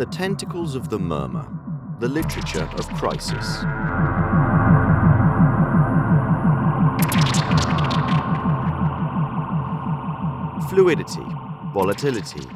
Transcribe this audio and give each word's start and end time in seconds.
The 0.00 0.06
Tentacles 0.06 0.76
of 0.76 0.88
the 0.88 0.98
Murmur, 0.98 1.46
the 1.98 2.08
literature 2.08 2.66
of 2.78 2.88
crisis. 2.94 3.58
Fluidity, 10.70 11.20
volatility, 11.74 12.48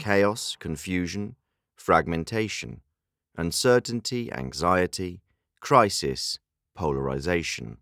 chaos, 0.00 0.56
confusion, 0.58 1.36
fragmentation, 1.76 2.80
uncertainty, 3.36 4.32
anxiety, 4.32 5.22
crisis, 5.60 6.40
polarization. 6.74 7.76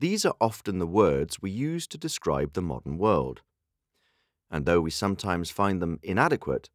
These 0.00 0.26
are 0.26 0.36
often 0.38 0.80
the 0.80 0.86
words 0.86 1.40
we 1.40 1.50
use 1.50 1.86
to 1.86 1.96
describe 1.96 2.52
the 2.52 2.60
modern 2.60 2.98
world. 2.98 3.40
And 4.50 4.66
though 4.66 4.82
we 4.82 4.90
sometimes 4.90 5.50
find 5.50 5.80
them 5.80 5.98
inadequate, 6.02 6.68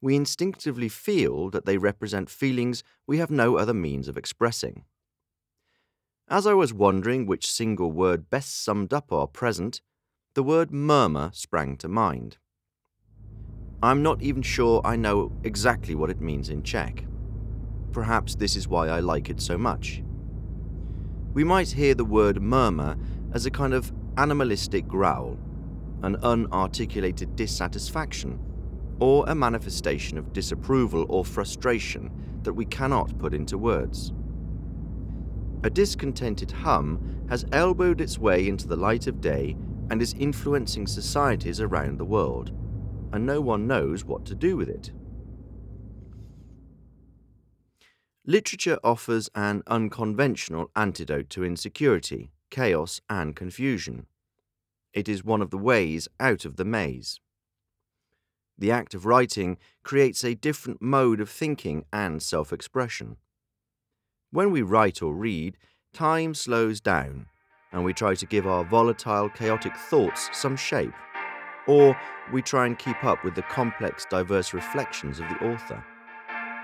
we 0.00 0.14
instinctively 0.14 0.88
feel 0.88 1.50
that 1.50 1.66
they 1.66 1.78
represent 1.78 2.30
feelings 2.30 2.82
we 3.06 3.18
have 3.18 3.30
no 3.30 3.56
other 3.56 3.74
means 3.74 4.08
of 4.08 4.16
expressing. 4.16 4.84
As 6.28 6.46
I 6.46 6.54
was 6.54 6.74
wondering 6.74 7.26
which 7.26 7.50
single 7.50 7.90
word 7.90 8.30
best 8.30 8.62
summed 8.62 8.92
up 8.92 9.12
our 9.12 9.26
present, 9.26 9.80
the 10.34 10.42
word 10.42 10.70
murmur 10.70 11.30
sprang 11.32 11.76
to 11.78 11.88
mind. 11.88 12.36
I'm 13.82 14.02
not 14.02 14.22
even 14.22 14.42
sure 14.42 14.80
I 14.84 14.96
know 14.96 15.32
exactly 15.42 15.94
what 15.94 16.10
it 16.10 16.20
means 16.20 16.48
in 16.48 16.62
Czech. 16.62 17.04
Perhaps 17.92 18.34
this 18.34 18.56
is 18.56 18.68
why 18.68 18.88
I 18.88 19.00
like 19.00 19.30
it 19.30 19.40
so 19.40 19.56
much. 19.56 20.02
We 21.32 21.44
might 21.44 21.70
hear 21.70 21.94
the 21.94 22.04
word 22.04 22.42
murmur 22.42 22.96
as 23.32 23.46
a 23.46 23.50
kind 23.50 23.72
of 23.72 23.92
animalistic 24.16 24.86
growl, 24.86 25.38
an 26.02 26.16
unarticulated 26.16 27.36
dissatisfaction, 27.36 28.38
or 29.00 29.24
a 29.26 29.34
manifestation 29.34 30.18
of 30.18 30.32
disapproval 30.32 31.06
or 31.08 31.24
frustration 31.24 32.10
that 32.42 32.52
we 32.52 32.64
cannot 32.64 33.18
put 33.18 33.34
into 33.34 33.58
words. 33.58 34.12
A 35.64 35.70
discontented 35.70 36.50
hum 36.50 37.26
has 37.28 37.44
elbowed 37.52 38.00
its 38.00 38.18
way 38.18 38.48
into 38.48 38.68
the 38.68 38.76
light 38.76 39.06
of 39.06 39.20
day 39.20 39.56
and 39.90 40.00
is 40.00 40.14
influencing 40.14 40.86
societies 40.86 41.60
around 41.60 41.98
the 41.98 42.04
world, 42.04 42.52
and 43.12 43.26
no 43.26 43.40
one 43.40 43.66
knows 43.66 44.04
what 44.04 44.24
to 44.26 44.34
do 44.34 44.56
with 44.56 44.68
it. 44.68 44.92
Literature 48.26 48.78
offers 48.84 49.30
an 49.34 49.62
unconventional 49.66 50.70
antidote 50.76 51.30
to 51.30 51.44
insecurity, 51.44 52.30
chaos, 52.50 53.00
and 53.08 53.34
confusion. 53.34 54.06
It 54.92 55.08
is 55.08 55.24
one 55.24 55.40
of 55.40 55.50
the 55.50 55.58
ways 55.58 56.08
out 56.20 56.44
of 56.44 56.56
the 56.56 56.64
maze. 56.64 57.20
The 58.58 58.72
act 58.72 58.94
of 58.94 59.06
writing 59.06 59.56
creates 59.84 60.24
a 60.24 60.34
different 60.34 60.82
mode 60.82 61.20
of 61.20 61.30
thinking 61.30 61.84
and 61.92 62.20
self 62.20 62.52
expression. 62.52 63.16
When 64.30 64.50
we 64.50 64.62
write 64.62 65.00
or 65.00 65.14
read, 65.14 65.56
time 65.92 66.34
slows 66.34 66.80
down 66.80 67.26
and 67.72 67.84
we 67.84 67.92
try 67.92 68.14
to 68.14 68.26
give 68.26 68.46
our 68.46 68.64
volatile, 68.64 69.28
chaotic 69.28 69.76
thoughts 69.76 70.28
some 70.32 70.56
shape. 70.56 70.92
Or 71.66 71.98
we 72.32 72.42
try 72.42 72.66
and 72.66 72.78
keep 72.78 73.04
up 73.04 73.24
with 73.24 73.34
the 73.34 73.42
complex, 73.42 74.06
diverse 74.10 74.54
reflections 74.54 75.20
of 75.20 75.28
the 75.28 75.52
author. 75.52 75.84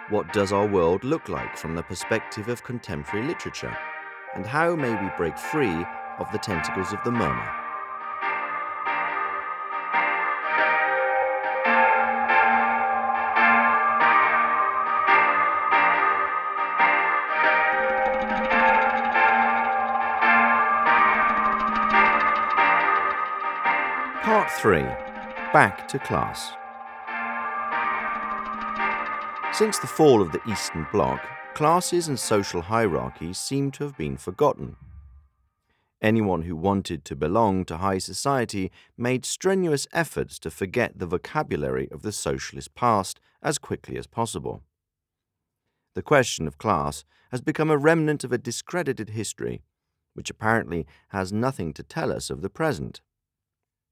What 0.09 0.33
does 0.33 0.53
our 0.53 0.67
world 0.67 1.05
look 1.05 1.29
like 1.29 1.57
from 1.57 1.75
the 1.75 1.83
perspective 1.83 2.49
of 2.49 2.65
contemporary 2.65 3.27
literature? 3.27 3.77
And 4.35 4.45
how 4.45 4.75
may 4.75 4.91
we 4.91 5.11
break 5.17 5.39
free 5.39 5.85
of 6.19 6.31
the 6.33 6.39
tentacles 6.39 6.93
of 6.93 6.99
the 7.05 7.13
murmur? 7.13 7.64
3 24.65 24.81
Back 25.53 25.87
to 25.89 25.99
Class. 25.99 26.53
Since 29.55 29.79
the 29.79 29.87
fall 29.87 30.23
of 30.23 30.33
the 30.33 30.41
Eastern 30.51 30.87
Bloc, 30.91 31.21
classes 31.53 32.09
and 32.09 32.19
social 32.19 32.63
hierarchies 32.63 33.37
seem 33.37 33.71
to 33.73 33.85
have 33.85 33.95
been 33.99 34.17
forgotten. 34.17 34.77
Anyone 36.01 36.45
who 36.45 36.57
wanted 36.57 37.05
to 37.05 37.15
belong 37.15 37.67
to 37.67 37.77
high 37.77 37.99
society 37.99 38.73
made 38.97 39.27
strenuous 39.27 39.87
efforts 39.93 40.39
to 40.39 40.51
forget 40.51 40.99
the 40.99 41.05
vocabulary 41.05 41.87
of 41.91 42.01
the 42.01 42.11
socialist 42.11 42.75
past 42.75 43.21
as 43.43 43.59
quickly 43.59 43.99
as 43.99 44.07
possible. 44.07 44.63
The 45.95 46.01
question 46.01 46.47
of 46.47 46.57
class 46.57 47.05
has 47.31 47.43
become 47.43 47.69
a 47.69 47.77
remnant 47.77 48.25
of 48.25 48.33
a 48.33 48.39
discredited 48.39 49.11
history, 49.11 49.61
which 50.15 50.31
apparently 50.31 50.87
has 51.09 51.35
nothing 51.35 51.75
to 51.75 51.83
tell 51.83 52.11
us 52.11 52.31
of 52.31 52.41
the 52.41 52.49
present. 52.49 53.03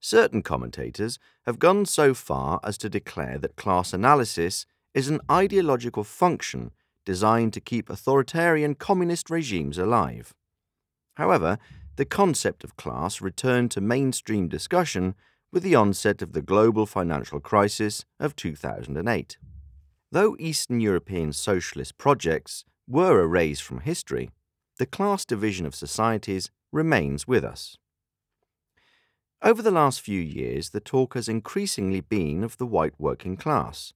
Certain 0.04 0.42
commentators 0.42 1.20
have 1.46 1.60
gone 1.60 1.86
so 1.86 2.12
far 2.12 2.58
as 2.64 2.76
to 2.78 2.90
declare 2.90 3.38
that 3.38 3.54
class 3.54 3.92
analysis 3.92 4.66
is 4.94 5.08
an 5.08 5.20
ideological 5.30 6.02
function 6.02 6.72
designed 7.06 7.52
to 7.52 7.60
keep 7.60 7.88
authoritarian 7.88 8.74
communist 8.74 9.30
regimes 9.30 9.78
alive. 9.78 10.34
However, 11.14 11.56
the 11.94 12.04
concept 12.04 12.64
of 12.64 12.76
class 12.76 13.20
returned 13.20 13.70
to 13.70 13.80
mainstream 13.80 14.48
discussion 14.48 15.14
with 15.52 15.62
the 15.62 15.76
onset 15.76 16.20
of 16.20 16.32
the 16.32 16.42
global 16.42 16.84
financial 16.84 17.38
crisis 17.38 18.04
of 18.18 18.34
2008. 18.34 19.36
Though 20.10 20.34
Eastern 20.40 20.80
European 20.80 21.32
socialist 21.32 21.96
projects 21.96 22.64
were 22.88 23.20
erased 23.20 23.62
from 23.62 23.80
history, 23.80 24.30
the 24.78 24.86
class 24.86 25.24
division 25.24 25.64
of 25.64 25.76
societies 25.76 26.50
remains 26.72 27.28
with 27.28 27.44
us. 27.44 27.76
Over 29.44 29.60
the 29.60 29.72
last 29.72 30.00
few 30.00 30.20
years, 30.20 30.70
the 30.70 30.78
talk 30.78 31.14
has 31.14 31.28
increasingly 31.28 32.00
been 32.00 32.44
of 32.44 32.58
the 32.58 32.66
white 32.66 32.94
working 32.96 33.36
class. 33.36 33.92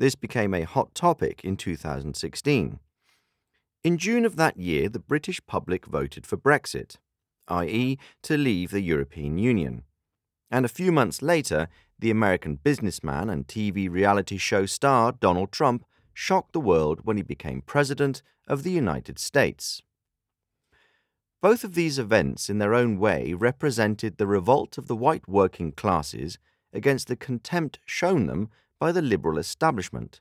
This 0.00 0.16
became 0.16 0.52
a 0.54 0.64
hot 0.64 0.92
topic 0.92 1.44
in 1.44 1.56
2016. 1.56 2.80
In 3.84 3.96
June 3.96 4.24
of 4.24 4.34
that 4.34 4.56
year, 4.56 4.88
the 4.88 4.98
British 4.98 5.40
public 5.46 5.86
voted 5.86 6.26
for 6.26 6.36
Brexit, 6.36 6.96
i.e., 7.46 7.96
to 8.24 8.36
leave 8.36 8.72
the 8.72 8.80
European 8.80 9.38
Union. 9.38 9.84
And 10.50 10.64
a 10.64 10.68
few 10.68 10.90
months 10.90 11.22
later, 11.22 11.68
the 11.96 12.10
American 12.10 12.56
businessman 12.56 13.30
and 13.30 13.46
TV 13.46 13.88
reality 13.88 14.36
show 14.36 14.66
star 14.66 15.12
Donald 15.12 15.52
Trump 15.52 15.84
shocked 16.12 16.52
the 16.52 16.60
world 16.60 17.02
when 17.04 17.16
he 17.16 17.22
became 17.22 17.62
President 17.62 18.20
of 18.48 18.64
the 18.64 18.72
United 18.72 19.20
States. 19.20 19.80
Both 21.42 21.64
of 21.64 21.74
these 21.74 21.98
events, 21.98 22.48
in 22.48 22.58
their 22.58 22.74
own 22.74 22.98
way, 22.98 23.34
represented 23.34 24.16
the 24.16 24.26
revolt 24.26 24.78
of 24.78 24.86
the 24.86 24.96
white 24.96 25.28
working 25.28 25.72
classes 25.72 26.38
against 26.72 27.08
the 27.08 27.16
contempt 27.16 27.78
shown 27.84 28.26
them 28.26 28.48
by 28.78 28.92
the 28.92 29.02
liberal 29.02 29.38
establishment, 29.38 30.20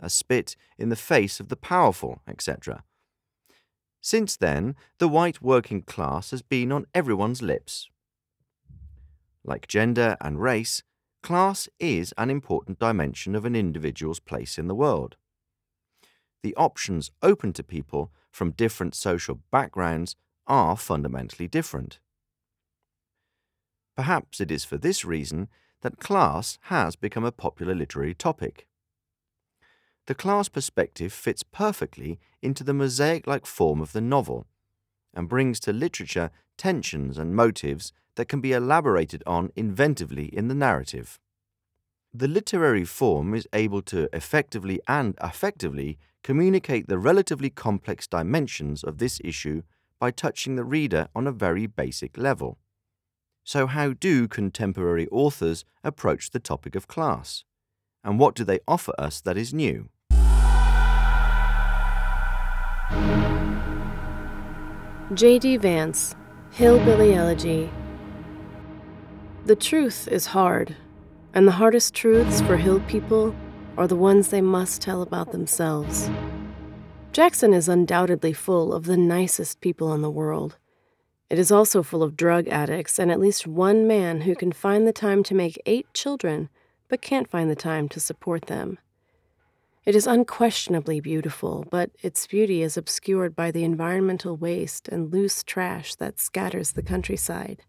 a 0.00 0.10
spit 0.10 0.56
in 0.78 0.88
the 0.88 0.96
face 0.96 1.40
of 1.40 1.48
the 1.48 1.56
powerful, 1.56 2.20
etc. 2.26 2.84
Since 4.00 4.36
then, 4.36 4.76
the 4.98 5.08
white 5.08 5.42
working 5.42 5.82
class 5.82 6.30
has 6.30 6.42
been 6.42 6.72
on 6.72 6.86
everyone's 6.94 7.42
lips. 7.42 7.88
Like 9.44 9.68
gender 9.68 10.16
and 10.20 10.40
race, 10.40 10.82
class 11.22 11.68
is 11.78 12.12
an 12.16 12.30
important 12.30 12.78
dimension 12.78 13.34
of 13.34 13.44
an 13.44 13.54
individual's 13.54 14.20
place 14.20 14.58
in 14.58 14.68
the 14.68 14.74
world. 14.74 15.16
The 16.42 16.56
options 16.56 17.10
open 17.22 17.52
to 17.54 17.62
people 17.62 18.10
from 18.30 18.52
different 18.52 18.94
social 18.94 19.40
backgrounds 19.50 20.16
are 20.50 20.76
fundamentally 20.76 21.46
different. 21.46 22.00
Perhaps 23.96 24.40
it 24.40 24.50
is 24.50 24.64
for 24.64 24.76
this 24.76 25.04
reason 25.04 25.48
that 25.82 26.00
class 26.00 26.58
has 26.62 26.96
become 26.96 27.24
a 27.24 27.32
popular 27.32 27.74
literary 27.74 28.14
topic. 28.14 28.66
The 30.06 30.14
class 30.14 30.48
perspective 30.48 31.12
fits 31.12 31.44
perfectly 31.44 32.18
into 32.42 32.64
the 32.64 32.74
mosaic 32.74 33.28
like 33.28 33.46
form 33.46 33.80
of 33.80 33.92
the 33.92 34.00
novel 34.00 34.46
and 35.14 35.28
brings 35.28 35.60
to 35.60 35.72
literature 35.72 36.30
tensions 36.58 37.16
and 37.16 37.34
motives 37.34 37.92
that 38.16 38.28
can 38.28 38.40
be 38.40 38.52
elaborated 38.52 39.22
on 39.26 39.50
inventively 39.50 40.28
in 40.30 40.48
the 40.48 40.54
narrative. 40.54 41.20
The 42.12 42.28
literary 42.28 42.84
form 42.84 43.34
is 43.34 43.46
able 43.52 43.82
to 43.82 44.08
effectively 44.12 44.80
and 44.88 45.16
affectively 45.18 45.96
communicate 46.24 46.88
the 46.88 46.98
relatively 46.98 47.50
complex 47.50 48.08
dimensions 48.08 48.82
of 48.82 48.98
this 48.98 49.20
issue 49.22 49.62
by 50.00 50.10
touching 50.10 50.56
the 50.56 50.64
reader 50.64 51.06
on 51.14 51.26
a 51.26 51.32
very 51.32 51.66
basic 51.66 52.18
level. 52.18 52.58
So, 53.44 53.66
how 53.66 53.92
do 53.92 54.26
contemporary 54.26 55.06
authors 55.08 55.64
approach 55.84 56.30
the 56.30 56.40
topic 56.40 56.74
of 56.74 56.88
class? 56.88 57.44
And 58.02 58.18
what 58.18 58.34
do 58.34 58.44
they 58.44 58.60
offer 58.66 58.94
us 58.98 59.20
that 59.20 59.36
is 59.36 59.54
new? 59.54 59.90
J.D. 65.12 65.58
Vance, 65.58 66.16
Hillbilly 66.52 67.14
Elegy. 67.14 67.70
The 69.44 69.56
truth 69.56 70.06
is 70.08 70.26
hard, 70.26 70.76
and 71.34 71.46
the 71.46 71.52
hardest 71.52 71.94
truths 71.94 72.40
for 72.40 72.56
Hill 72.56 72.80
people 72.80 73.34
are 73.76 73.88
the 73.88 73.96
ones 73.96 74.28
they 74.28 74.40
must 74.40 74.80
tell 74.80 75.02
about 75.02 75.32
themselves. 75.32 76.08
Jackson 77.12 77.52
is 77.52 77.68
undoubtedly 77.68 78.32
full 78.32 78.72
of 78.72 78.84
the 78.84 78.96
nicest 78.96 79.60
people 79.60 79.92
in 79.92 80.00
the 80.00 80.10
world. 80.10 80.58
It 81.28 81.40
is 81.40 81.50
also 81.50 81.82
full 81.82 82.04
of 82.04 82.16
drug 82.16 82.46
addicts 82.46 83.00
and 83.00 83.10
at 83.10 83.18
least 83.18 83.48
one 83.48 83.88
man 83.88 84.20
who 84.20 84.36
can 84.36 84.52
find 84.52 84.86
the 84.86 84.92
time 84.92 85.24
to 85.24 85.34
make 85.34 85.60
eight 85.66 85.92
children 85.92 86.48
but 86.88 87.02
can't 87.02 87.28
find 87.28 87.50
the 87.50 87.56
time 87.56 87.88
to 87.88 88.00
support 88.00 88.46
them. 88.46 88.78
It 89.84 89.96
is 89.96 90.06
unquestionably 90.06 91.00
beautiful, 91.00 91.66
but 91.68 91.90
its 92.00 92.28
beauty 92.28 92.62
is 92.62 92.76
obscured 92.76 93.34
by 93.34 93.50
the 93.50 93.64
environmental 93.64 94.36
waste 94.36 94.86
and 94.86 95.12
loose 95.12 95.42
trash 95.42 95.96
that 95.96 96.20
scatters 96.20 96.72
the 96.72 96.82
countryside. 96.82 97.64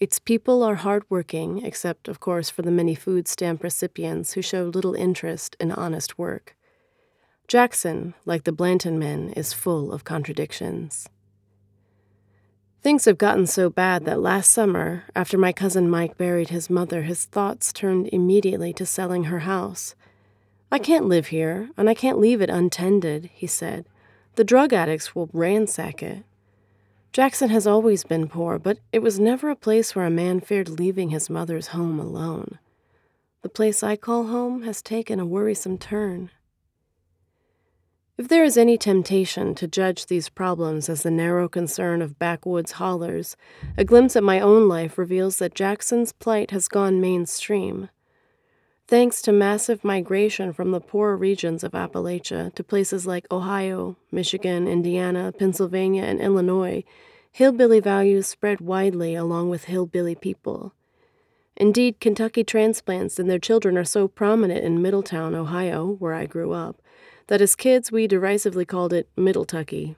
Its 0.00 0.18
people 0.18 0.62
are 0.62 0.76
hardworking, 0.76 1.64
except, 1.64 2.08
of 2.08 2.20
course, 2.20 2.48
for 2.48 2.62
the 2.62 2.70
many 2.70 2.94
food 2.94 3.28
stamp 3.28 3.62
recipients 3.62 4.32
who 4.32 4.42
show 4.42 4.64
little 4.64 4.94
interest 4.94 5.54
in 5.60 5.70
honest 5.70 6.18
work. 6.18 6.56
Jackson, 7.48 8.14
like 8.24 8.42
the 8.42 8.52
Blanton 8.52 8.98
men, 8.98 9.32
is 9.36 9.52
full 9.52 9.92
of 9.92 10.02
contradictions. 10.02 11.08
Things 12.82 13.04
have 13.04 13.18
gotten 13.18 13.46
so 13.46 13.70
bad 13.70 14.04
that 14.04 14.20
last 14.20 14.50
summer, 14.50 15.04
after 15.14 15.38
my 15.38 15.52
cousin 15.52 15.88
Mike 15.88 16.16
buried 16.18 16.50
his 16.50 16.68
mother, 16.68 17.02
his 17.02 17.24
thoughts 17.24 17.72
turned 17.72 18.08
immediately 18.12 18.72
to 18.74 18.86
selling 18.86 19.24
her 19.24 19.40
house. 19.40 19.94
I 20.72 20.80
can't 20.80 21.06
live 21.06 21.28
here, 21.28 21.70
and 21.76 21.88
I 21.88 21.94
can't 21.94 22.18
leave 22.18 22.40
it 22.40 22.50
untended, 22.50 23.30
he 23.32 23.46
said. 23.46 23.86
The 24.34 24.44
drug 24.44 24.72
addicts 24.72 25.14
will 25.14 25.30
ransack 25.32 26.02
it. 26.02 26.24
Jackson 27.12 27.48
has 27.50 27.66
always 27.66 28.04
been 28.04 28.28
poor, 28.28 28.58
but 28.58 28.78
it 28.92 29.02
was 29.02 29.20
never 29.20 29.50
a 29.50 29.56
place 29.56 29.94
where 29.94 30.04
a 30.04 30.10
man 30.10 30.40
feared 30.40 30.68
leaving 30.68 31.10
his 31.10 31.30
mother's 31.30 31.68
home 31.68 31.98
alone. 32.00 32.58
The 33.42 33.48
place 33.48 33.82
I 33.82 33.94
call 33.96 34.26
home 34.26 34.64
has 34.64 34.82
taken 34.82 35.20
a 35.20 35.24
worrisome 35.24 35.78
turn. 35.78 36.30
If 38.18 38.28
there 38.28 38.44
is 38.44 38.56
any 38.56 38.78
temptation 38.78 39.54
to 39.56 39.68
judge 39.68 40.06
these 40.06 40.30
problems 40.30 40.88
as 40.88 41.02
the 41.02 41.10
narrow 41.10 41.50
concern 41.50 42.00
of 42.00 42.18
backwoods 42.18 42.72
haulers, 42.72 43.36
a 43.76 43.84
glimpse 43.84 44.16
at 44.16 44.22
my 44.22 44.40
own 44.40 44.68
life 44.68 44.96
reveals 44.96 45.36
that 45.36 45.54
Jackson's 45.54 46.12
plight 46.12 46.50
has 46.50 46.66
gone 46.66 46.98
mainstream. 46.98 47.90
Thanks 48.88 49.20
to 49.20 49.32
massive 49.32 49.84
migration 49.84 50.54
from 50.54 50.70
the 50.70 50.80
poorer 50.80 51.14
regions 51.14 51.62
of 51.62 51.72
Appalachia 51.72 52.54
to 52.54 52.64
places 52.64 53.06
like 53.06 53.30
Ohio, 53.30 53.98
Michigan, 54.10 54.66
Indiana, 54.66 55.30
Pennsylvania, 55.38 56.04
and 56.04 56.18
Illinois, 56.18 56.84
hillbilly 57.30 57.80
values 57.80 58.26
spread 58.26 58.62
widely 58.62 59.14
along 59.14 59.50
with 59.50 59.64
hillbilly 59.64 60.14
people. 60.14 60.72
Indeed, 61.54 62.00
Kentucky 62.00 62.44
transplants 62.44 63.18
and 63.18 63.28
their 63.28 63.38
children 63.38 63.76
are 63.76 63.84
so 63.84 64.08
prominent 64.08 64.64
in 64.64 64.80
Middletown, 64.80 65.34
Ohio, 65.34 65.96
where 65.98 66.14
I 66.14 66.24
grew 66.24 66.52
up, 66.52 66.80
that 67.28 67.40
as 67.40 67.56
kids 67.56 67.90
we 67.90 68.06
derisively 68.06 68.64
called 68.64 68.92
it 68.92 69.08
Middletucky. 69.16 69.96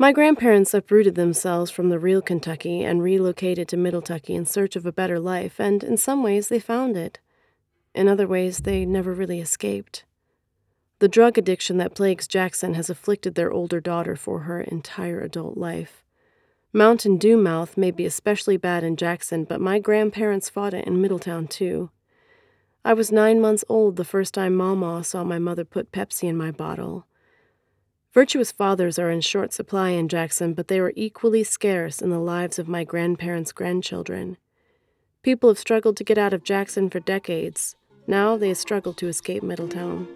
My 0.00 0.12
grandparents 0.12 0.74
uprooted 0.74 1.16
themselves 1.16 1.72
from 1.72 1.88
the 1.88 1.98
real 1.98 2.22
Kentucky 2.22 2.84
and 2.84 3.02
relocated 3.02 3.66
to 3.68 3.76
Middletucky 3.76 4.30
in 4.30 4.46
search 4.46 4.76
of 4.76 4.86
a 4.86 4.92
better 4.92 5.18
life, 5.18 5.58
and 5.58 5.82
in 5.82 5.96
some 5.96 6.22
ways 6.22 6.48
they 6.48 6.60
found 6.60 6.96
it. 6.96 7.18
In 7.96 8.06
other 8.06 8.28
ways, 8.28 8.58
they 8.58 8.86
never 8.86 9.12
really 9.12 9.40
escaped. 9.40 10.04
The 11.00 11.08
drug 11.08 11.36
addiction 11.36 11.78
that 11.78 11.96
plagues 11.96 12.28
Jackson 12.28 12.74
has 12.74 12.88
afflicted 12.88 13.34
their 13.34 13.50
older 13.50 13.80
daughter 13.80 14.14
for 14.14 14.40
her 14.40 14.60
entire 14.60 15.20
adult 15.20 15.56
life. 15.56 16.04
Mountain 16.72 17.16
Dew 17.16 17.36
mouth 17.36 17.76
may 17.76 17.90
be 17.90 18.04
especially 18.04 18.56
bad 18.56 18.84
in 18.84 18.94
Jackson, 18.94 19.44
but 19.44 19.60
my 19.60 19.78
grandparents 19.78 20.48
fought 20.48 20.74
it 20.74 20.86
in 20.86 21.00
Middletown 21.00 21.48
too. 21.48 21.90
I 22.88 22.94
was 22.94 23.12
nine 23.12 23.38
months 23.38 23.66
old 23.68 23.96
the 23.96 24.02
first 24.02 24.32
time 24.32 24.54
Mamaw 24.54 25.04
saw 25.04 25.22
my 25.22 25.38
mother 25.38 25.62
put 25.62 25.92
Pepsi 25.92 26.22
in 26.26 26.38
my 26.38 26.50
bottle. 26.50 27.06
Virtuous 28.14 28.50
fathers 28.50 28.98
are 28.98 29.10
in 29.10 29.20
short 29.20 29.52
supply 29.52 29.90
in 29.90 30.08
Jackson, 30.08 30.54
but 30.54 30.68
they 30.68 30.80
were 30.80 30.94
equally 30.96 31.44
scarce 31.44 32.00
in 32.00 32.08
the 32.08 32.18
lives 32.18 32.58
of 32.58 32.66
my 32.66 32.84
grandparents' 32.84 33.52
grandchildren. 33.52 34.38
People 35.22 35.50
have 35.50 35.58
struggled 35.58 35.98
to 35.98 36.02
get 36.02 36.16
out 36.16 36.32
of 36.32 36.44
Jackson 36.44 36.88
for 36.88 36.98
decades. 36.98 37.76
Now 38.06 38.38
they 38.38 38.54
struggle 38.54 38.94
to 38.94 39.08
escape 39.08 39.42
Middletown. 39.42 40.08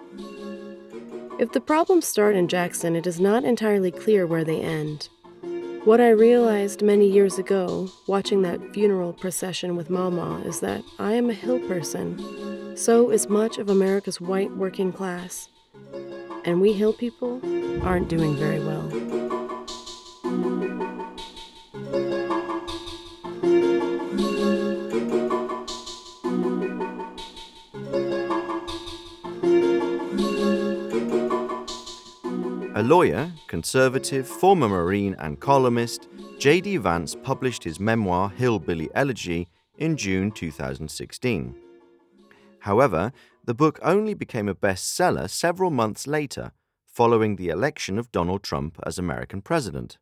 If 1.38 1.52
the 1.52 1.60
problems 1.60 2.06
start 2.06 2.36
in 2.36 2.48
Jackson, 2.48 2.96
it 2.96 3.06
is 3.06 3.20
not 3.20 3.44
entirely 3.44 3.90
clear 3.90 4.26
where 4.26 4.44
they 4.44 4.62
end. 4.62 5.10
What 5.84 6.00
I 6.00 6.10
realized 6.10 6.80
many 6.80 7.10
years 7.10 7.40
ago, 7.40 7.90
watching 8.06 8.42
that 8.42 8.72
funeral 8.72 9.12
procession 9.12 9.74
with 9.74 9.88
Mamaw, 9.88 10.46
is 10.46 10.60
that 10.60 10.84
I 11.00 11.14
am 11.14 11.28
a 11.28 11.34
hill 11.34 11.58
person. 11.66 12.76
So 12.76 13.10
is 13.10 13.28
much 13.28 13.58
of 13.58 13.68
America's 13.68 14.20
white 14.20 14.52
working 14.52 14.92
class. 14.92 15.48
And 16.44 16.60
we 16.60 16.72
hill 16.72 16.92
people 16.92 17.40
aren't 17.84 18.08
doing 18.08 18.36
very 18.36 18.60
well. 18.60 18.86
A 32.76 32.82
lawyer, 32.84 33.32
conservative, 33.52 34.26
former 34.26 34.66
Marine, 34.66 35.14
and 35.18 35.38
columnist, 35.38 36.08
J.D. 36.38 36.78
Vance 36.78 37.14
published 37.14 37.62
his 37.62 37.78
memoir 37.78 38.30
Hillbilly 38.30 38.88
Elegy 38.94 39.46
in 39.76 39.98
June 39.98 40.30
2016. 40.30 41.54
However, 42.60 43.12
the 43.44 43.52
book 43.52 43.78
only 43.82 44.14
became 44.14 44.48
a 44.48 44.54
bestseller 44.54 45.28
several 45.28 45.70
months 45.70 46.06
later 46.06 46.52
following 46.86 47.36
the 47.36 47.50
election 47.50 47.98
of 47.98 48.10
Donald 48.10 48.42
Trump 48.42 48.80
as 48.86 48.98
American 48.98 49.42
president. 49.42 49.98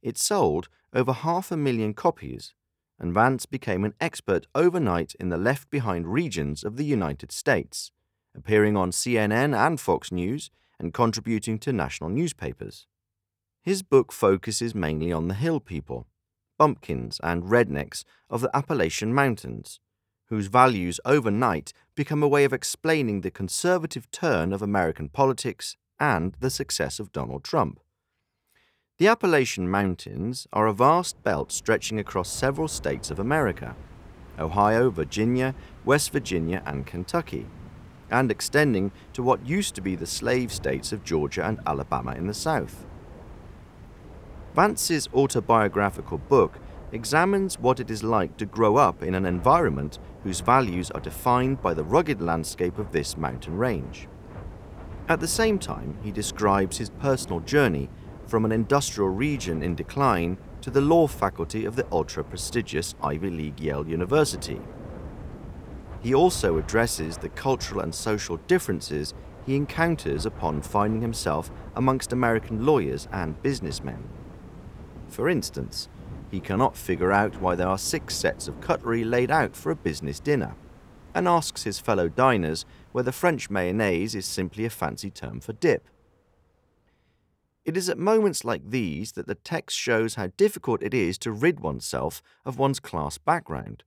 It 0.00 0.16
sold 0.16 0.70
over 0.94 1.12
half 1.12 1.52
a 1.52 1.58
million 1.58 1.92
copies, 1.92 2.54
and 2.98 3.12
Vance 3.12 3.44
became 3.44 3.84
an 3.84 3.92
expert 4.00 4.46
overnight 4.54 5.14
in 5.20 5.28
the 5.28 5.36
left 5.36 5.68
behind 5.68 6.10
regions 6.10 6.64
of 6.64 6.78
the 6.78 6.86
United 6.86 7.32
States, 7.32 7.92
appearing 8.34 8.78
on 8.78 8.92
CNN 8.92 9.54
and 9.54 9.78
Fox 9.78 10.10
News 10.10 10.50
and 10.78 10.94
contributing 10.94 11.58
to 11.58 11.72
national 11.72 12.10
newspapers. 12.10 12.86
His 13.62 13.82
book 13.82 14.12
focuses 14.12 14.74
mainly 14.74 15.12
on 15.12 15.28
the 15.28 15.34
hill 15.34 15.60
people, 15.60 16.06
bumpkins 16.58 17.20
and 17.22 17.42
rednecks 17.44 18.04
of 18.30 18.40
the 18.40 18.56
Appalachian 18.56 19.12
Mountains, 19.12 19.80
whose 20.28 20.46
values 20.48 21.00
overnight 21.04 21.72
become 21.94 22.22
a 22.22 22.28
way 22.28 22.44
of 22.44 22.52
explaining 22.52 23.20
the 23.20 23.30
conservative 23.30 24.10
turn 24.10 24.52
of 24.52 24.62
American 24.62 25.08
politics 25.08 25.76
and 25.98 26.36
the 26.40 26.50
success 26.50 26.98
of 26.98 27.12
Donald 27.12 27.44
Trump. 27.44 27.80
The 28.98 29.08
Appalachian 29.08 29.68
Mountains 29.68 30.46
are 30.52 30.66
a 30.66 30.72
vast 30.72 31.22
belt 31.22 31.52
stretching 31.52 31.98
across 31.98 32.32
several 32.32 32.68
states 32.68 33.10
of 33.10 33.18
America 33.18 33.76
Ohio, 34.38 34.90
Virginia, 34.90 35.54
West 35.84 36.12
Virginia, 36.12 36.62
and 36.66 36.86
Kentucky, 36.86 37.46
and 38.10 38.30
extending 38.30 38.92
to 39.12 39.22
what 39.22 39.46
used 39.46 39.74
to 39.74 39.80
be 39.80 39.94
the 39.94 40.06
slave 40.06 40.52
states 40.52 40.92
of 40.92 41.04
Georgia 41.04 41.46
and 41.46 41.58
Alabama 41.66 42.12
in 42.12 42.26
the 42.26 42.34
South. 42.34 42.84
Vance's 44.54 45.08
autobiographical 45.12 46.18
book 46.18 46.58
examines 46.92 47.58
what 47.58 47.80
it 47.80 47.90
is 47.90 48.02
like 48.02 48.36
to 48.36 48.46
grow 48.46 48.76
up 48.76 49.02
in 49.02 49.14
an 49.14 49.26
environment 49.26 49.98
whose 50.22 50.40
values 50.40 50.90
are 50.92 51.00
defined 51.00 51.60
by 51.60 51.74
the 51.74 51.84
rugged 51.84 52.22
landscape 52.22 52.78
of 52.78 52.92
this 52.92 53.16
mountain 53.16 53.56
range. 53.56 54.08
At 55.08 55.20
the 55.20 55.28
same 55.28 55.58
time, 55.58 55.98
he 56.02 56.10
describes 56.10 56.78
his 56.78 56.90
personal 56.90 57.40
journey 57.40 57.88
from 58.26 58.44
an 58.44 58.52
industrial 58.52 59.10
region 59.10 59.62
in 59.62 59.74
decline 59.74 60.36
to 60.62 60.70
the 60.70 60.80
law 60.80 61.06
faculty 61.06 61.64
of 61.64 61.76
the 61.76 61.86
ultra 61.92 62.24
prestigious 62.24 62.94
Ivy 63.02 63.30
League 63.30 63.60
Yale 63.60 63.86
University. 63.86 64.60
He 66.06 66.14
also 66.14 66.56
addresses 66.56 67.16
the 67.16 67.30
cultural 67.30 67.80
and 67.80 67.92
social 67.92 68.36
differences 68.46 69.12
he 69.44 69.56
encounters 69.56 70.24
upon 70.24 70.62
finding 70.62 71.00
himself 71.00 71.50
amongst 71.74 72.12
American 72.12 72.64
lawyers 72.64 73.08
and 73.10 73.42
businessmen. 73.42 74.08
For 75.08 75.28
instance, 75.28 75.88
he 76.30 76.38
cannot 76.38 76.76
figure 76.76 77.10
out 77.10 77.40
why 77.40 77.56
there 77.56 77.66
are 77.66 77.76
six 77.76 78.14
sets 78.14 78.46
of 78.46 78.60
cutlery 78.60 79.02
laid 79.02 79.32
out 79.32 79.56
for 79.56 79.72
a 79.72 79.74
business 79.74 80.20
dinner, 80.20 80.54
and 81.12 81.26
asks 81.26 81.64
his 81.64 81.80
fellow 81.80 82.08
diners 82.08 82.64
whether 82.92 83.10
French 83.10 83.50
mayonnaise 83.50 84.14
is 84.14 84.26
simply 84.26 84.64
a 84.64 84.70
fancy 84.70 85.10
term 85.10 85.40
for 85.40 85.54
dip. 85.54 85.88
It 87.64 87.76
is 87.76 87.88
at 87.88 87.98
moments 87.98 88.44
like 88.44 88.70
these 88.70 89.10
that 89.14 89.26
the 89.26 89.34
text 89.34 89.76
shows 89.76 90.14
how 90.14 90.28
difficult 90.36 90.84
it 90.84 90.94
is 90.94 91.18
to 91.18 91.32
rid 91.32 91.58
oneself 91.58 92.22
of 92.44 92.60
one's 92.60 92.78
class 92.78 93.18
background, 93.18 93.82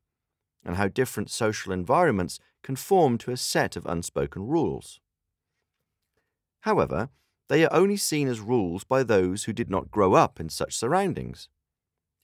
and 0.69 0.77
how 0.77 0.87
different 0.87 1.31
social 1.31 1.73
environments 1.73 2.39
conform 2.61 3.17
to 3.17 3.31
a 3.31 3.37
set 3.37 3.75
of 3.75 3.87
unspoken 3.87 4.45
rules. 4.45 4.99
However, 6.59 7.09
they 7.47 7.65
are 7.65 7.73
only 7.73 7.97
seen 7.97 8.27
as 8.27 8.39
rules 8.39 8.83
by 8.83 9.01
those 9.01 9.45
who 9.45 9.51
did 9.51 9.71
not 9.71 9.89
grow 9.89 10.13
up 10.13 10.39
in 10.39 10.47
such 10.47 10.77
surroundings. 10.77 11.49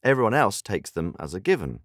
Everyone 0.04 0.36
else 0.36 0.62
takes 0.62 0.92
them 0.92 1.16
as 1.20 1.34
a 1.34 1.40
given. 1.40 1.80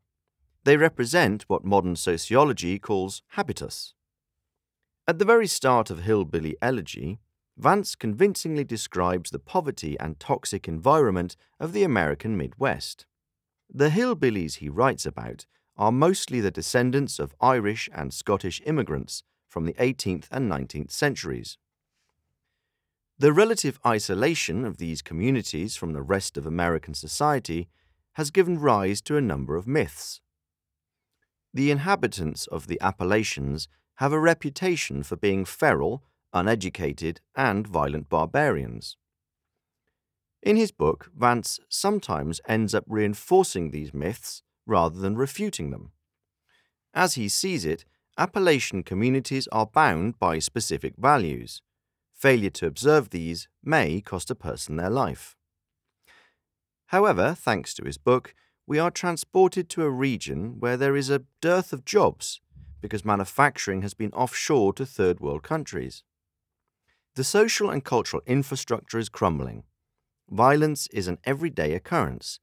They 0.64 0.76
represent 0.76 1.45
what 1.49 1.64
modern 1.64 1.97
sociology 1.97 2.79
calls 2.79 3.23
habitus. 3.29 3.95
At 5.09 5.19
the 5.19 5.25
very 5.25 5.47
start 5.47 5.88
of 5.88 6.02
Hillbilly 6.02 6.59
Elegy, 6.61 7.21
Vance 7.57 7.95
convincingly 7.95 8.64
describes 8.64 9.31
the 9.31 9.38
poverty 9.38 9.99
and 9.99 10.21
toxic 10.21 10.69
environment 10.69 11.37
of 11.59 11.73
the 11.73 11.85
American 11.85 12.37
Midwest. 12.37 13.07
The 13.73 13.88
hillbillies 13.88 14.57
he 14.57 14.69
writes 14.69 15.07
about 15.07 15.47
are 15.81 15.91
mostly 15.91 16.41
the 16.43 16.51
descendants 16.51 17.19
of 17.19 17.35
Irish 17.41 17.89
and 17.95 18.13
Scottish 18.13 18.61
immigrants 18.67 19.23
from 19.49 19.65
the 19.65 19.73
18th 19.73 20.27
and 20.31 20.49
19th 20.53 20.91
centuries. 20.91 21.57
The 23.19 23.33
relative 23.33 23.81
isolation 23.85 24.67
of 24.67 24.77
these 24.77 25.01
communities 25.01 25.77
from 25.77 25.95
the 25.95 26.03
rest 26.03 26.37
of 26.37 26.47
American 26.47 26.93
society 26.93 27.69
has 28.13 28.31
given 28.31 28.59
rise 28.59 29.01
to 29.03 29.17
a 29.17 29.23
number 29.23 29.57
of 29.57 29.67
myths. 29.67 30.21
The 31.55 31.71
inhabitants 31.71 32.47
of 32.47 32.67
the 32.67 32.79
Appalachians 32.83 33.67
have 33.97 34.13
a 34.13 34.21
reputation 34.21 35.03
for 35.03 35.17
being 35.17 35.47
feral, 35.47 36.05
uneducated, 36.35 37.23
and 37.35 37.67
violent 37.67 38.11
barbarians. 38.11 38.99
In 40.43 40.57
his 40.57 40.73
book, 40.73 41.11
Vance 41.17 41.59
sometimes 41.71 42.43
ends 42.47 42.75
up 42.75 42.85
reinforcing 42.87 43.71
these 43.71 43.95
myths 43.95 44.43
rather 44.71 44.99
than 44.99 45.17
refuting 45.17 45.71
them. 45.71 45.93
As 46.95 47.15
he 47.15 47.29
sees 47.29 47.65
it, 47.67 47.85
Appalachian 48.17 48.83
communities 48.83 49.49
are 49.53 49.67
bound 49.67 50.19
by 50.19 50.39
specific 50.39 50.95
values. 50.97 51.61
Failure 52.15 52.50
to 52.50 52.67
observe 52.67 53.11
these 53.11 53.49
may 53.62 54.00
cost 54.00 54.31
a 54.31 54.35
person 54.35 54.77
their 54.77 54.91
life. 54.91 55.37
However, 56.87 57.35
thanks 57.35 57.75
to 57.75 57.85
his 57.85 57.99
book, 57.99 58.35
we 58.67 58.79
are 58.79 58.91
transported 58.91 59.69
to 59.71 59.83
a 59.83 59.91
region 59.91 60.61
where 60.61 60.77
there 60.77 60.97
is 60.97 61.11
a 61.11 61.25
dearth 61.41 61.73
of 61.73 61.85
jobs 61.85 62.41
because 62.81 63.05
manufacturing 63.05 63.83
has 63.83 63.95
been 63.95 64.12
offshore 64.12 64.73
to 64.75 64.87
third 64.87 65.21
world 65.21 65.43
countries. 65.43 66.03
The 67.15 67.25
social 67.25 67.71
and 67.71 67.85
cultural 67.85 68.23
infrastructure 68.27 68.99
is 68.99 69.09
crumbling. 69.09 69.65
Violence 70.29 70.87
is 70.93 71.09
an 71.09 71.19
everyday 71.25 71.75
occurrence, 71.75 72.39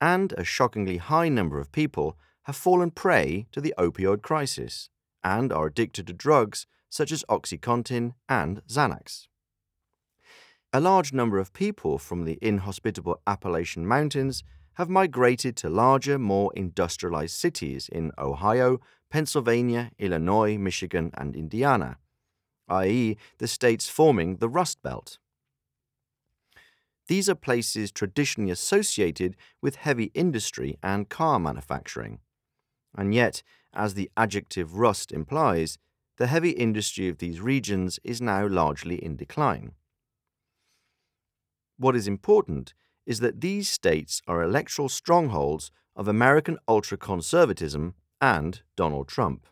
and 0.00 0.32
a 0.36 0.44
shockingly 0.44 0.98
high 0.98 1.28
number 1.28 1.58
of 1.58 1.72
people 1.72 2.16
have 2.44 2.56
fallen 2.56 2.90
prey 2.90 3.46
to 3.52 3.60
the 3.60 3.74
opioid 3.78 4.22
crisis 4.22 4.90
and 5.22 5.52
are 5.52 5.66
addicted 5.66 6.06
to 6.06 6.12
drugs 6.12 6.66
such 6.88 7.12
as 7.12 7.24
Oxycontin 7.28 8.14
and 8.28 8.62
Xanax. 8.66 9.26
A 10.72 10.80
large 10.80 11.12
number 11.12 11.38
of 11.38 11.52
people 11.52 11.98
from 11.98 12.24
the 12.24 12.38
inhospitable 12.42 13.20
Appalachian 13.26 13.86
Mountains 13.86 14.44
have 14.74 14.88
migrated 14.88 15.56
to 15.56 15.68
larger, 15.68 16.18
more 16.18 16.52
industrialized 16.54 17.34
cities 17.34 17.88
in 17.88 18.12
Ohio, 18.18 18.78
Pennsylvania, 19.10 19.90
Illinois, 19.98 20.56
Michigan, 20.56 21.10
and 21.14 21.34
Indiana, 21.34 21.98
i.e., 22.68 23.16
the 23.38 23.48
states 23.48 23.88
forming 23.88 24.36
the 24.36 24.48
Rust 24.48 24.82
Belt. 24.82 25.18
These 27.08 27.28
are 27.30 27.34
places 27.34 27.90
traditionally 27.90 28.50
associated 28.50 29.34
with 29.62 29.76
heavy 29.76 30.10
industry 30.14 30.78
and 30.82 31.08
car 31.08 31.38
manufacturing. 31.38 32.20
And 32.96 33.14
yet, 33.14 33.42
as 33.72 33.94
the 33.94 34.10
adjective 34.16 34.76
rust 34.76 35.10
implies, 35.10 35.78
the 36.18 36.26
heavy 36.26 36.50
industry 36.50 37.08
of 37.08 37.18
these 37.18 37.40
regions 37.40 37.98
is 38.04 38.20
now 38.20 38.46
largely 38.46 39.02
in 39.02 39.16
decline. 39.16 39.72
What 41.78 41.96
is 41.96 42.06
important 42.06 42.74
is 43.06 43.20
that 43.20 43.40
these 43.40 43.68
states 43.68 44.20
are 44.26 44.42
electoral 44.42 44.88
strongholds 44.88 45.70
of 45.96 46.08
American 46.08 46.58
ultra 46.68 46.98
conservatism 46.98 47.94
and 48.20 48.62
Donald 48.76 49.08
Trump. 49.08 49.46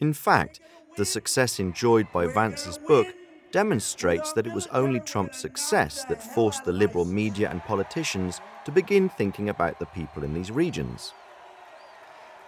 In 0.00 0.12
fact, 0.12 0.60
the 0.96 1.04
success 1.04 1.58
enjoyed 1.58 2.06
by 2.12 2.26
Vance's 2.26 2.78
book 2.78 3.06
demonstrates 3.52 4.32
that 4.32 4.46
it 4.46 4.52
was 4.52 4.66
only 4.68 4.98
Trump's 4.98 5.38
success 5.38 6.04
that 6.06 6.22
forced 6.22 6.64
the 6.64 6.72
liberal 6.72 7.04
media 7.04 7.50
and 7.50 7.62
politicians 7.62 8.40
to 8.64 8.72
begin 8.72 9.08
thinking 9.08 9.50
about 9.50 9.78
the 9.78 9.86
people 9.86 10.24
in 10.24 10.34
these 10.34 10.50
regions. 10.50 11.12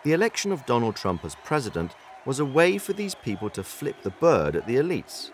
The 0.02 0.12
election 0.12 0.50
of 0.50 0.66
Donald 0.66 0.96
Trump 0.96 1.24
as 1.24 1.36
president 1.44 1.94
was 2.26 2.40
a 2.40 2.44
way 2.44 2.78
for 2.78 2.92
these 2.92 3.14
people 3.14 3.50
to 3.50 3.62
flip 3.62 4.02
the 4.02 4.10
bird 4.10 4.56
at 4.56 4.66
the 4.66 4.76
elites. 4.76 5.30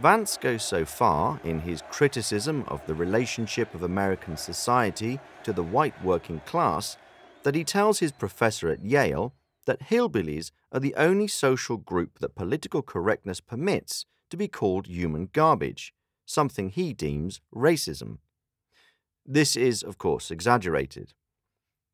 Vance 0.00 0.38
goes 0.38 0.62
so 0.62 0.84
far 0.84 1.40
in 1.44 1.60
his 1.60 1.82
criticism 1.90 2.64
of 2.68 2.84
the 2.86 2.94
relationship 2.94 3.74
of 3.74 3.82
American 3.82 4.36
society 4.36 5.20
to 5.42 5.52
the 5.52 5.62
white 5.62 6.02
working 6.02 6.40
class 6.46 6.96
that 7.42 7.54
he 7.54 7.64
tells 7.64 7.98
his 7.98 8.12
professor 8.12 8.70
at 8.70 8.84
Yale 8.84 9.34
that 9.66 9.90
hillbillies 9.90 10.50
are 10.72 10.80
the 10.80 10.94
only 10.94 11.28
social 11.28 11.76
group 11.76 12.18
that 12.20 12.34
political 12.34 12.82
correctness 12.82 13.40
permits 13.40 14.06
to 14.32 14.36
be 14.38 14.48
called 14.48 14.86
human 14.86 15.28
garbage, 15.34 15.92
something 16.24 16.70
he 16.70 16.94
deems 16.94 17.42
racism. 17.54 18.16
This 19.26 19.56
is, 19.56 19.82
of 19.82 19.98
course, 19.98 20.30
exaggerated. 20.30 21.12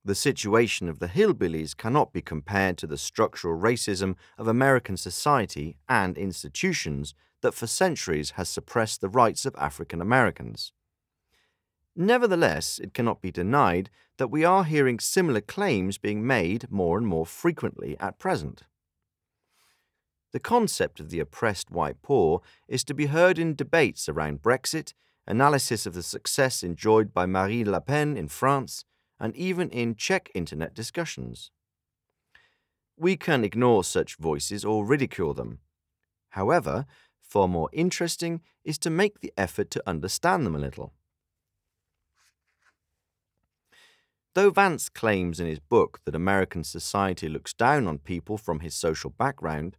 The 0.04 0.14
situation 0.14 0.88
of 0.88 1.00
the 1.00 1.09
hillbillies 1.09 1.76
cannot 1.76 2.12
be 2.12 2.23
compared 2.23 2.78
to 2.78 2.87
the 2.87 2.97
structural 2.97 3.61
racism 3.61 4.14
of 4.38 4.47
American 4.47 4.97
society 4.97 5.78
and 5.88 6.16
institutions 6.16 7.12
that 7.42 7.54
for 7.54 7.66
centuries 7.66 8.30
has 8.37 8.49
suppressed 8.49 9.00
the 9.00 9.09
rights 9.09 9.45
of 9.45 9.57
African 9.59 10.00
Americans. 10.00 10.73
Nevertheless, 11.97 12.78
it 12.78 12.95
cannot 12.95 13.21
be 13.21 13.33
denied 13.33 13.90
that 14.16 14.30
we 14.30 14.45
are 14.45 14.62
hearing 14.62 15.00
similar 15.00 15.40
claims 15.40 15.99
being 15.99 16.25
made 16.25 16.71
more 16.71 16.99
and 16.99 17.07
more 17.09 17.26
frequently 17.26 17.97
at 17.99 18.21
present. 18.21 18.62
The 20.33 20.41
concept 20.41 21.01
of 21.01 21.11
the 21.11 21.21
oppressed 21.21 21.71
white 21.71 22.03
poor 22.03 22.43
is 22.67 22.85
to 22.85 22.95
be 22.95 23.07
heard 23.07 23.39
in 23.39 23.55
debates 23.55 24.09
around 24.09 24.43
Brexit, 24.43 24.93
analysis 25.27 25.87
of 25.87 25.95
the 25.95 26.03
success 26.03 26.63
enjoyed 26.63 27.15
by 27.15 27.27
Marine 27.27 27.71
Le 27.71 27.81
Pen 27.81 28.17
in 28.17 28.29
France, 28.29 28.85
and 29.19 29.35
even 29.37 29.71
in 29.71 29.95
Czech 29.95 30.31
internet 30.35 30.75
discussions. 30.75 31.51
We 32.97 33.17
can 33.17 33.45
ignore 33.45 33.85
such 33.85 34.17
voices 34.17 34.65
or 34.65 34.85
ridicule 34.85 35.35
them. 35.35 35.61
However, 36.31 36.87
far 37.21 37.49
more 37.49 37.71
interesting 37.73 38.43
is 38.65 38.79
to 38.79 38.91
make 38.91 39.21
the 39.21 39.33
effort 39.37 39.71
to 39.71 39.83
understand 39.87 40.45
them 40.45 40.55
a 40.55 40.59
little. 40.59 40.93
Though 44.35 44.51
Vance 44.51 44.89
claims 44.89 45.41
in 45.41 45.47
his 45.47 45.59
book 45.59 46.01
that 46.05 46.15
American 46.15 46.65
society 46.65 47.29
looks 47.29 47.53
down 47.53 47.87
on 47.87 47.99
people 47.99 48.37
from 48.37 48.61
his 48.61 48.75
social 48.75 49.11
background, 49.11 49.77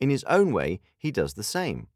in 0.00 0.10
his 0.10 0.24
own 0.24 0.52
way, 0.52 0.80
he 0.96 1.10
does 1.10 1.34
the 1.34 1.42
same. 1.42 1.88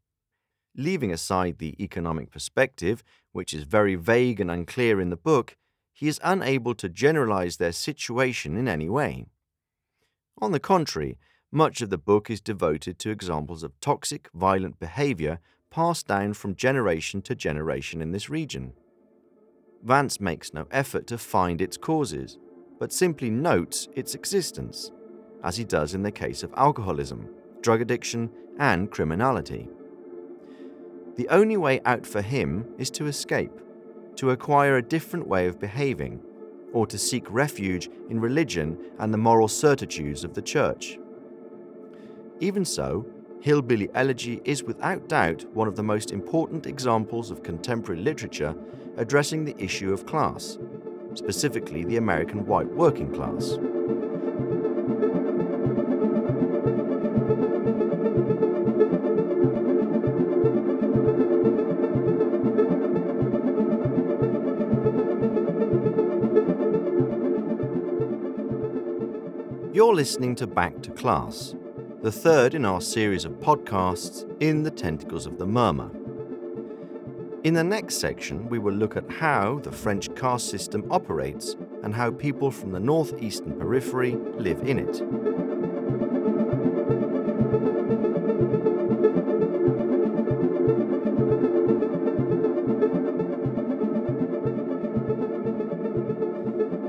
Leaving 0.75 1.11
aside 1.11 1.59
the 1.59 1.81
economic 1.81 2.31
perspective, 2.31 3.03
which 3.31 3.53
is 3.53 3.63
very 3.63 3.95
vague 3.95 4.39
and 4.39 4.49
unclear 4.49 4.99
in 4.99 5.09
the 5.09 5.15
book, 5.15 5.55
he 5.93 6.07
is 6.07 6.19
unable 6.23 6.73
to 6.75 6.89
generalize 6.89 7.57
their 7.57 7.71
situation 7.71 8.57
in 8.57 8.67
any 8.67 8.89
way. 8.89 9.25
On 10.41 10.51
the 10.51 10.59
contrary, 10.59 11.19
much 11.51 11.81
of 11.81 11.91
the 11.91 11.97
book 11.99 12.31
is 12.31 12.41
devoted 12.41 12.97
to 12.99 13.11
examples 13.11 13.61
of 13.61 13.79
toxic, 13.79 14.29
violent 14.33 14.79
behavior 14.79 15.39
passed 15.69 16.07
down 16.07 16.33
from 16.33 16.55
generation 16.55 17.21
to 17.21 17.35
generation 17.35 18.01
in 18.01 18.11
this 18.11 18.29
region. 18.29 18.73
Vance 19.83 20.19
makes 20.19 20.53
no 20.53 20.65
effort 20.71 21.05
to 21.07 21.17
find 21.17 21.61
its 21.61 21.77
causes, 21.77 22.39
but 22.79 22.91
simply 22.91 23.29
notes 23.29 23.87
its 23.95 24.15
existence, 24.15 24.91
as 25.43 25.57
he 25.57 25.63
does 25.63 25.93
in 25.93 26.01
the 26.01 26.11
case 26.11 26.41
of 26.41 26.53
alcoholism 26.57 27.29
drug 27.63 27.81
addiction, 27.81 28.29
and 28.59 28.91
criminality. 28.91 29.67
The 31.15 31.27
only 31.29 31.57
way 31.57 31.81
out 31.85 32.05
for 32.05 32.21
him 32.21 32.67
is 32.77 32.91
to 32.91 33.07
escape, 33.07 33.59
to 34.17 34.29
acquire 34.29 34.77
a 34.77 34.81
different 34.81 35.27
way 35.27 35.47
of 35.47 35.59
behaving, 35.59 36.21
or 36.71 36.85
to 36.87 36.97
seek 36.97 37.25
refuge 37.31 37.89
in 38.09 38.19
religion 38.19 38.77
and 38.99 39.13
the 39.13 39.17
moral 39.17 39.47
certitudes 39.47 40.23
of 40.23 40.33
the 40.33 40.41
church. 40.41 40.99
Even 42.39 42.65
so, 42.65 43.05
Hillbilly 43.41 43.89
Elegy 43.93 44.41
is 44.45 44.63
without 44.63 45.07
doubt 45.07 45.45
one 45.53 45.67
of 45.67 45.75
the 45.75 45.83
most 45.83 46.11
important 46.11 46.65
examples 46.65 47.29
of 47.29 47.43
contemporary 47.43 48.01
literature 48.01 48.55
addressing 48.97 49.45
the 49.45 49.61
issue 49.61 49.93
of 49.93 50.05
class, 50.05 50.57
specifically 51.13 51.83
the 51.83 51.97
American 51.97 52.45
white 52.45 52.71
working 52.71 53.13
class. 53.13 53.57
You're 69.83 69.93
listening 69.93 70.35
to 70.35 70.47
Back 70.47 70.81
to 70.83 70.91
Class, 70.91 71.55
the 72.01 72.09
third 72.09 72.53
in 72.53 72.63
our 72.63 72.79
series 72.79 73.25
of 73.25 73.33
podcasts 73.33 74.25
in 74.41 74.63
the 74.63 74.71
Tentacles 74.71 75.25
of 75.25 75.37
the 75.37 75.45
Murmur. 75.45 75.91
In 77.43 77.53
the 77.53 77.65
next 77.65 77.95
section, 77.95 78.47
we 78.47 78.59
will 78.59 78.73
look 78.73 78.95
at 78.95 79.11
how 79.11 79.59
the 79.59 79.73
French 79.73 80.15
caste 80.15 80.49
system 80.49 80.89
operates 80.89 81.57
and 81.83 81.93
how 81.93 82.11
people 82.11 82.49
from 82.49 82.71
the 82.71 82.79
northeastern 82.79 83.59
periphery 83.59 84.15
live 84.37 84.61
in 84.61 84.79
it. 84.79 84.95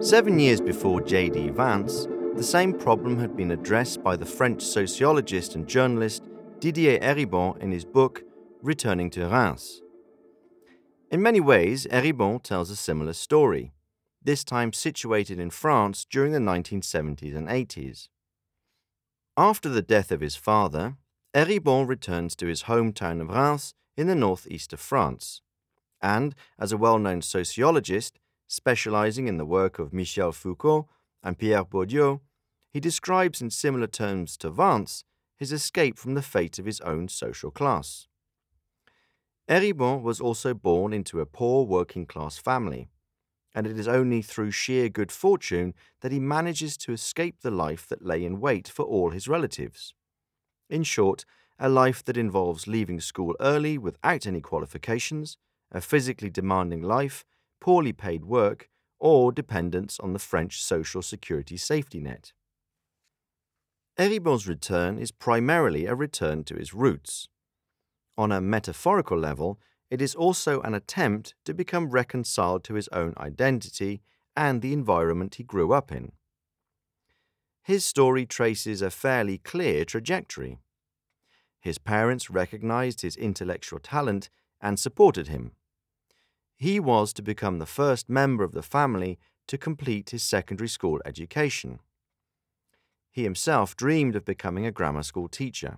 Seven 0.00 0.38
years 0.38 0.60
before 0.60 1.00
J.D. 1.00 1.48
Vance, 1.48 2.06
the 2.36 2.42
same 2.42 2.72
problem 2.72 3.18
had 3.18 3.36
been 3.36 3.52
addressed 3.52 4.02
by 4.02 4.16
the 4.16 4.26
French 4.26 4.60
sociologist 4.60 5.54
and 5.54 5.68
journalist 5.68 6.24
Didier 6.58 6.98
Eribon 6.98 7.56
in 7.62 7.70
his 7.70 7.84
book 7.84 8.24
Returning 8.60 9.08
to 9.10 9.28
Reims. 9.28 9.82
In 11.12 11.22
many 11.22 11.38
ways, 11.38 11.86
Eribon 11.92 12.42
tells 12.42 12.70
a 12.70 12.76
similar 12.76 13.12
story, 13.12 13.72
this 14.20 14.42
time 14.42 14.72
situated 14.72 15.38
in 15.38 15.50
France 15.50 16.04
during 16.10 16.32
the 16.32 16.40
1970s 16.40 17.36
and 17.36 17.46
80s. 17.46 18.08
After 19.36 19.68
the 19.68 19.82
death 19.82 20.10
of 20.10 20.20
his 20.20 20.34
father, 20.34 20.96
Eribon 21.34 21.86
returns 21.86 22.34
to 22.36 22.46
his 22.46 22.64
hometown 22.64 23.20
of 23.20 23.28
Reims 23.28 23.74
in 23.96 24.08
the 24.08 24.14
northeast 24.16 24.72
of 24.72 24.80
France, 24.80 25.40
and, 26.02 26.34
as 26.58 26.72
a 26.72 26.76
well 26.76 26.98
known 26.98 27.22
sociologist, 27.22 28.18
specializing 28.48 29.28
in 29.28 29.36
the 29.36 29.46
work 29.46 29.78
of 29.78 29.92
Michel 29.92 30.32
Foucault 30.32 30.88
and 31.24 31.38
Pierre 31.38 31.64
Bourdieu, 31.64 32.20
he 32.70 32.78
describes 32.78 33.40
in 33.40 33.50
similar 33.50 33.86
terms 33.86 34.36
to 34.36 34.50
Vance 34.50 35.04
his 35.36 35.50
escape 35.50 35.98
from 35.98 36.14
the 36.14 36.22
fate 36.22 36.58
of 36.58 36.66
his 36.66 36.80
own 36.82 37.08
social 37.08 37.50
class. 37.50 38.06
Eribon 39.48 40.02
was 40.02 40.20
also 40.20 40.54
born 40.54 40.92
into 40.92 41.20
a 41.20 41.26
poor 41.26 41.64
working 41.64 42.06
class 42.06 42.38
family, 42.38 42.88
and 43.54 43.66
it 43.66 43.78
is 43.78 43.88
only 43.88 44.22
through 44.22 44.50
sheer 44.50 44.88
good 44.88 45.10
fortune 45.10 45.74
that 46.00 46.12
he 46.12 46.20
manages 46.20 46.76
to 46.76 46.92
escape 46.92 47.40
the 47.40 47.50
life 47.50 47.86
that 47.88 48.04
lay 48.04 48.24
in 48.24 48.40
wait 48.40 48.68
for 48.68 48.84
all 48.84 49.10
his 49.10 49.28
relatives. 49.28 49.94
In 50.68 50.82
short, 50.82 51.24
a 51.58 51.68
life 51.68 52.04
that 52.04 52.16
involves 52.16 52.66
leaving 52.66 53.00
school 53.00 53.34
early 53.40 53.78
without 53.78 54.26
any 54.26 54.40
qualifications, 54.40 55.36
a 55.70 55.80
physically 55.80 56.30
demanding 56.30 56.82
life, 56.82 57.24
poorly 57.60 57.92
paid 57.92 58.24
work, 58.24 58.68
or 58.98 59.32
dependence 59.32 59.98
on 60.00 60.12
the 60.12 60.18
French 60.18 60.62
social 60.62 61.02
security 61.02 61.56
safety 61.56 62.00
net. 62.00 62.32
Eribon's 63.98 64.48
return 64.48 64.98
is 64.98 65.12
primarily 65.12 65.86
a 65.86 65.94
return 65.94 66.42
to 66.44 66.56
his 66.56 66.74
roots. 66.74 67.28
On 68.18 68.32
a 68.32 68.40
metaphorical 68.40 69.18
level, 69.18 69.60
it 69.90 70.02
is 70.02 70.14
also 70.14 70.60
an 70.62 70.74
attempt 70.74 71.34
to 71.44 71.54
become 71.54 71.90
reconciled 71.90 72.64
to 72.64 72.74
his 72.74 72.88
own 72.88 73.14
identity 73.16 74.02
and 74.36 74.62
the 74.62 74.72
environment 74.72 75.36
he 75.36 75.44
grew 75.44 75.72
up 75.72 75.92
in. 75.92 76.12
His 77.62 77.84
story 77.84 78.26
traces 78.26 78.82
a 78.82 78.90
fairly 78.90 79.38
clear 79.38 79.84
trajectory. 79.84 80.58
His 81.60 81.78
parents 81.78 82.28
recognized 82.28 83.00
his 83.00 83.16
intellectual 83.16 83.78
talent 83.78 84.28
and 84.60 84.78
supported 84.78 85.28
him. 85.28 85.52
He 86.64 86.80
was 86.80 87.12
to 87.12 87.20
become 87.20 87.58
the 87.58 87.66
first 87.66 88.08
member 88.08 88.42
of 88.42 88.52
the 88.52 88.62
family 88.62 89.18
to 89.48 89.58
complete 89.58 90.08
his 90.08 90.22
secondary 90.22 90.70
school 90.70 90.98
education. 91.04 91.78
He 93.10 93.22
himself 93.22 93.76
dreamed 93.76 94.16
of 94.16 94.24
becoming 94.24 94.64
a 94.64 94.72
grammar 94.72 95.02
school 95.02 95.28
teacher. 95.28 95.76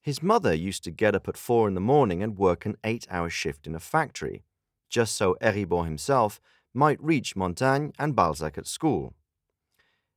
His 0.00 0.22
mother 0.22 0.54
used 0.54 0.82
to 0.84 0.90
get 0.90 1.14
up 1.14 1.28
at 1.28 1.36
four 1.36 1.68
in 1.68 1.74
the 1.74 1.82
morning 1.82 2.22
and 2.22 2.38
work 2.38 2.64
an 2.64 2.78
eight 2.84 3.06
hour 3.10 3.28
shift 3.28 3.66
in 3.66 3.74
a 3.74 3.80
factory, 3.80 4.44
just 4.88 5.14
so 5.14 5.36
Eribon 5.42 5.84
himself 5.84 6.40
might 6.72 7.04
reach 7.04 7.36
Montaigne 7.36 7.90
and 7.98 8.16
Balzac 8.16 8.56
at 8.56 8.66
school. 8.66 9.12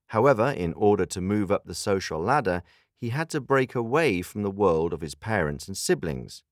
However, 0.08 0.52
in 0.52 0.72
order 0.72 1.06
to 1.08 1.20
move 1.20 1.52
up 1.52 1.66
the 1.66 1.76
social 1.76 2.22
ladder, 2.22 2.64
he 2.96 3.10
had 3.10 3.30
to 3.32 3.42
break 3.42 3.76
away 3.76 4.22
from 4.22 4.44
the 4.44 4.50
world 4.50 4.94
of 4.94 5.02
his 5.02 5.16
parents 5.16 5.68
and 5.68 5.76
siblings. 5.76 6.44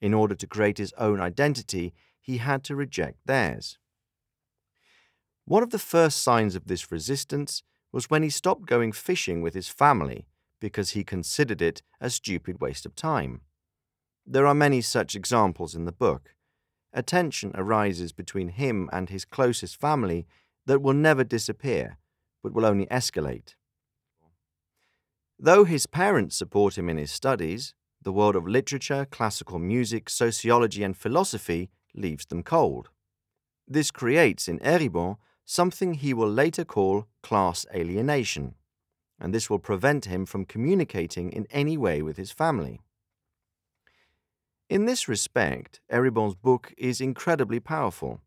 In 0.00 0.14
order 0.14 0.36
to 0.36 0.46
create 0.46 0.78
his 0.78 0.92
own 0.92 1.20
identity, 1.20 1.92
he 2.28 2.36
had 2.36 2.62
to 2.62 2.76
reject 2.76 3.16
theirs. 3.24 3.78
One 5.46 5.62
of 5.62 5.70
the 5.70 5.78
first 5.78 6.22
signs 6.22 6.54
of 6.54 6.66
this 6.66 6.92
resistance 6.92 7.62
was 7.90 8.10
when 8.10 8.22
he 8.22 8.28
stopped 8.28 8.66
going 8.66 8.92
fishing 8.92 9.40
with 9.40 9.54
his 9.54 9.70
family 9.70 10.26
because 10.60 10.90
he 10.90 11.04
considered 11.04 11.62
it 11.62 11.80
a 12.02 12.10
stupid 12.10 12.60
waste 12.60 12.84
of 12.84 12.94
time. 12.94 13.40
There 14.26 14.46
are 14.46 14.54
many 14.54 14.82
such 14.82 15.14
examples 15.14 15.74
in 15.74 15.86
the 15.86 16.00
book. 16.06 16.34
A 16.92 17.02
tension 17.02 17.50
arises 17.54 18.12
between 18.12 18.50
him 18.50 18.90
and 18.92 19.08
his 19.08 19.24
closest 19.24 19.80
family 19.80 20.26
that 20.66 20.82
will 20.82 20.92
never 20.92 21.24
disappear, 21.24 21.96
but 22.42 22.52
will 22.52 22.66
only 22.66 22.84
escalate. 22.88 23.54
Though 25.38 25.64
his 25.64 25.86
parents 25.86 26.36
support 26.36 26.76
him 26.76 26.90
in 26.90 26.98
his 26.98 27.10
studies, 27.10 27.72
the 28.02 28.12
world 28.12 28.36
of 28.36 28.46
literature, 28.46 29.06
classical 29.10 29.58
music, 29.58 30.10
sociology, 30.10 30.82
and 30.82 30.94
philosophy 30.94 31.70
leaves 31.98 32.26
them 32.26 32.42
cold. 32.42 32.90
This 33.66 33.90
creates 33.90 34.48
in 34.48 34.58
Eribon 34.60 35.16
something 35.44 35.94
he 35.94 36.14
will 36.14 36.30
later 36.30 36.64
call 36.64 37.06
class 37.22 37.66
alienation, 37.74 38.54
and 39.20 39.34
this 39.34 39.50
will 39.50 39.58
prevent 39.58 40.04
him 40.04 40.24
from 40.26 40.44
communicating 40.44 41.32
in 41.32 41.46
any 41.50 41.76
way 41.76 42.02
with 42.02 42.16
his 42.16 42.30
family. 42.30 42.80
In 44.68 44.84
this 44.84 45.08
respect, 45.08 45.80
Eribon's 45.90 46.34
book 46.34 46.74
is 46.76 47.00
incredibly 47.00 47.60
powerful. 47.60 48.20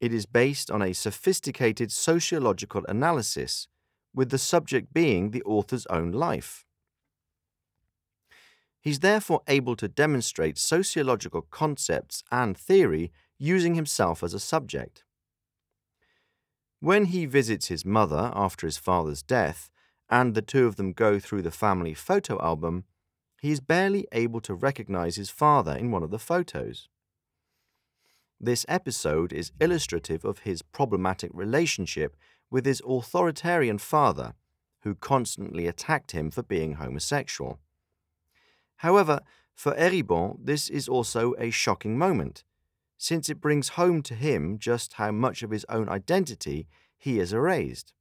It 0.00 0.12
is 0.12 0.26
based 0.26 0.70
on 0.70 0.82
a 0.82 0.92
sophisticated 0.92 1.90
sociological 1.90 2.84
analysis, 2.86 3.68
with 4.14 4.30
the 4.30 4.38
subject 4.38 4.92
being 4.92 5.30
the 5.30 5.42
author's 5.44 5.86
own 5.86 6.12
life. 6.12 6.64
He's 8.86 9.00
therefore 9.00 9.42
able 9.48 9.74
to 9.78 9.88
demonstrate 9.88 10.58
sociological 10.58 11.42
concepts 11.42 12.22
and 12.30 12.56
theory 12.56 13.10
using 13.36 13.74
himself 13.74 14.22
as 14.22 14.32
a 14.32 14.38
subject. 14.38 15.02
When 16.78 17.06
he 17.06 17.26
visits 17.26 17.66
his 17.66 17.84
mother 17.84 18.30
after 18.32 18.64
his 18.64 18.76
father's 18.76 19.24
death, 19.24 19.70
and 20.08 20.36
the 20.36 20.40
two 20.40 20.66
of 20.66 20.76
them 20.76 20.92
go 20.92 21.18
through 21.18 21.42
the 21.42 21.50
family 21.50 21.94
photo 21.94 22.40
album, 22.40 22.84
he 23.40 23.50
is 23.50 23.58
barely 23.58 24.06
able 24.12 24.40
to 24.42 24.54
recognize 24.54 25.16
his 25.16 25.30
father 25.30 25.72
in 25.72 25.90
one 25.90 26.04
of 26.04 26.12
the 26.12 26.20
photos. 26.20 26.88
This 28.40 28.64
episode 28.68 29.32
is 29.32 29.50
illustrative 29.60 30.24
of 30.24 30.44
his 30.50 30.62
problematic 30.62 31.32
relationship 31.34 32.16
with 32.52 32.64
his 32.64 32.80
authoritarian 32.86 33.78
father, 33.78 34.34
who 34.82 34.94
constantly 34.94 35.66
attacked 35.66 36.12
him 36.12 36.30
for 36.30 36.44
being 36.44 36.74
homosexual. 36.74 37.58
However, 38.76 39.20
for 39.54 39.74
Eribon, 39.74 40.38
this 40.42 40.68
is 40.68 40.88
also 40.88 41.34
a 41.38 41.50
shocking 41.50 41.96
moment, 41.96 42.44
since 42.98 43.28
it 43.28 43.40
brings 43.40 43.70
home 43.70 44.02
to 44.02 44.14
him 44.14 44.58
just 44.58 44.94
how 44.94 45.10
much 45.10 45.42
of 45.42 45.50
his 45.50 45.64
own 45.68 45.88
identity 45.88 46.68
he 46.98 47.18
has 47.18 47.32
erased. 47.32 47.94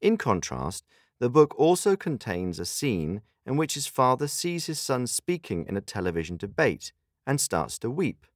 In 0.00 0.16
contrast, 0.16 0.84
the 1.18 1.30
book 1.30 1.54
also 1.58 1.96
contains 1.96 2.58
a 2.58 2.64
scene 2.64 3.22
in 3.46 3.56
which 3.56 3.74
his 3.74 3.86
father 3.86 4.28
sees 4.28 4.66
his 4.66 4.78
son 4.78 5.06
speaking 5.06 5.66
in 5.66 5.76
a 5.76 5.82
television 5.82 6.36
debate 6.36 6.92
and 7.26 7.40
starts 7.40 7.78
to 7.78 7.90
weep. 7.90 8.26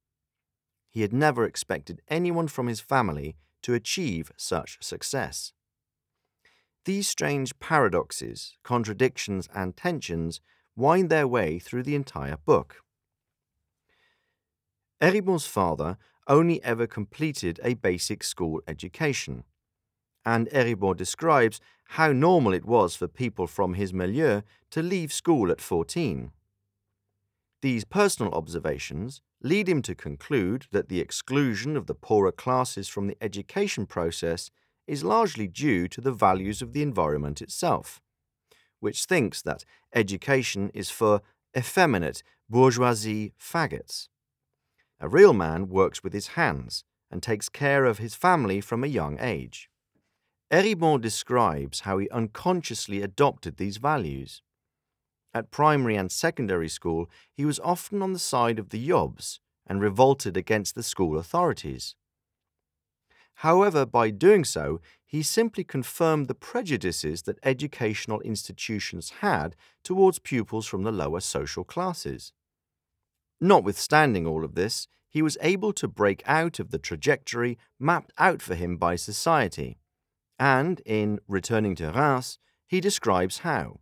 He 0.89 1.01
had 1.01 1.13
never 1.13 1.45
expected 1.45 2.01
anyone 2.07 2.47
from 2.47 2.67
his 2.67 2.79
family 2.79 3.35
to 3.63 3.73
achieve 3.73 4.31
such 4.37 4.77
success. 4.81 5.53
These 6.85 7.07
strange 7.07 7.57
paradoxes, 7.59 8.57
contradictions, 8.63 9.49
and 9.53 9.75
tensions 9.75 10.39
wind 10.75 11.09
their 11.09 11.27
way 11.27 11.59
through 11.59 11.83
the 11.83 11.95
entire 11.95 12.37
book. 12.37 12.77
Eribon's 15.01 15.47
father 15.47 15.97
only 16.27 16.63
ever 16.63 16.87
completed 16.87 17.59
a 17.63 17.75
basic 17.75 18.23
school 18.23 18.61
education, 18.67 19.43
and 20.25 20.49
Eribon 20.49 20.97
describes 20.97 21.59
how 21.89 22.11
normal 22.11 22.53
it 22.53 22.65
was 22.65 22.95
for 22.95 23.07
people 23.07 23.45
from 23.45 23.75
his 23.75 23.93
milieu 23.93 24.41
to 24.71 24.81
leave 24.81 25.13
school 25.13 25.51
at 25.51 25.61
14. 25.61 26.31
These 27.61 27.85
personal 27.85 28.33
observations 28.33 29.21
lead 29.41 29.69
him 29.69 29.81
to 29.83 29.95
conclude 29.95 30.65
that 30.71 30.89
the 30.89 30.99
exclusion 30.99 31.77
of 31.77 31.85
the 31.85 31.93
poorer 31.93 32.31
classes 32.31 32.87
from 32.87 33.07
the 33.07 33.17
education 33.21 33.85
process 33.85 34.49
is 34.87 35.03
largely 35.03 35.47
due 35.47 35.87
to 35.87 36.01
the 36.01 36.11
values 36.11 36.61
of 36.61 36.73
the 36.73 36.81
environment 36.81 37.41
itself 37.41 38.01
which 38.79 39.05
thinks 39.05 39.41
that 39.41 39.65
education 39.93 40.69
is 40.73 40.89
for 40.89 41.21
effeminate 41.57 42.23
bourgeoisie 42.49 43.33
faggots. 43.39 44.07
A 44.99 45.07
real 45.07 45.33
man 45.33 45.67
works 45.67 46.03
with 46.03 46.13
his 46.13 46.29
hands 46.29 46.83
and 47.11 47.21
takes 47.21 47.49
care 47.49 47.85
of 47.85 47.97
his 47.97 48.15
family 48.15 48.61
from 48.61 48.83
a 48.83 48.87
young 48.87 49.17
age. 49.19 49.69
Eribon 50.51 51.01
describes 51.01 51.81
how 51.81 51.97
he 51.97 52.09
unconsciously 52.09 53.01
adopted 53.01 53.57
these 53.57 53.77
values. 53.77 54.41
At 55.33 55.51
primary 55.51 55.95
and 55.95 56.11
secondary 56.11 56.69
school, 56.69 57.09
he 57.33 57.45
was 57.45 57.59
often 57.59 58.01
on 58.01 58.13
the 58.13 58.19
side 58.19 58.59
of 58.59 58.69
the 58.69 58.89
Yobs 58.89 59.39
and 59.67 59.81
revolted 59.81 60.37
against 60.37 60.75
the 60.75 60.83
school 60.83 61.17
authorities. 61.17 61.95
However, 63.39 63.85
by 63.85 64.11
doing 64.11 64.45
so, 64.45 64.79
he 65.15 65.23
simply 65.23 65.63
confirmed 65.63 66.27
the 66.27 66.35
prejudices 66.35 67.21
that 67.21 67.39
educational 67.41 68.19
institutions 68.19 69.13
had 69.21 69.55
towards 69.81 70.19
pupils 70.19 70.65
from 70.65 70.83
the 70.83 70.91
lower 70.91 71.21
social 71.21 71.63
classes. 71.63 72.33
Notwithstanding 73.39 74.27
all 74.27 74.43
of 74.43 74.55
this, 74.55 74.89
he 75.09 75.21
was 75.21 75.37
able 75.39 75.71
to 75.71 75.87
break 75.87 76.21
out 76.25 76.59
of 76.59 76.69
the 76.69 76.77
trajectory 76.77 77.57
mapped 77.79 78.11
out 78.17 78.41
for 78.41 78.55
him 78.55 78.75
by 78.75 78.97
society. 78.97 79.77
And 80.37 80.81
in 80.81 81.21
Returning 81.29 81.75
to 81.75 81.91
Reims, 81.91 82.37
he 82.67 82.81
describes 82.81 83.37
how. 83.37 83.79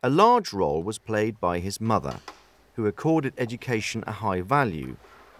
A 0.00 0.10
large 0.10 0.52
role 0.52 0.84
was 0.84 0.98
played 1.10 1.40
by 1.40 1.58
his 1.58 1.80
mother, 1.80 2.20
who 2.74 2.86
accorded 2.86 3.34
education 3.36 4.04
a 4.06 4.12
high 4.12 4.42
value, 4.42 4.94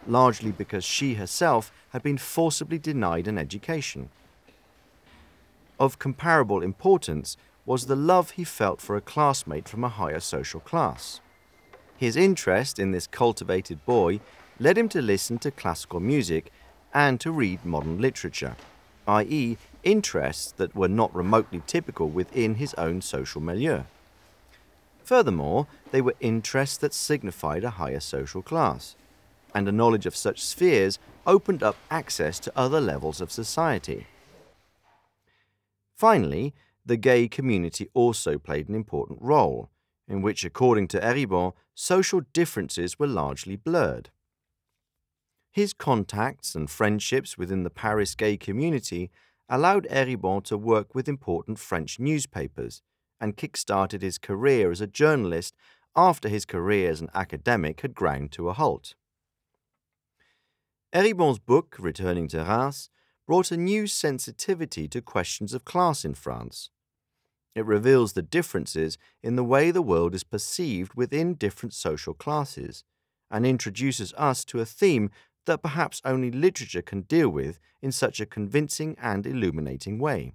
largely 0.08 0.50
because 0.50 0.84
she 0.84 1.14
herself 1.14 1.70
had 1.90 2.02
been 2.02 2.18
forcibly 2.18 2.80
denied 2.80 3.28
an 3.28 3.38
education. 3.38 4.10
Of 5.78 5.98
comparable 5.98 6.62
importance 6.62 7.36
was 7.66 7.86
the 7.86 7.96
love 7.96 8.32
he 8.32 8.44
felt 8.44 8.80
for 8.80 8.96
a 8.96 9.00
classmate 9.00 9.68
from 9.68 9.82
a 9.82 9.88
higher 9.88 10.20
social 10.20 10.60
class. 10.60 11.20
His 11.96 12.16
interest 12.16 12.78
in 12.78 12.92
this 12.92 13.06
cultivated 13.06 13.84
boy 13.84 14.20
led 14.60 14.78
him 14.78 14.88
to 14.90 15.02
listen 15.02 15.38
to 15.38 15.50
classical 15.50 16.00
music 16.00 16.52
and 16.92 17.20
to 17.20 17.32
read 17.32 17.64
modern 17.64 18.00
literature, 18.00 18.56
i.e., 19.08 19.56
interests 19.82 20.52
that 20.52 20.76
were 20.76 20.88
not 20.88 21.14
remotely 21.14 21.62
typical 21.66 22.08
within 22.08 22.56
his 22.56 22.74
own 22.74 23.00
social 23.00 23.40
milieu. 23.40 23.82
Furthermore, 25.02 25.66
they 25.90 26.00
were 26.00 26.14
interests 26.20 26.76
that 26.78 26.94
signified 26.94 27.64
a 27.64 27.70
higher 27.70 28.00
social 28.00 28.42
class, 28.42 28.96
and 29.54 29.68
a 29.68 29.72
knowledge 29.72 30.06
of 30.06 30.16
such 30.16 30.42
spheres 30.42 30.98
opened 31.26 31.62
up 31.62 31.76
access 31.90 32.38
to 32.38 32.52
other 32.56 32.80
levels 32.80 33.20
of 33.20 33.32
society. 33.32 34.06
Finally, 35.94 36.54
the 36.84 36.96
gay 36.96 37.28
community 37.28 37.88
also 37.94 38.38
played 38.38 38.68
an 38.68 38.74
important 38.74 39.18
role, 39.22 39.70
in 40.06 40.20
which, 40.20 40.44
according 40.44 40.88
to 40.88 41.00
Eribon, 41.00 41.52
social 41.74 42.20
differences 42.32 42.98
were 42.98 43.06
largely 43.06 43.56
blurred. 43.56 44.10
His 45.50 45.72
contacts 45.72 46.54
and 46.54 46.68
friendships 46.68 47.38
within 47.38 47.62
the 47.62 47.70
Paris 47.70 48.14
gay 48.14 48.36
community 48.36 49.10
allowed 49.48 49.86
Eribon 49.88 50.42
to 50.44 50.58
work 50.58 50.94
with 50.94 51.08
important 51.08 51.58
French 51.58 52.00
newspapers 52.00 52.82
and 53.20 53.36
kick-started 53.36 54.02
his 54.02 54.18
career 54.18 54.70
as 54.70 54.80
a 54.80 54.86
journalist 54.86 55.54
after 55.94 56.28
his 56.28 56.44
career 56.44 56.90
as 56.90 57.00
an 57.00 57.10
academic 57.14 57.82
had 57.82 57.94
ground 57.94 58.32
to 58.32 58.48
a 58.48 58.52
halt. 58.52 58.94
Eribon's 60.92 61.38
book, 61.38 61.76
Returning 61.78 62.28
to 62.28 62.38
Reims, 62.38 62.90
brought 63.26 63.50
a 63.50 63.56
new 63.56 63.86
sensitivity 63.86 64.86
to 64.88 65.00
questions 65.00 65.54
of 65.54 65.64
class 65.64 66.04
in 66.04 66.14
France. 66.14 66.70
It 67.54 67.64
reveals 67.64 68.12
the 68.12 68.22
differences 68.22 68.98
in 69.22 69.36
the 69.36 69.44
way 69.44 69.70
the 69.70 69.82
world 69.82 70.14
is 70.14 70.24
perceived 70.24 70.94
within 70.94 71.34
different 71.34 71.72
social 71.72 72.12
classes 72.12 72.84
and 73.30 73.46
introduces 73.46 74.12
us 74.14 74.44
to 74.46 74.60
a 74.60 74.66
theme 74.66 75.10
that 75.46 75.62
perhaps 75.62 76.00
only 76.04 76.30
literature 76.30 76.82
can 76.82 77.02
deal 77.02 77.28
with 77.28 77.58
in 77.82 77.92
such 77.92 78.20
a 78.20 78.26
convincing 78.26 78.96
and 79.00 79.26
illuminating 79.26 79.98
way. 79.98 80.34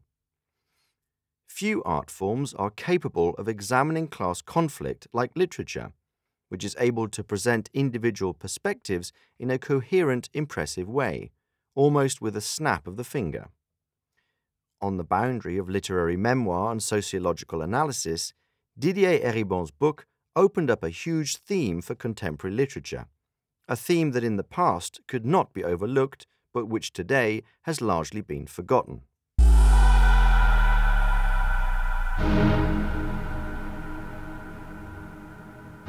Few 1.47 1.83
art 1.83 2.11
forms 2.11 2.53
are 2.53 2.69
capable 2.69 3.31
of 3.31 3.47
examining 3.47 4.07
class 4.07 4.41
conflict 4.41 5.07
like 5.11 5.31
literature, 5.35 5.91
which 6.47 6.63
is 6.63 6.75
able 6.79 7.07
to 7.09 7.23
present 7.23 7.69
individual 7.73 8.33
perspectives 8.33 9.11
in 9.39 9.49
a 9.51 9.57
coherent, 9.57 10.29
impressive 10.33 10.87
way, 10.87 11.31
almost 11.79 12.21
with 12.21 12.35
a 12.35 12.41
snap 12.55 12.87
of 12.87 12.97
the 12.97 13.09
finger. 13.15 13.45
On 14.81 14.97
the 14.97 15.09
boundary 15.17 15.57
of 15.57 15.69
literary 15.69 16.17
memoir 16.17 16.71
and 16.71 16.81
sociological 16.83 17.61
analysis, 17.61 18.33
Didier 18.77 19.19
Eribon's 19.19 19.71
book 19.71 20.05
opened 20.35 20.69
up 20.69 20.83
a 20.83 20.89
huge 20.89 21.37
theme 21.37 21.81
for 21.81 21.95
contemporary 21.95 22.55
literature 22.55 23.05
a 23.69 23.75
theme 23.75 24.11
that 24.11 24.23
in 24.23 24.35
the 24.35 24.43
past 24.43 24.99
could 25.07 25.23
not 25.23 25.53
be 25.53 25.63
overlooked, 25.63 26.25
but 26.55 26.67
which 26.67 26.91
today 26.91 27.43
has 27.61 27.81
largely 27.81 28.19
been 28.19 28.47
forgotten. 28.47 29.01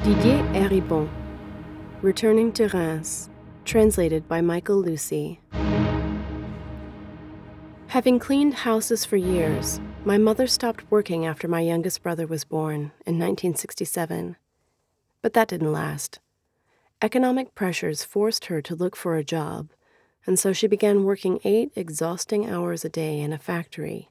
Didier 0.03 0.43
Eribon, 0.53 1.09
Returning 2.03 2.51
to 2.53 2.67
Reims, 2.67 3.30
translated 3.65 4.27
by 4.27 4.41
Michael 4.41 4.77
Lucey. 4.77 5.39
Having 7.87 8.19
cleaned 8.19 8.53
houses 8.53 9.03
for 9.03 9.17
years, 9.17 9.81
my 10.05 10.17
mother 10.17 10.47
stopped 10.47 10.89
working 10.89 11.25
after 11.25 11.47
my 11.47 11.59
youngest 11.59 12.01
brother 12.01 12.25
was 12.25 12.45
born 12.45 12.91
in 13.05 13.19
1967. 13.19 14.37
But 15.21 15.33
that 15.33 15.49
didn't 15.49 15.73
last. 15.73 16.19
Economic 17.01 17.53
pressures 17.53 18.03
forced 18.03 18.45
her 18.45 18.61
to 18.61 18.75
look 18.75 18.95
for 18.95 19.17
a 19.17 19.23
job, 19.23 19.71
and 20.25 20.39
so 20.39 20.53
she 20.53 20.67
began 20.67 21.03
working 21.03 21.39
eight 21.43 21.71
exhausting 21.75 22.49
hours 22.49 22.85
a 22.85 22.89
day 22.89 23.19
in 23.19 23.33
a 23.33 23.37
factory. 23.37 24.09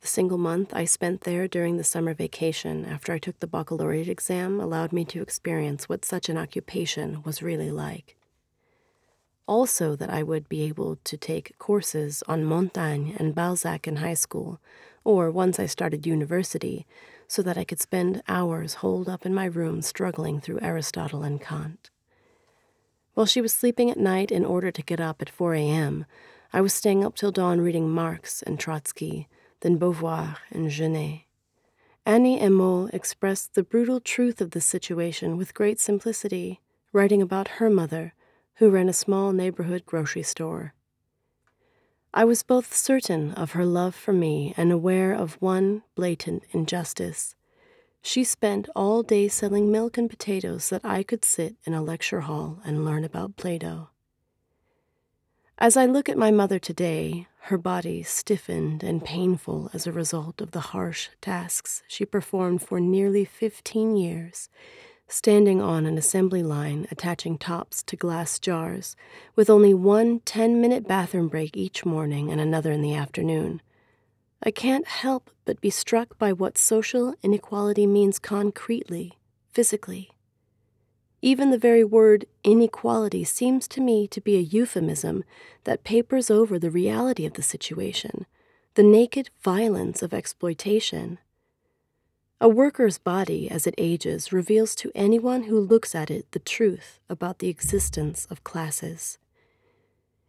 The 0.00 0.08
single 0.08 0.38
month 0.38 0.74
I 0.74 0.84
spent 0.84 1.20
there 1.20 1.46
during 1.46 1.76
the 1.76 1.84
summer 1.84 2.14
vacation 2.14 2.84
after 2.84 3.12
I 3.12 3.18
took 3.18 3.38
the 3.38 3.46
baccalaureate 3.46 4.08
exam 4.08 4.58
allowed 4.58 4.92
me 4.92 5.04
to 5.04 5.22
experience 5.22 5.88
what 5.88 6.04
such 6.04 6.28
an 6.28 6.36
occupation 6.36 7.22
was 7.22 7.40
really 7.40 7.70
like. 7.70 8.16
Also, 9.48 9.96
that 9.96 10.10
I 10.10 10.22
would 10.22 10.48
be 10.48 10.62
able 10.62 10.96
to 11.04 11.16
take 11.16 11.58
courses 11.58 12.22
on 12.28 12.44
Montaigne 12.44 13.14
and 13.18 13.34
Balzac 13.34 13.88
in 13.88 13.96
high 13.96 14.14
school, 14.14 14.60
or 15.04 15.30
once 15.30 15.58
I 15.58 15.66
started 15.66 16.06
university, 16.06 16.86
so 17.26 17.42
that 17.42 17.58
I 17.58 17.64
could 17.64 17.80
spend 17.80 18.22
hours 18.28 18.74
holed 18.74 19.08
up 19.08 19.26
in 19.26 19.34
my 19.34 19.46
room 19.46 19.82
struggling 19.82 20.40
through 20.40 20.60
Aristotle 20.60 21.22
and 21.22 21.40
Kant. 21.40 21.90
While 23.14 23.26
she 23.26 23.40
was 23.40 23.52
sleeping 23.52 23.90
at 23.90 23.98
night 23.98 24.30
in 24.30 24.44
order 24.44 24.70
to 24.70 24.82
get 24.82 25.00
up 25.00 25.20
at 25.20 25.28
4 25.28 25.54
a.m., 25.54 26.06
I 26.52 26.60
was 26.60 26.72
staying 26.72 27.04
up 27.04 27.16
till 27.16 27.32
dawn 27.32 27.60
reading 27.60 27.90
Marx 27.90 28.42
and 28.42 28.60
Trotsky, 28.60 29.28
then 29.60 29.78
Beauvoir 29.78 30.36
and 30.50 30.70
Genet. 30.70 31.22
Annie 32.04 32.40
Ernaux 32.40 32.92
expressed 32.92 33.54
the 33.54 33.62
brutal 33.62 34.00
truth 34.00 34.40
of 34.40 34.50
the 34.50 34.60
situation 34.60 35.36
with 35.36 35.54
great 35.54 35.78
simplicity, 35.78 36.60
writing 36.92 37.22
about 37.22 37.58
her 37.58 37.70
mother, 37.70 38.12
who 38.62 38.70
ran 38.70 38.88
a 38.88 38.92
small 38.92 39.32
neighborhood 39.32 39.84
grocery 39.84 40.22
store. 40.22 40.72
I 42.14 42.24
was 42.24 42.44
both 42.44 42.72
certain 42.72 43.32
of 43.32 43.50
her 43.58 43.66
love 43.66 43.92
for 43.92 44.12
me 44.12 44.54
and 44.56 44.70
aware 44.70 45.12
of 45.12 45.34
one 45.42 45.82
blatant 45.96 46.44
injustice. 46.52 47.34
She 48.02 48.22
spent 48.22 48.68
all 48.76 49.02
day 49.02 49.26
selling 49.26 49.72
milk 49.72 49.98
and 49.98 50.08
potatoes 50.08 50.68
that 50.68 50.84
I 50.84 51.02
could 51.02 51.24
sit 51.24 51.56
in 51.64 51.74
a 51.74 51.82
lecture 51.82 52.20
hall 52.20 52.60
and 52.64 52.84
learn 52.84 53.02
about 53.02 53.36
Plato. 53.36 53.90
As 55.58 55.76
I 55.76 55.86
look 55.86 56.08
at 56.08 56.16
my 56.16 56.30
mother 56.30 56.60
today, 56.60 57.26
her 57.46 57.58
body 57.58 58.04
stiffened 58.04 58.84
and 58.84 59.04
painful 59.04 59.70
as 59.74 59.88
a 59.88 59.92
result 59.92 60.40
of 60.40 60.52
the 60.52 60.70
harsh 60.70 61.08
tasks 61.20 61.82
she 61.88 62.04
performed 62.04 62.62
for 62.62 62.78
nearly 62.78 63.24
15 63.24 63.96
years, 63.96 64.48
standing 65.12 65.60
on 65.60 65.84
an 65.84 65.98
assembly 65.98 66.42
line 66.42 66.86
attaching 66.90 67.36
tops 67.36 67.82
to 67.82 67.96
glass 67.96 68.38
jars, 68.38 68.96
with 69.36 69.50
only 69.50 69.74
one 69.74 70.20
10 70.20 70.60
minute 70.60 70.88
bathroom 70.88 71.28
break 71.28 71.56
each 71.56 71.84
morning 71.84 72.32
and 72.32 72.40
another 72.40 72.72
in 72.72 72.80
the 72.80 72.94
afternoon. 72.94 73.60
I 74.42 74.50
can't 74.50 74.88
help 74.88 75.30
but 75.44 75.60
be 75.60 75.70
struck 75.70 76.18
by 76.18 76.32
what 76.32 76.56
social 76.56 77.14
inequality 77.22 77.86
means 77.86 78.18
concretely, 78.18 79.18
physically. 79.50 80.10
Even 81.20 81.50
the 81.50 81.58
very 81.58 81.84
word 81.84 82.24
inequality 82.42 83.22
seems 83.22 83.68
to 83.68 83.80
me 83.80 84.08
to 84.08 84.20
be 84.20 84.36
a 84.36 84.40
euphemism 84.40 85.22
that 85.64 85.84
papers 85.84 86.30
over 86.30 86.58
the 86.58 86.70
reality 86.70 87.24
of 87.24 87.34
the 87.34 87.42
situation, 87.42 88.26
the 88.74 88.82
naked 88.82 89.30
violence 89.40 90.02
of 90.02 90.12
exploitation. 90.12 91.18
A 92.42 92.48
worker's 92.48 92.98
body, 92.98 93.48
as 93.48 93.68
it 93.68 93.74
ages, 93.78 94.32
reveals 94.32 94.74
to 94.74 94.90
anyone 94.96 95.44
who 95.44 95.60
looks 95.60 95.94
at 95.94 96.10
it 96.10 96.26
the 96.32 96.40
truth 96.40 96.98
about 97.08 97.38
the 97.38 97.48
existence 97.48 98.26
of 98.30 98.42
classes. 98.42 99.18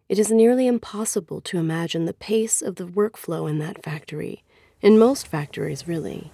It 0.08 0.20
is 0.20 0.30
nearly 0.30 0.68
impossible 0.68 1.42
to 1.42 1.58
imagine 1.58 2.06
the 2.06 2.14
pace 2.14 2.62
of 2.62 2.76
the 2.76 2.86
workflow 2.86 3.50
in 3.50 3.58
that 3.58 3.84
factory, 3.84 4.44
in 4.80 5.00
most 5.00 5.26
factories, 5.26 5.88
really. 5.88 6.30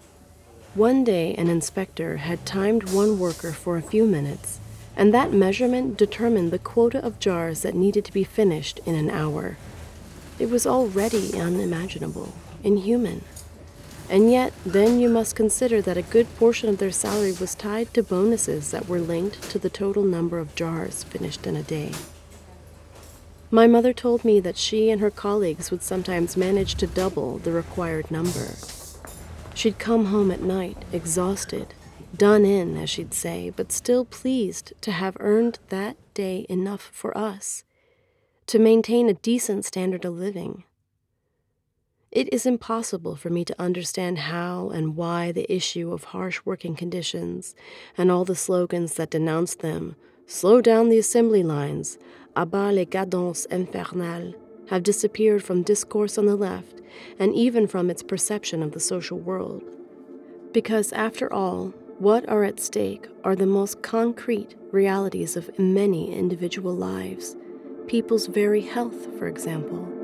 One 0.76 1.06
day, 1.06 1.34
an 1.36 1.48
inspector 1.48 2.18
had 2.18 2.46
timed 2.46 2.92
one 2.92 3.18
worker 3.18 3.54
for 3.54 3.78
a 3.78 3.82
few 3.82 4.06
minutes, 4.06 4.60
and 4.98 5.14
that 5.14 5.32
measurement 5.32 5.98
determined 5.98 6.52
the 6.52 6.60
quota 6.60 7.02
of 7.02 7.22
jars 7.22 7.62
that 7.62 7.74
needed 7.74 8.04
to 8.04 8.12
be 8.12 8.26
finished 8.26 8.82
in 8.86 8.96
an 8.96 9.10
hour. 9.10 9.56
It 10.40 10.50
was 10.50 10.68
already 10.68 11.40
unimaginable, 11.40 12.34
inhuman. 12.66 13.24
And 14.10 14.32
yet, 14.32 14.54
then 14.66 15.00
you 15.00 15.08
must 15.08 15.36
consider 15.36 15.82
that 15.84 15.98
a 15.98 16.02
good 16.02 16.28
portion 16.38 16.68
of 16.68 16.80
their 16.80 16.92
salary 16.92 17.34
was 17.34 17.54
tied 17.54 17.94
to 17.94 18.02
bonuses 18.02 18.72
that 18.72 18.90
were 18.90 19.00
linked 19.00 19.44
to 19.52 19.60
the 19.60 19.70
total 19.70 20.04
number 20.04 20.40
of 20.40 20.56
jars 20.56 21.04
finished 21.04 21.46
in 21.46 21.56
a 21.56 21.62
day. 21.62 21.92
My 23.52 23.68
mother 23.68 23.94
told 23.94 24.26
me 24.26 24.40
that 24.40 24.58
she 24.58 24.90
and 24.90 25.00
her 25.00 25.12
colleagues 25.12 25.70
would 25.70 25.84
sometimes 25.84 26.38
manage 26.38 26.76
to 26.76 26.88
double 26.88 27.38
the 27.38 27.52
required 27.52 28.10
number. 28.10 28.56
She'd 29.54 29.80
come 29.80 30.06
home 30.06 30.32
at 30.32 30.42
night, 30.42 30.78
exhausted, 30.92 31.74
done 32.16 32.46
in, 32.46 32.78
as 32.78 32.90
she'd 32.90 33.14
say, 33.14 33.52
but 33.56 33.72
still 33.72 34.06
pleased 34.06 34.74
to 34.82 34.92
have 34.92 35.18
earned 35.20 35.60
that 35.70 35.98
day 36.14 36.46
enough 36.50 36.90
for 36.94 37.16
us 37.18 37.64
to 38.48 38.58
maintain 38.58 39.10
a 39.10 39.14
decent 39.14 39.66
standard 39.66 40.06
of 40.06 40.14
living. 40.14 40.64
It 42.12 42.34
is 42.34 42.48
impossible 42.48 43.16
for 43.16 43.30
me 43.30 43.46
to 43.46 43.62
understand 43.62 44.18
how 44.18 44.70
and 44.70 44.96
why 44.96 45.32
the 45.32 45.52
issue 45.54 45.94
of 45.94 46.06
harsh 46.06 46.42
working 46.44 46.76
conditions 46.76 47.54
and 47.96 48.10
all 48.10 48.26
the 48.26 48.36
slogans 48.36 48.96
that 48.96 49.12
denounce 49.12 49.54
them 49.54 49.96
slow 50.26 50.60
down 50.60 50.90
the 50.90 50.98
assembly 50.98 51.44
lines, 51.44 52.00
abat 52.36 52.74
les 52.74 52.86
cadences 52.86 53.46
infernales, 53.52 54.34
have 54.70 54.82
disappeared 54.82 55.44
from 55.44 55.62
discourse 55.62 56.18
on 56.18 56.26
the 56.26 56.36
left 56.36 56.82
and 57.20 57.36
even 57.36 57.68
from 57.68 57.92
its 57.92 58.02
perception 58.02 58.64
of 58.64 58.72
the 58.72 58.80
social 58.80 59.20
world. 59.20 59.62
Because, 60.52 60.92
after 60.94 61.32
all, 61.32 61.76
what 62.00 62.28
are 62.28 62.44
at 62.44 62.60
stake 62.60 63.08
are 63.24 63.36
the 63.36 63.46
most 63.46 63.84
concrete 63.84 64.56
realities 64.72 65.38
of 65.38 65.60
many 65.60 66.12
individual 66.12 66.74
lives, 66.74 67.36
people's 67.88 68.26
very 68.26 68.62
health, 68.62 69.16
for 69.20 69.28
example. 69.28 69.99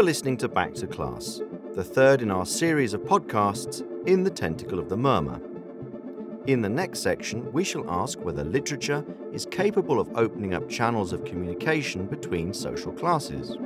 You're 0.00 0.06
listening 0.06 0.38
to 0.38 0.48
Back 0.48 0.72
to 0.76 0.86
Class, 0.86 1.42
the 1.74 1.84
third 1.84 2.22
in 2.22 2.30
our 2.30 2.46
series 2.46 2.94
of 2.94 3.02
podcasts 3.02 3.82
in 4.08 4.24
the 4.24 4.30
Tentacle 4.30 4.78
of 4.78 4.88
the 4.88 4.96
Murmur. 4.96 5.38
In 6.46 6.62
the 6.62 6.70
next 6.70 7.00
section, 7.00 7.52
we 7.52 7.64
shall 7.64 7.84
ask 7.90 8.18
whether 8.20 8.42
literature 8.42 9.04
is 9.30 9.44
capable 9.44 10.00
of 10.00 10.08
opening 10.16 10.54
up 10.54 10.66
channels 10.70 11.12
of 11.12 11.26
communication 11.26 12.06
between 12.06 12.54
social 12.54 12.92
classes. 12.92 13.58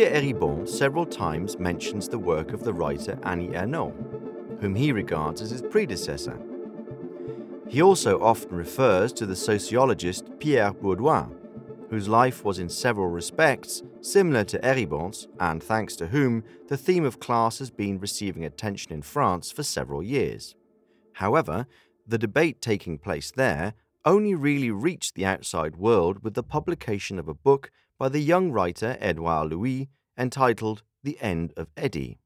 Didier 0.00 0.18
Eribon 0.18 0.66
several 0.66 1.04
times 1.04 1.58
mentions 1.58 2.08
the 2.08 2.18
work 2.18 2.54
of 2.54 2.64
the 2.64 2.72
writer 2.72 3.18
Annie 3.22 3.48
Ernaux, 3.48 3.92
whom 4.58 4.74
he 4.74 4.92
regards 4.92 5.42
as 5.42 5.50
his 5.50 5.60
predecessor. 5.60 6.40
He 7.68 7.82
also 7.82 8.18
often 8.22 8.56
refers 8.56 9.12
to 9.12 9.26
the 9.26 9.36
sociologist 9.36 10.24
Pierre 10.38 10.72
Bourdieu, 10.72 11.30
whose 11.90 12.08
life 12.08 12.46
was 12.46 12.58
in 12.58 12.70
several 12.70 13.08
respects 13.08 13.82
similar 14.00 14.42
to 14.44 14.58
Eribon's, 14.60 15.28
and 15.38 15.62
thanks 15.62 15.96
to 15.96 16.06
whom 16.06 16.44
the 16.68 16.78
theme 16.78 17.04
of 17.04 17.20
class 17.20 17.58
has 17.58 17.70
been 17.70 18.00
receiving 18.00 18.46
attention 18.46 18.94
in 18.94 19.02
France 19.02 19.52
for 19.52 19.62
several 19.62 20.02
years. 20.02 20.54
However, 21.12 21.66
the 22.06 22.16
debate 22.16 22.62
taking 22.62 22.96
place 22.96 23.30
there 23.30 23.74
only 24.06 24.34
really 24.34 24.70
reached 24.70 25.14
the 25.14 25.26
outside 25.26 25.76
world 25.76 26.24
with 26.24 26.32
the 26.32 26.42
publication 26.42 27.18
of 27.18 27.28
a 27.28 27.34
book 27.34 27.70
by 28.00 28.08
the 28.08 28.18
young 28.18 28.50
writer 28.50 28.96
Edouard 28.98 29.50
Louis 29.50 29.90
entitled 30.16 30.82
The 31.04 31.20
End 31.20 31.52
of 31.54 31.68
Eddie. 31.76 32.18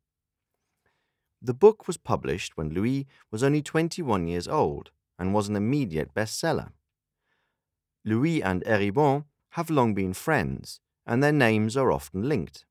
The 1.42 1.52
book 1.52 1.88
was 1.88 1.96
published 1.96 2.56
when 2.56 2.70
Louis 2.70 3.08
was 3.32 3.42
only 3.42 3.60
21 3.60 4.28
years 4.28 4.46
old 4.46 4.92
and 5.18 5.34
was 5.34 5.48
an 5.48 5.56
immediate 5.56 6.14
bestseller. 6.14 6.70
Louis 8.04 8.40
and 8.40 8.62
Eribon 8.64 9.24
have 9.50 9.68
long 9.68 9.94
been 9.94 10.14
friends, 10.14 10.78
and 11.04 11.20
their 11.20 11.32
names 11.32 11.76
are 11.76 11.90
often 11.90 12.28
linked. 12.28 12.64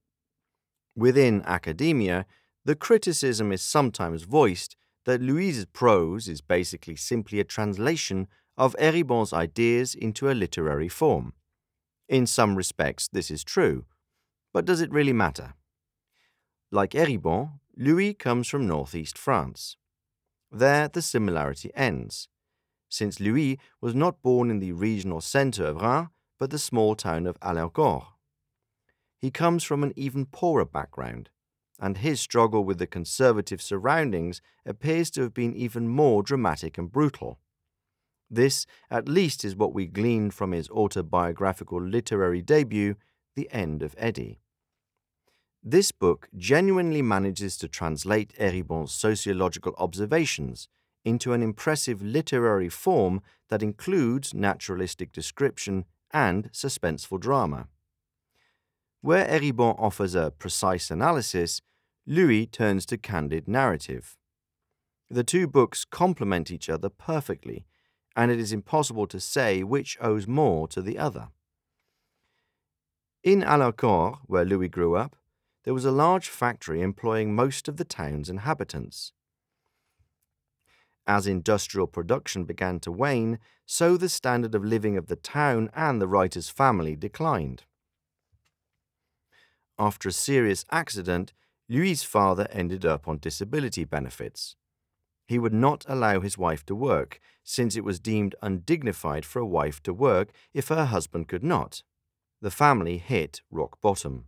Within 0.95 1.43
academia, 1.45 2.25
the 2.63 2.75
criticism 2.75 3.51
is 3.51 3.61
sometimes 3.61 4.23
voiced 4.23 4.77
that 5.03 5.21
Louis's 5.21 5.65
prose 5.65 6.29
is 6.29 6.39
basically 6.39 6.95
simply 6.95 7.41
a 7.41 7.43
translation 7.43 8.29
of 8.57 8.77
Eribon's 8.79 9.33
ideas 9.33 9.93
into 9.93 10.31
a 10.31 10.39
literary 10.39 10.87
form. 10.87 11.33
In 12.07 12.27
some 12.27 12.55
respects, 12.55 13.07
this 13.07 13.31
is 13.31 13.43
true, 13.43 13.85
but 14.53 14.65
does 14.65 14.81
it 14.81 14.91
really 14.91 15.13
matter? 15.13 15.53
Like 16.71 16.91
Eribon, 16.91 17.59
Louis 17.77 18.13
comes 18.13 18.47
from 18.47 18.67
northeast 18.67 19.17
France. 19.17 19.77
There, 20.51 20.87
the 20.87 21.01
similarity 21.01 21.71
ends, 21.75 22.27
since 22.89 23.19
Louis 23.19 23.57
was 23.81 23.95
not 23.95 24.21
born 24.21 24.51
in 24.51 24.59
the 24.59 24.73
regional 24.73 25.21
centre 25.21 25.65
of 25.65 25.81
Reims, 25.81 26.09
but 26.37 26.49
the 26.51 26.59
small 26.59 26.95
town 26.95 27.25
of 27.25 27.39
Hallencourt. 27.39 28.05
He 29.17 29.31
comes 29.31 29.63
from 29.63 29.83
an 29.83 29.93
even 29.95 30.25
poorer 30.25 30.65
background, 30.65 31.29
and 31.79 31.97
his 31.97 32.19
struggle 32.19 32.63
with 32.63 32.77
the 32.77 32.87
conservative 32.87 33.61
surroundings 33.61 34.41
appears 34.65 35.09
to 35.11 35.21
have 35.21 35.33
been 35.33 35.55
even 35.55 35.87
more 35.87 36.21
dramatic 36.21 36.77
and 36.77 36.91
brutal. 36.91 37.39
This, 38.29 38.65
at 38.89 39.07
least, 39.07 39.45
is 39.45 39.55
what 39.55 39.73
we 39.73 39.85
gleaned 39.85 40.33
from 40.33 40.51
his 40.51 40.69
autobiographical 40.69 41.81
literary 41.81 42.41
debut, 42.41 42.95
The 43.35 43.47
End 43.51 43.83
of 43.83 43.95
Eddie. 43.97 44.39
This 45.63 45.91
book 45.91 46.29
genuinely 46.35 47.01
manages 47.01 47.57
to 47.57 47.67
translate 47.67 48.33
Eribon's 48.37 48.91
sociological 48.91 49.73
observations 49.77 50.67
into 51.05 51.33
an 51.33 51.41
impressive 51.41 52.01
literary 52.01 52.69
form 52.69 53.21
that 53.49 53.63
includes 53.63 54.33
naturalistic 54.33 55.11
description 55.11 55.85
and 56.11 56.51
suspenseful 56.51 57.19
drama. 57.19 57.67
Where 59.01 59.25
Eribon 59.25 59.75
offers 59.77 60.15
a 60.15 60.31
precise 60.31 60.89
analysis, 60.89 61.61
Louis 62.05 62.45
turns 62.45 62.85
to 62.87 62.97
candid 62.97 63.47
narrative. 63.47 64.17
The 65.09 65.23
two 65.23 65.47
books 65.47 65.85
complement 65.85 66.51
each 66.51 66.69
other 66.69 66.89
perfectly 66.89 67.65
and 68.15 68.31
it 68.31 68.39
is 68.39 68.53
impossible 68.53 69.07
to 69.07 69.19
say 69.19 69.63
which 69.63 69.97
owes 69.99 70.27
more 70.27 70.67
to 70.67 70.81
the 70.81 70.97
other. 70.97 71.29
In 73.23 73.41
Hallencourt, 73.41 74.19
where 74.25 74.45
Louis 74.45 74.67
grew 74.67 74.95
up, 74.95 75.15
there 75.63 75.73
was 75.73 75.85
a 75.85 75.91
large 75.91 76.27
factory 76.27 76.81
employing 76.81 77.33
most 77.33 77.67
of 77.67 77.77
the 77.77 77.85
town's 77.85 78.29
inhabitants. 78.29 79.13
As 81.07 81.27
industrial 81.27 81.87
production 81.87 82.45
began 82.45 82.79
to 82.81 82.91
wane, 82.91 83.39
so 83.65 83.97
the 83.97 84.09
standard 84.09 84.55
of 84.55 84.63
living 84.63 84.97
of 84.97 85.07
the 85.07 85.15
town 85.15 85.69
and 85.73 86.01
the 86.01 86.07
writer's 86.07 86.49
family 86.49 86.95
declined. 86.95 87.63
After 89.79 90.09
a 90.09 90.13
serious 90.13 90.65
accident, 90.71 91.33
Louis's 91.67 92.03
father 92.03 92.47
ended 92.51 92.85
up 92.85 93.07
on 93.07 93.17
disability 93.17 93.85
benefits. 93.85 94.55
He 95.25 95.39
would 95.39 95.53
not 95.53 95.85
allow 95.87 96.19
his 96.19 96.37
wife 96.37 96.65
to 96.65 96.75
work, 96.75 97.19
since 97.43 97.75
it 97.75 97.83
was 97.83 97.99
deemed 97.99 98.35
undignified 98.41 99.25
for 99.25 99.39
a 99.39 99.45
wife 99.45 99.81
to 99.83 99.93
work 99.93 100.31
if 100.53 100.67
her 100.67 100.85
husband 100.85 101.27
could 101.27 101.43
not. 101.43 101.83
The 102.41 102.51
family 102.51 102.97
hit 102.97 103.41
rock 103.49 103.79
bottom. 103.81 104.25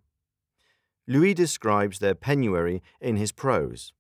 Louis 1.08 1.34
describes 1.34 2.00
their 2.00 2.16
penury 2.16 2.82
in 3.00 3.18
his 3.18 3.32
prose. 3.32 3.92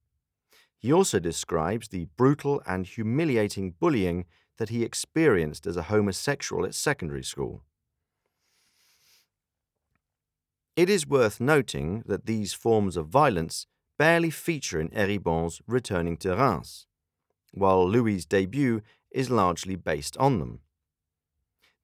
He 0.77 0.91
also 0.91 1.19
describes 1.19 1.89
the 1.89 2.05
brutal 2.17 2.61
and 2.65 2.85
humiliating 2.85 3.75
bullying 3.79 4.25
that 4.57 4.69
he 4.69 4.83
experienced 4.83 5.67
as 5.67 5.77
a 5.77 5.83
homosexual 5.83 6.65
at 6.65 6.73
secondary 6.73 7.23
school. 7.23 7.63
It 10.75 10.89
is 10.89 11.07
worth 11.07 11.39
noting 11.39 12.03
that 12.05 12.25
these 12.25 12.53
forms 12.53 12.97
of 12.97 13.07
violence 13.07 13.65
barely 13.97 14.29
feature 14.29 14.79
in 14.79 14.89
Eribon's 14.89 15.61
Returning 15.67 16.17
to 16.17 16.35
Reims, 16.35 16.87
while 17.53 17.87
Louis's 17.87 18.25
debut 18.25 18.81
is 19.11 19.29
largely 19.29 19.75
based 19.75 20.17
on 20.17 20.39
them. 20.39 20.59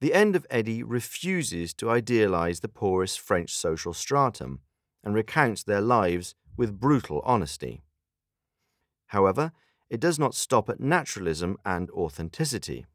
The 0.02 0.14
end 0.14 0.36
of 0.36 0.48
Eddie 0.50 0.84
refuses 0.84 1.74
to 1.76 1.90
idealize 1.90 2.60
the 2.60 2.68
poorest 2.68 3.20
French 3.20 3.54
social 3.54 3.94
stratum 3.94 4.62
and 5.04 5.14
recounts 5.14 5.64
their 5.64 5.82
lives 5.82 6.36
with 6.58 6.80
brutal 6.80 7.22
honesty. 7.24 7.84
However, 9.08 9.52
it 9.90 10.00
does 10.00 10.18
not 10.18 10.34
stop 10.34 10.70
at 10.70 10.80
naturalism 10.80 11.58
and 11.66 11.90
authenticity. 11.92 12.86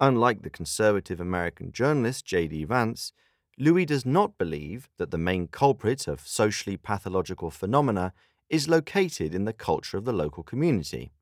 Unlike 0.00 0.42
the 0.42 0.50
conservative 0.50 1.20
American 1.20 1.72
journalist 1.72 2.26
J.D. 2.26 2.64
Vance, 2.64 3.12
Louis 3.58 3.84
does 3.84 4.06
not 4.06 4.38
believe 4.38 4.88
that 4.98 5.10
the 5.10 5.18
main 5.18 5.46
culprit 5.46 6.08
of 6.08 6.26
socially 6.26 6.76
pathological 6.76 7.50
phenomena 7.50 8.12
is 8.48 8.68
located 8.68 9.34
in 9.34 9.44
the 9.44 9.52
culture 9.52 9.96
of 9.96 10.04
the 10.04 10.12
local 10.12 10.42
community. 10.42 11.12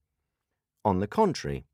On 0.85 1.01
the 1.01 1.07
contrary, 1.07 1.65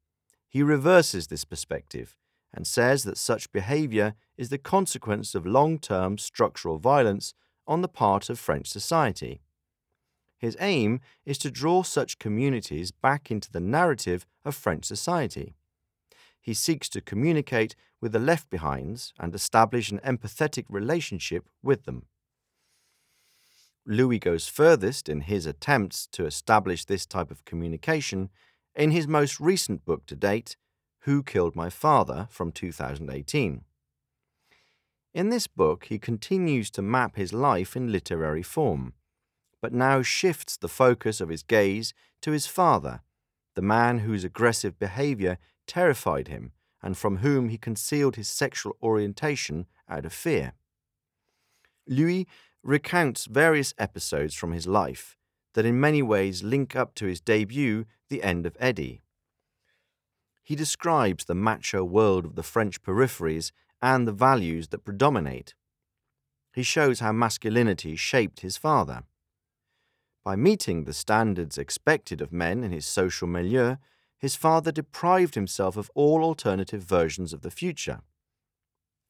he 0.49 0.62
reverses 0.62 1.27
this 1.27 1.45
perspective 1.45 2.16
and 2.53 2.66
says 2.66 3.05
that 3.05 3.19
such 3.19 3.53
behavior 3.53 4.14
is 4.37 4.49
the 4.49 4.59
consequence 4.59 5.35
of 5.35 5.47
long 5.47 5.79
term 5.79 6.16
structural 6.16 6.79
violence 6.79 7.35
on 7.66 7.83
the 7.83 7.88
part 7.88 8.31
of 8.31 8.38
French 8.38 8.69
society. 8.69 9.40
His 10.38 10.57
aim 10.61 11.01
is 11.25 11.38
to 11.38 11.51
draw 11.51 11.83
such 11.83 12.19
communities 12.19 12.90
back 12.90 13.31
into 13.31 13.51
the 13.51 13.61
narrative 13.61 14.27
of 14.45 14.55
French 14.55 14.85
society. 14.85 15.55
He 16.47 16.55
seeks 16.55 16.89
to 16.91 17.01
communicate 17.01 17.75
with 18.01 18.13
the 18.13 18.21
left 18.21 18.51
behinds 18.51 19.13
and 19.19 19.35
establish 19.35 19.91
an 19.91 19.99
empathetic 20.05 20.65
relationship 20.69 21.49
with 21.61 21.87
them. 21.87 22.07
Louis 23.85 24.21
goes 24.21 24.47
furthest 24.47 25.09
in 25.09 25.23
his 25.23 25.45
attempts 25.45 26.07
to 26.13 26.25
establish 26.25 26.85
this 26.85 27.05
type 27.05 27.33
of 27.33 27.45
communication 27.45 28.31
in 28.77 28.93
his 28.93 29.09
most 29.09 29.41
recent 29.41 29.85
book 29.85 30.07
to 30.07 30.15
date, 30.15 30.57
Who 31.01 31.25
Killed 31.25 31.57
My 31.57 31.69
Father, 31.69 32.29
from 32.31 32.53
2018. 32.53 33.65
In 35.15 35.31
this 35.31 35.49
book, 35.49 35.87
he 35.87 35.99
continues 35.99 36.71
to 36.73 36.83
map 36.83 37.17
his 37.17 37.33
life 37.33 37.75
in 37.75 37.91
literary 37.91 38.43
form, 38.45 38.93
but 39.61 39.73
now 39.73 40.01
shifts 40.01 40.57
the 40.57 40.69
focus 40.69 41.21
of 41.21 41.29
his 41.29 41.43
gaze 41.43 41.93
to 42.23 42.31
his 42.31 42.47
father, 42.47 43.01
the 43.57 43.63
man 43.63 44.01
whose 44.01 44.23
aggressive 44.23 44.79
behavior 44.79 45.39
terrified 45.66 46.29
him 46.29 46.52
and 46.83 46.96
from 46.96 47.18
whom 47.18 47.48
he 47.48 47.59
concealed 47.59 48.16
his 48.16 48.29
sexual 48.29 48.76
orientation 48.83 49.66
out 49.88 50.05
of 50.05 50.12
fear. 50.12 50.52
Louis 51.87 52.26
recounts 52.62 53.26
various 53.26 53.74
episodes 53.79 54.35
from 54.35 54.52
his 54.52 54.66
life 54.66 55.16
that 55.55 55.64
in 55.64 55.81
many 55.81 56.02
ways 56.02 56.42
link 56.42 56.76
up 56.76 56.94
to 56.94 57.07
his 57.07 57.20
debut, 57.20 57.87
The 58.11 58.22
End 58.22 58.44
of 58.44 58.57
Eddie. 58.61 59.02
He 60.42 60.55
describes 60.55 61.24
the 61.24 61.35
macho 61.35 61.83
world 61.83 62.24
of 62.24 62.35
the 62.35 62.42
French 62.42 62.83
peripheries 62.83 63.52
and 63.81 64.07
the 64.07 64.12
values 64.12 64.68
that 64.68 64.85
predominate. 64.85 65.55
He 66.52 66.62
shows 66.62 67.00
how 67.00 67.12
masculinity 67.12 67.96
shaped 67.96 68.40
his 68.40 68.57
father. 68.57 69.05
By 70.24 70.37
meeting 70.37 70.85
the 70.85 70.92
standards 70.92 71.57
expected 71.59 72.20
of 72.20 72.33
men 72.33 72.62
in 72.64 72.70
his 72.70 72.87
social 72.87 73.26
milieu, 73.29 73.76
his 74.18 74.37
father 74.37 74.72
deprived 74.72 75.35
himself 75.35 75.76
of 75.76 75.90
all 75.94 76.22
alternative 76.24 76.83
versions 76.83 77.33
of 77.33 77.42
the 77.42 77.50
future. 77.50 78.00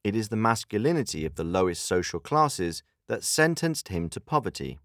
It 0.03 0.15
is 0.15 0.29
the 0.29 0.35
masculinity 0.35 1.25
of 1.25 1.35
the 1.35 1.43
lowest 1.43 1.85
social 1.85 2.19
classes 2.19 2.83
that 3.07 3.23
sentenced 3.23 3.87
him 3.87 4.09
to 4.09 4.19
poverty. 4.19 4.79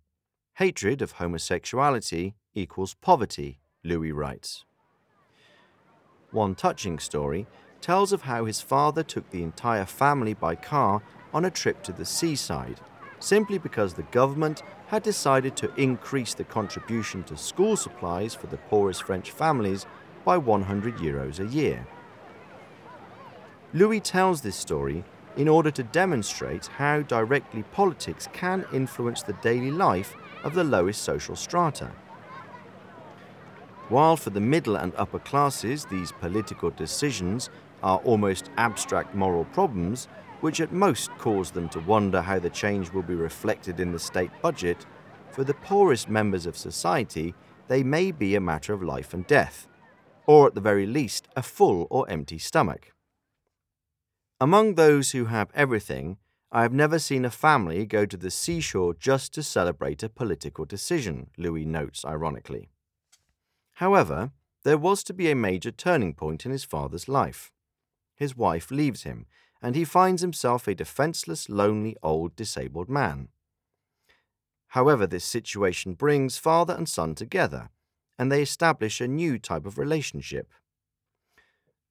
Hatred 0.57 1.03
of 1.03 1.13
homosexuality 1.13 2.35
equals 2.55 2.95
poverty, 2.95 3.59
Louis 3.85 4.13
writes. 4.13 4.65
One 6.31 6.55
touching 6.55 6.99
story 6.99 7.47
tells 7.81 8.13
of 8.13 8.23
how 8.23 8.45
his 8.45 8.61
father 8.61 9.03
took 9.03 9.31
the 9.31 9.43
entire 9.43 9.85
family 9.85 10.35
by 10.35 10.55
car 10.55 11.03
on 11.35 11.45
a 11.45 11.51
trip 11.51 11.83
to 11.83 11.93
the 11.93 12.05
seaside, 12.05 12.81
simply 13.19 13.59
because 13.59 13.95
the 13.95 14.03
government 14.05 14.63
had 14.87 15.03
decided 15.03 15.57
to 15.57 15.75
increase 15.77 16.35
the 16.35 16.45
contribution 16.45 17.23
to 17.25 17.37
school 17.37 17.77
supplies 17.77 18.35
for 18.35 18.47
the 18.47 18.57
poorest 18.57 19.03
French 19.03 19.31
families 19.31 19.87
by 20.25 20.37
100 20.37 20.97
euros 20.97 21.41
a 21.41 21.47
year. 21.47 21.87
Louis 23.75 24.01
tells 24.01 24.43
this 24.43 24.57
story 24.57 25.05
in 25.37 25.49
order 25.49 25.71
to 25.71 25.83
demonstrate 25.83 26.67
how 26.67 27.01
directly 27.03 27.63
politics 27.73 28.29
can 28.33 28.67
influence 28.73 29.23
the 29.23 29.33
daily 29.35 29.71
life 29.71 30.15
of 30.45 30.55
the 30.55 30.65
lowest 30.65 31.03
social 31.03 31.37
strata. 31.37 31.91
While 33.89 34.17
for 34.17 34.31
the 34.31 34.41
middle 34.41 34.77
and 34.77 34.93
upper 34.97 35.19
classes 35.19 35.87
these 35.87 36.13
political 36.13 36.71
decisions 36.71 37.51
are 37.83 37.99
almost 37.99 38.51
abstract 38.57 39.15
moral 39.15 39.45
problems, 39.47 40.07
which 40.41 40.61
at 40.61 40.73
most 40.73 41.11
cause 41.19 41.51
them 41.51 41.69
to 41.71 41.81
wonder 41.81 42.21
how 42.21 42.39
the 42.39 42.51
change 42.51 42.93
will 42.93 43.03
be 43.03 43.15
reflected 43.15 43.81
in 43.81 43.93
the 43.93 43.99
state 43.99 44.31
budget, 44.43 44.87
for 45.31 45.45
the 45.45 45.55
poorest 45.55 46.09
members 46.09 46.47
of 46.47 46.57
society 46.57 47.35
they 47.69 47.83
may 47.83 48.11
be 48.11 48.35
a 48.35 48.41
matter 48.41 48.73
of 48.73 48.83
life 48.83 49.15
and 49.15 49.27
death, 49.27 49.67
or 50.27 50.47
at 50.47 50.55
the 50.55 50.61
very 50.61 50.87
least 50.87 51.29
a 51.37 51.43
full 51.43 51.87
or 51.91 52.09
empty 52.09 52.39
stomach. 52.39 52.93
Among 54.41 54.75
those 54.75 55.13
who 55.13 55.27
have 55.27 55.51
everything, 55.55 56.19
I 56.51 56.63
have 56.63 56.73
never 56.73 56.99
seen 56.99 57.25
a 57.25 57.31
family 57.31 57.87
go 57.87 58.05
to 58.05 58.17
the 58.17 58.31
seashore 58.31 58.95
just 58.95 59.33
to 59.35 59.43
celebrate 59.43 60.03
a 60.03 60.09
political 60.09 60.65
decision, 60.65 61.31
Louis 61.39 61.65
notes 61.65 62.05
ironically. 62.05 62.69
However, 63.75 64.33
there 64.65 64.79
was 64.79 65.03
to 65.05 65.15
be 65.15 65.31
a 65.31 65.35
major 65.35 65.71
turning 65.71 66.13
point 66.15 66.45
in 66.45 66.53
his 66.53 66.65
father's 66.65 67.09
life. 67.09 67.51
His 68.15 68.37
wife 68.37 68.71
leaves 68.71 69.05
him, 69.05 69.27
and 69.63 69.75
he 69.75 69.85
finds 69.85 70.23
himself 70.23 70.69
a 70.69 70.75
defenseless, 70.75 71.49
lonely, 71.49 71.97
old, 72.03 72.37
disabled 72.37 72.89
man. 72.89 73.29
However, 74.69 75.07
this 75.07 75.25
situation 75.25 75.95
brings 75.95 76.37
father 76.37 76.75
and 76.75 76.89
son 76.89 77.15
together, 77.15 77.71
and 78.23 78.31
they 78.31 78.41
establish 78.41 79.01
a 79.01 79.09
new 79.09 79.37
type 79.37 79.67
of 79.67 79.79
relationship. 79.79 80.53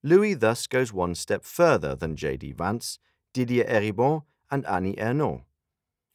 Louis 0.01 0.33
thus 0.33 0.65
goes 0.65 0.93
one 0.93 1.13
step 1.13 1.43
further 1.43 1.93
than 1.93 2.15
J.D. 2.15 2.53
Vance, 2.53 2.99
Didier 3.33 3.65
Eribon, 3.65 4.23
and 4.49 4.65
Annie 4.65 4.95
Ernaux, 4.95 5.41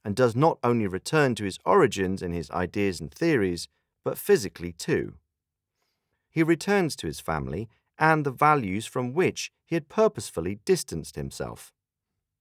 and 0.02 0.16
does 0.16 0.34
not 0.34 0.58
only 0.64 0.86
return 0.86 1.34
to 1.34 1.44
his 1.44 1.58
origins 1.66 2.22
in 2.22 2.32
his 2.32 2.50
ideas 2.50 2.98
and 2.98 3.12
theories, 3.12 3.68
but 4.06 4.16
physically 4.16 4.72
too. 4.72 5.16
He 6.30 6.42
returns 6.42 6.96
to 6.96 7.06
his 7.06 7.20
family 7.20 7.68
and 7.98 8.24
the 8.24 8.30
values 8.30 8.86
from 8.86 9.12
which 9.12 9.52
he 9.66 9.76
had 9.76 9.90
purposefully 9.90 10.60
distanced 10.64 11.16
himself. 11.16 11.74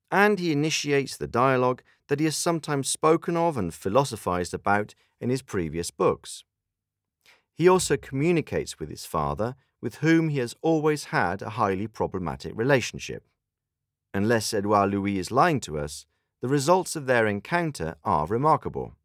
And 0.09 0.39
he 0.39 0.53
initiates 0.53 1.17
the 1.17 1.27
dialogue 1.27 1.83
that 2.07 2.21
he 2.21 2.25
has 2.25 2.37
sometimes 2.37 2.87
spoken 2.87 3.35
of 3.35 3.57
and 3.57 3.73
philosophized 3.73 4.53
about 4.53 4.95
in 5.19 5.29
his 5.29 5.41
previous 5.41 5.91
books. 5.91 6.45
He 7.55 7.69
also 7.69 7.95
communicates 7.97 8.79
with 8.79 8.89
his 8.89 9.05
father 9.05 9.55
with 9.81 9.95
whom 9.95 10.29
he 10.29 10.39
has 10.39 10.55
always 10.61 11.05
had 11.05 11.41
a 11.41 11.51
highly 11.51 11.87
problematic 11.87 12.53
relationship. 12.55 13.23
Unless 14.13 14.53
Edouard 14.53 14.91
Louis 14.91 15.19
is 15.19 15.31
lying 15.31 15.59
to 15.61 15.77
us, 15.79 16.05
the 16.41 16.47
results 16.47 16.95
of 16.95 17.05
their 17.05 17.27
encounter 17.27 17.95
are 18.03 18.27
remarkable. 18.27 18.95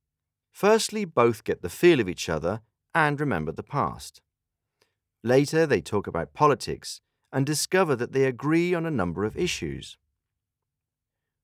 Firstly, 0.53 1.05
both 1.05 1.45
get 1.45 1.63
the 1.63 1.69
feel 1.69 2.01
of 2.01 2.09
each 2.09 2.29
other 2.29 2.61
and 2.95 3.21
remember 3.21 3.53
the 3.53 3.63
past. 3.63 4.21
Later, 5.23 5.67
they 5.67 5.81
talk 5.81 6.07
about 6.07 6.35
politics 6.35 7.01
and 7.33 7.47
discover 7.47 7.95
that 7.95 8.13
they 8.13 8.25
agree 8.25 8.75
on 8.75 8.87
a 8.87 8.91
number 8.91 9.25
of 9.25 9.37
issues. 9.37 9.97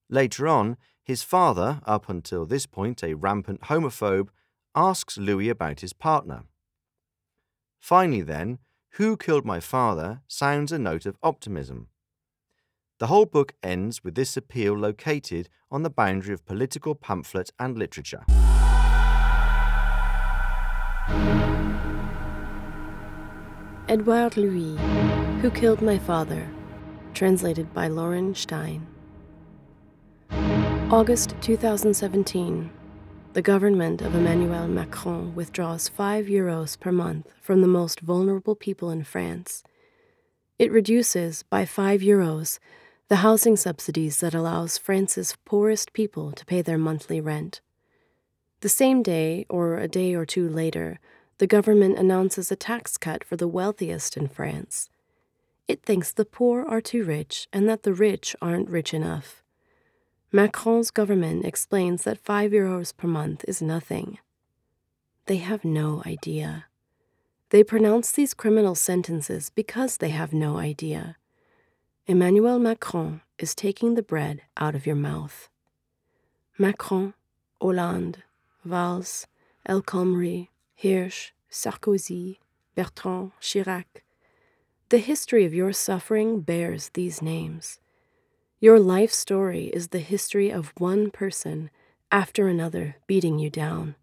Later 0.09 0.47
on, 0.47 0.77
his 1.03 1.23
father, 1.23 1.81
up 1.85 2.09
until 2.09 2.45
this 2.45 2.65
point 2.65 3.03
a 3.03 3.13
rampant 3.13 3.61
homophobe, 3.61 4.29
asks 4.75 5.17
Louis 5.17 5.49
about 5.49 5.79
his 5.79 5.93
partner. 5.93 6.43
Finally, 7.79 8.21
then, 8.21 8.59
who 8.91 9.15
Killed 9.17 9.45
My 9.45 9.59
Father 9.59 10.21
sounds 10.27 10.71
a 10.71 10.79
note 10.79 11.05
of 11.05 11.17
optimism. 11.21 11.87
The 12.99 13.07
whole 13.07 13.25
book 13.25 13.53
ends 13.61 14.03
with 14.03 14.15
this 14.15 14.35
appeal 14.35 14.73
located 14.73 15.49
on 15.69 15.83
the 15.83 15.89
boundary 15.89 16.33
of 16.33 16.45
political 16.45 16.95
pamphlet 16.95 17.51
and 17.59 17.77
literature. 17.77 18.25
Edouard 23.87 24.35
Louis, 24.35 24.77
Who 25.41 25.51
Killed 25.51 25.81
My 25.81 25.97
Father, 25.97 26.49
translated 27.13 27.73
by 27.73 27.87
Lorin 27.87 28.35
Stein. 28.35 28.85
August 30.89 31.35
2017 31.41 32.69
the 33.37 33.43
government 33.43 34.01
of 34.01 34.15
Emmanuel 34.15 34.67
Macron 34.67 35.35
withdraws 35.35 35.87
5 35.87 36.25
euros 36.25 36.75
per 36.79 36.91
month 36.91 37.27
from 37.39 37.61
the 37.61 37.67
most 37.67 37.99
vulnerable 37.99 38.55
people 38.55 38.89
in 38.89 39.03
France. 39.03 39.63
It 40.57 40.71
reduces 40.71 41.43
by 41.43 41.63
5 41.63 42.01
euros 42.01 42.57
the 43.09 43.17
housing 43.17 43.55
subsidies 43.55 44.21
that 44.21 44.33
allows 44.33 44.79
France's 44.79 45.37
poorest 45.45 45.93
people 45.93 46.31
to 46.31 46.47
pay 46.47 46.63
their 46.63 46.79
monthly 46.79 47.21
rent. 47.21 47.61
The 48.61 48.69
same 48.69 49.03
day, 49.03 49.45
or 49.49 49.77
a 49.77 49.87
day 49.87 50.15
or 50.15 50.25
two 50.25 50.49
later, 50.49 50.99
the 51.37 51.45
government 51.45 51.99
announces 51.99 52.51
a 52.51 52.55
tax 52.55 52.97
cut 52.97 53.23
for 53.23 53.35
the 53.35 53.47
wealthiest 53.47 54.17
in 54.17 54.29
France. 54.29 54.89
It 55.67 55.83
thinks 55.83 56.11
the 56.11 56.25
poor 56.25 56.65
are 56.65 56.81
too 56.81 57.03
rich 57.03 57.47
and 57.53 57.69
that 57.69 57.83
the 57.83 57.93
rich 57.93 58.35
aren't 58.41 58.67
rich 58.67 58.95
enough. 58.95 59.43
Macron's 60.37 60.91
government 60.91 61.45
explains 61.45 62.03
that 62.03 62.19
5 62.23 62.51
euros 62.51 62.95
per 62.95 63.07
month 63.07 63.43
is 63.47 63.59
nothing. 63.59 64.19
They 65.25 65.37
have 65.37 65.65
no 65.65 66.03
idea. 66.05 66.65
They 67.49 67.63
pronounce 67.63 68.11
these 68.11 68.35
criminal 68.35 68.75
sentences 68.75 69.49
because 69.49 69.97
they 69.97 70.09
have 70.09 70.33
no 70.33 70.59
idea. 70.59 71.15
Emmanuel 72.05 72.59
Macron 72.59 73.21
is 73.39 73.55
taking 73.55 73.95
the 73.95 74.03
bread 74.03 74.43
out 74.57 74.75
of 74.75 74.85
your 74.85 74.95
mouth. 74.95 75.49
Macron, 76.59 77.15
Hollande, 77.59 78.21
Valls, 78.63 79.25
El 79.65 79.81
Khomri, 79.81 80.49
Hirsch, 80.75 81.31
Sarkozy, 81.49 82.37
Bertrand, 82.75 83.31
Chirac. 83.41 84.03
The 84.89 84.99
history 84.99 85.45
of 85.45 85.55
your 85.55 85.73
suffering 85.73 86.41
bears 86.41 86.91
these 86.93 87.23
names. 87.23 87.79
Your 88.59 88.79
life 88.79 89.11
story 89.11 89.65
is 89.65 89.89
the 89.89 89.99
history 89.99 90.49
of 90.49 90.73
one 90.79 91.11
person 91.11 91.69
after 92.11 92.47
another, 92.47 92.95
beating 93.05 93.37
you 93.37 93.51
down. 93.51 93.95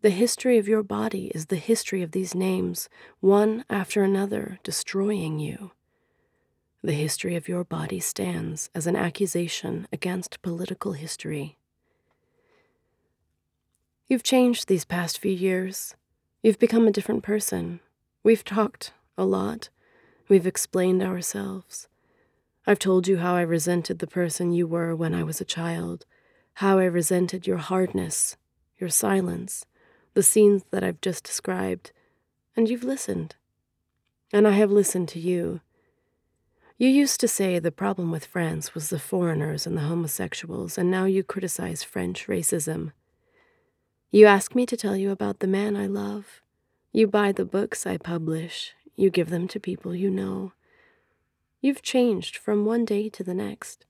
The 0.00 0.08
history 0.08 0.56
of 0.56 0.66
your 0.66 0.82
body 0.82 1.26
is 1.34 1.46
the 1.46 1.56
history 1.56 2.02
of 2.02 2.12
these 2.12 2.34
names, 2.34 2.88
one 3.20 3.66
after 3.68 4.02
another, 4.02 4.58
destroying 4.62 5.38
you. 5.38 5.72
The 6.82 6.94
history 6.94 7.36
of 7.36 7.48
your 7.48 7.62
body 7.62 8.00
stands 8.00 8.70
as 8.74 8.86
an 8.86 8.96
accusation 8.96 9.86
against 9.92 10.40
political 10.40 10.92
history. 10.92 11.58
You've 14.08 14.22
changed 14.22 14.68
these 14.68 14.86
past 14.86 15.18
few 15.18 15.32
years. 15.32 15.94
You've 16.42 16.58
become 16.58 16.88
a 16.88 16.92
different 16.92 17.22
person. 17.22 17.80
We've 18.22 18.42
talked 18.42 18.94
a 19.18 19.26
lot. 19.26 19.68
We've 20.30 20.46
explained 20.46 21.02
ourselves. 21.02 21.88
I've 22.70 22.78
told 22.78 23.08
you 23.08 23.16
how 23.16 23.34
I 23.34 23.40
resented 23.40 23.98
the 23.98 24.06
person 24.06 24.52
you 24.52 24.64
were 24.64 24.94
when 24.94 25.12
I 25.12 25.24
was 25.24 25.40
a 25.40 25.44
child, 25.44 26.06
how 26.54 26.78
I 26.78 26.84
resented 26.84 27.44
your 27.44 27.56
hardness, 27.56 28.36
your 28.78 28.88
silence, 28.88 29.66
the 30.14 30.22
scenes 30.22 30.62
that 30.70 30.84
I've 30.84 31.00
just 31.00 31.24
described, 31.24 31.90
and 32.54 32.70
you've 32.70 32.84
listened. 32.84 33.34
And 34.32 34.46
I 34.46 34.52
have 34.52 34.70
listened 34.70 35.08
to 35.08 35.18
you. 35.18 35.62
You 36.78 36.88
used 36.88 37.18
to 37.18 37.26
say 37.26 37.58
the 37.58 37.72
problem 37.72 38.12
with 38.12 38.24
France 38.24 38.72
was 38.72 38.88
the 38.88 39.00
foreigners 39.00 39.66
and 39.66 39.76
the 39.76 39.88
homosexuals, 39.90 40.78
and 40.78 40.88
now 40.88 41.06
you 41.06 41.24
criticize 41.24 41.82
French 41.82 42.28
racism. 42.28 42.92
You 44.12 44.26
ask 44.26 44.54
me 44.54 44.64
to 44.66 44.76
tell 44.76 44.94
you 44.94 45.10
about 45.10 45.40
the 45.40 45.48
man 45.48 45.74
I 45.74 45.88
love. 45.88 46.40
You 46.92 47.08
buy 47.08 47.32
the 47.32 47.44
books 47.44 47.84
I 47.84 47.96
publish. 47.96 48.74
You 48.94 49.10
give 49.10 49.30
them 49.30 49.48
to 49.48 49.58
people 49.58 49.92
you 49.92 50.08
know. 50.08 50.52
You've 51.60 51.82
changed 51.82 52.38
from 52.38 52.64
one 52.64 52.86
day 52.86 53.10
to 53.10 53.22
the 53.22 53.34
next. 53.34 53.84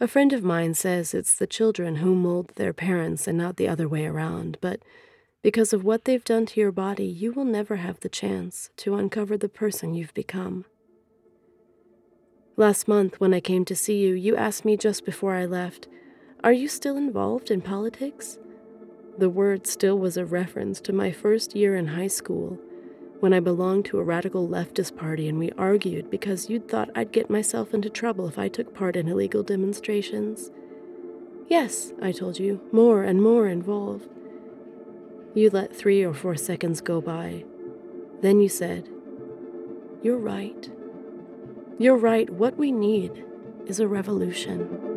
A 0.00 0.08
friend 0.08 0.32
of 0.32 0.44
mine 0.44 0.74
says 0.74 1.14
it's 1.14 1.34
the 1.34 1.46
children 1.46 1.96
who 1.96 2.14
mold 2.14 2.52
their 2.56 2.74
parents 2.74 3.26
and 3.26 3.38
not 3.38 3.56
the 3.56 3.68
other 3.68 3.88
way 3.88 4.04
around, 4.04 4.58
but 4.60 4.80
because 5.42 5.72
of 5.72 5.82
what 5.82 6.04
they've 6.04 6.24
done 6.24 6.44
to 6.46 6.60
your 6.60 6.72
body, 6.72 7.06
you 7.06 7.32
will 7.32 7.44
never 7.44 7.76
have 7.76 8.00
the 8.00 8.08
chance 8.08 8.68
to 8.76 8.96
uncover 8.96 9.38
the 9.38 9.48
person 9.48 9.94
you've 9.94 10.12
become. 10.12 10.66
Last 12.56 12.86
month, 12.86 13.18
when 13.18 13.32
I 13.32 13.40
came 13.40 13.64
to 13.64 13.74
see 13.74 13.98
you, 13.98 14.12
you 14.14 14.36
asked 14.36 14.64
me 14.64 14.76
just 14.76 15.06
before 15.06 15.34
I 15.34 15.46
left, 15.46 15.88
Are 16.44 16.52
you 16.52 16.68
still 16.68 16.98
involved 16.98 17.50
in 17.50 17.62
politics? 17.62 18.38
The 19.16 19.30
word 19.30 19.66
still 19.66 19.98
was 19.98 20.18
a 20.18 20.26
reference 20.26 20.80
to 20.82 20.92
my 20.92 21.12
first 21.12 21.56
year 21.56 21.74
in 21.74 21.88
high 21.88 22.08
school 22.08 22.58
when 23.22 23.32
I 23.32 23.38
belonged 23.38 23.84
to 23.84 24.00
a 24.00 24.02
radical 24.02 24.48
leftist 24.48 24.96
party 24.96 25.28
and 25.28 25.38
we 25.38 25.52
argued 25.52 26.10
because 26.10 26.50
you'd 26.50 26.68
thought 26.68 26.90
I'd 26.92 27.12
get 27.12 27.30
myself 27.30 27.72
into 27.72 27.88
trouble 27.88 28.26
if 28.26 28.36
I 28.36 28.48
took 28.48 28.74
part 28.74 28.96
in 28.96 29.06
illegal 29.06 29.44
demonstrations. 29.44 30.50
Yes, 31.46 31.92
I 32.02 32.10
told 32.10 32.40
you, 32.40 32.60
more 32.72 33.04
and 33.04 33.22
more 33.22 33.46
involved. 33.46 34.08
You 35.34 35.50
let 35.50 35.72
three 35.72 36.02
or 36.02 36.12
four 36.12 36.34
seconds 36.34 36.80
go 36.80 37.00
by. 37.00 37.44
Then 38.22 38.40
you 38.40 38.48
said, 38.48 38.88
You're 40.02 40.18
right. 40.18 40.68
You're 41.78 41.96
right. 41.96 42.28
What 42.28 42.56
we 42.56 42.72
need 42.72 43.24
is 43.66 43.78
a 43.78 43.86
revolution. 43.86 44.91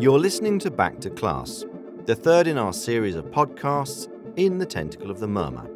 You're 0.00 0.18
listening 0.18 0.58
to 0.60 0.70
Back 0.70 0.98
to 1.00 1.10
Class, 1.10 1.66
the 2.06 2.14
third 2.14 2.46
in 2.46 2.56
our 2.56 2.72
series 2.72 3.16
of 3.16 3.26
podcasts 3.26 4.08
in 4.34 4.56
the 4.56 4.64
Tentacle 4.64 5.10
of 5.10 5.20
the 5.20 5.28
Murmur. 5.28 5.68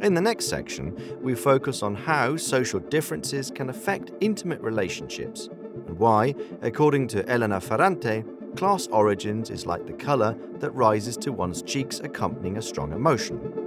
In 0.00 0.14
the 0.14 0.22
next 0.22 0.46
section, 0.46 1.18
we 1.20 1.34
focus 1.34 1.82
on 1.82 1.94
how 1.94 2.38
social 2.38 2.80
differences 2.80 3.50
can 3.54 3.68
affect 3.68 4.12
intimate 4.22 4.62
relationships 4.62 5.50
and 5.86 5.98
why, 5.98 6.34
according 6.62 7.06
to 7.08 7.30
Elena 7.30 7.60
Ferrante, 7.60 8.24
class 8.56 8.86
origins 8.86 9.50
is 9.50 9.66
like 9.66 9.86
the 9.86 9.92
colour 9.92 10.34
that 10.60 10.70
rises 10.70 11.18
to 11.18 11.30
one's 11.30 11.60
cheeks 11.60 12.00
accompanying 12.00 12.56
a 12.56 12.62
strong 12.62 12.94
emotion. 12.94 13.63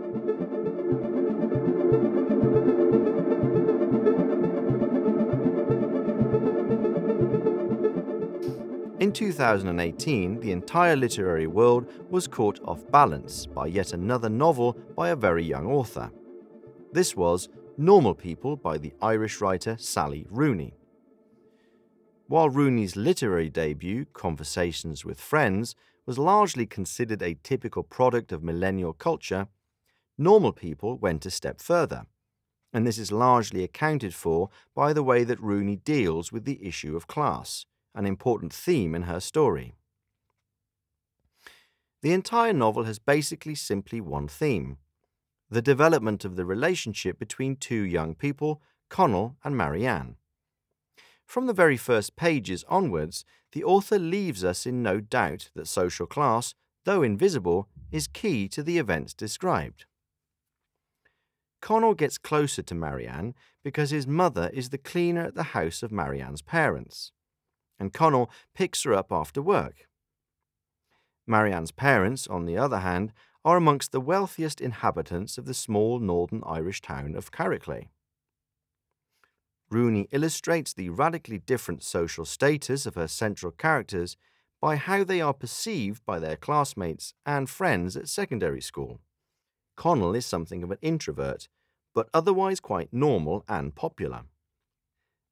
2018, 9.18 10.39
the 10.41 10.51
entire 10.51 10.95
literary 10.95 11.47
world 11.47 11.88
was 12.11 12.28
caught 12.28 12.59
off 12.65 12.88
balance 12.91 13.47
by 13.47 13.65
yet 13.65 13.91
another 13.91 14.30
novel 14.30 14.74
by 14.95 15.09
a 15.09 15.15
very 15.15 15.43
young 15.43 15.65
author. 15.65 16.11
This 16.91 17.15
was 17.15 17.49
Normal 17.80 18.13
People 18.13 18.55
by 18.55 18.78
the 18.78 18.93
Irish 19.01 19.41
writer 19.41 19.76
Sally 19.80 20.28
Rooney. 20.30 20.76
While 22.28 22.51
Rooney's 22.51 22.95
literary 22.95 23.49
debut, 23.49 24.05
Conversations 24.13 25.03
with 25.03 25.20
Friends, 25.20 25.74
was 26.05 26.20
largely 26.20 26.68
considered 26.68 27.24
a 27.24 27.39
typical 27.41 27.82
product 27.82 28.32
of 28.32 28.43
millennial 28.43 28.93
culture, 28.93 29.47
Normal 30.15 30.53
People 30.53 30.95
went 30.95 31.26
a 31.26 31.32
step 31.32 31.59
further, 31.59 32.05
and 32.72 32.86
this 32.86 32.99
is 32.99 33.11
largely 33.11 33.63
accounted 33.63 34.13
for 34.13 34.51
by 34.76 34.93
the 34.93 35.01
way 35.01 35.24
that 35.24 35.41
Rooney 35.41 35.78
deals 35.78 36.32
with 36.32 36.45
the 36.45 36.63
issue 36.63 36.95
of 36.95 37.07
class 37.07 37.65
an 37.98 38.06
important 38.06 38.54
theme 38.54 38.93
in 38.93 39.04
her 39.04 39.20
story. 39.20 39.74
The 42.04 42.14
entire 42.14 42.54
novel 42.54 42.84
has 42.84 43.00
basically 43.00 43.56
simply 43.56 44.00
one 44.00 44.28
theme 44.28 44.78
the 45.50 45.62
development 45.62 46.26
of 46.26 46.36
the 46.36 46.43
relationship 46.43 47.18
between 47.18 47.56
two 47.56 47.82
young 47.82 48.14
people, 48.14 48.62
Connell 48.89 49.38
and 49.45 49.56
Marianne. 49.56 50.18
From 51.26 51.48
the 51.48 51.54
very 51.54 51.78
first 51.78 52.18
pages 52.18 52.66
onwards, 52.68 53.24
the 53.54 53.64
author 53.64 53.98
leaves 53.98 54.43
us 54.43 54.66
in 54.66 54.84
no 54.84 55.00
doubt 55.00 55.50
that 55.56 55.70
social 55.70 56.06
class, 56.06 56.54
though 56.84 57.02
invisible, 57.02 57.70
is 57.91 58.08
key 58.08 58.50
to 58.50 58.62
the 58.62 58.78
events 58.78 59.14
described. 59.14 59.86
Connell 61.62 61.93
gets 61.93 62.18
closer 62.18 62.62
to 62.62 62.76
Marianne 62.76 63.34
because 63.64 63.89
his 63.89 64.06
mother 64.06 64.52
is 64.54 64.70
the 64.70 64.78
cleaner 64.78 65.28
at 65.28 65.36
the 65.36 65.43
house 65.56 65.82
of 65.82 65.93
Marianne's 65.93 66.41
parents 66.41 67.14
and 67.80 67.93
Connell 67.93 68.30
picks 68.53 68.84
her 68.84 68.93
up 68.93 69.11
after 69.11 69.41
work. 69.41 69.88
Marianne's 71.25 71.71
parents, 71.71 72.28
on 72.28 72.45
the 72.45 72.57
other 72.57 72.80
hand, 72.80 73.11
are 73.43 73.57
amongst 73.57 73.91
the 73.91 74.01
wealthiest 74.01 74.61
inhabitants 74.61 75.38
of 75.38 75.45
the 75.45 75.53
small 75.53 75.99
northern 75.99 76.41
Irish 76.45 76.82
town 76.82 77.15
of 77.15 77.32
Carricklea. 77.32 77.88
Rooney 79.69 80.07
illustrates 80.11 80.73
the 80.73 80.89
radically 80.89 81.38
different 81.38 81.84
social 81.84 82.23
status 82.23 82.86
of 82.86 82.95
her 82.95 83.07
central 83.07 83.51
characters 83.51 84.15
by 84.61 84.78
how 84.78 85.03
they 85.03 85.21
are 85.21 85.34
perceived 85.34 86.05
by 86.05 86.19
their 86.19 86.38
classmates 86.38 87.13
and 87.25 87.49
friends 87.49 87.95
at 87.95 88.07
secondary 88.07 88.61
school. 88.61 88.99
Connell 89.75 90.15
is 90.15 90.25
something 90.25 90.63
of 90.63 90.71
an 90.71 90.80
introvert, 90.82 91.47
but 91.93 92.09
otherwise 92.13 92.59
quite 92.59 92.91
normal 92.91 93.43
and 93.47 93.75
popular. 93.75 94.23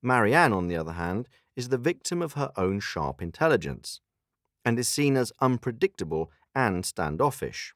Marianne, 0.01 0.53
on 0.53 0.67
the 0.67 0.75
other 0.75 0.93
hand, 0.93 1.27
is 1.56 1.70
the 1.70 1.78
victim 1.78 2.22
of 2.22 2.34
her 2.34 2.51
own 2.58 2.80
sharp 2.80 3.22
intelligence 3.22 4.01
and 4.64 4.80
is 4.80 4.89
seen 4.89 5.16
as 5.16 5.32
unpredictable 5.39 6.32
and 6.53 6.86
standoffish. 6.86 7.74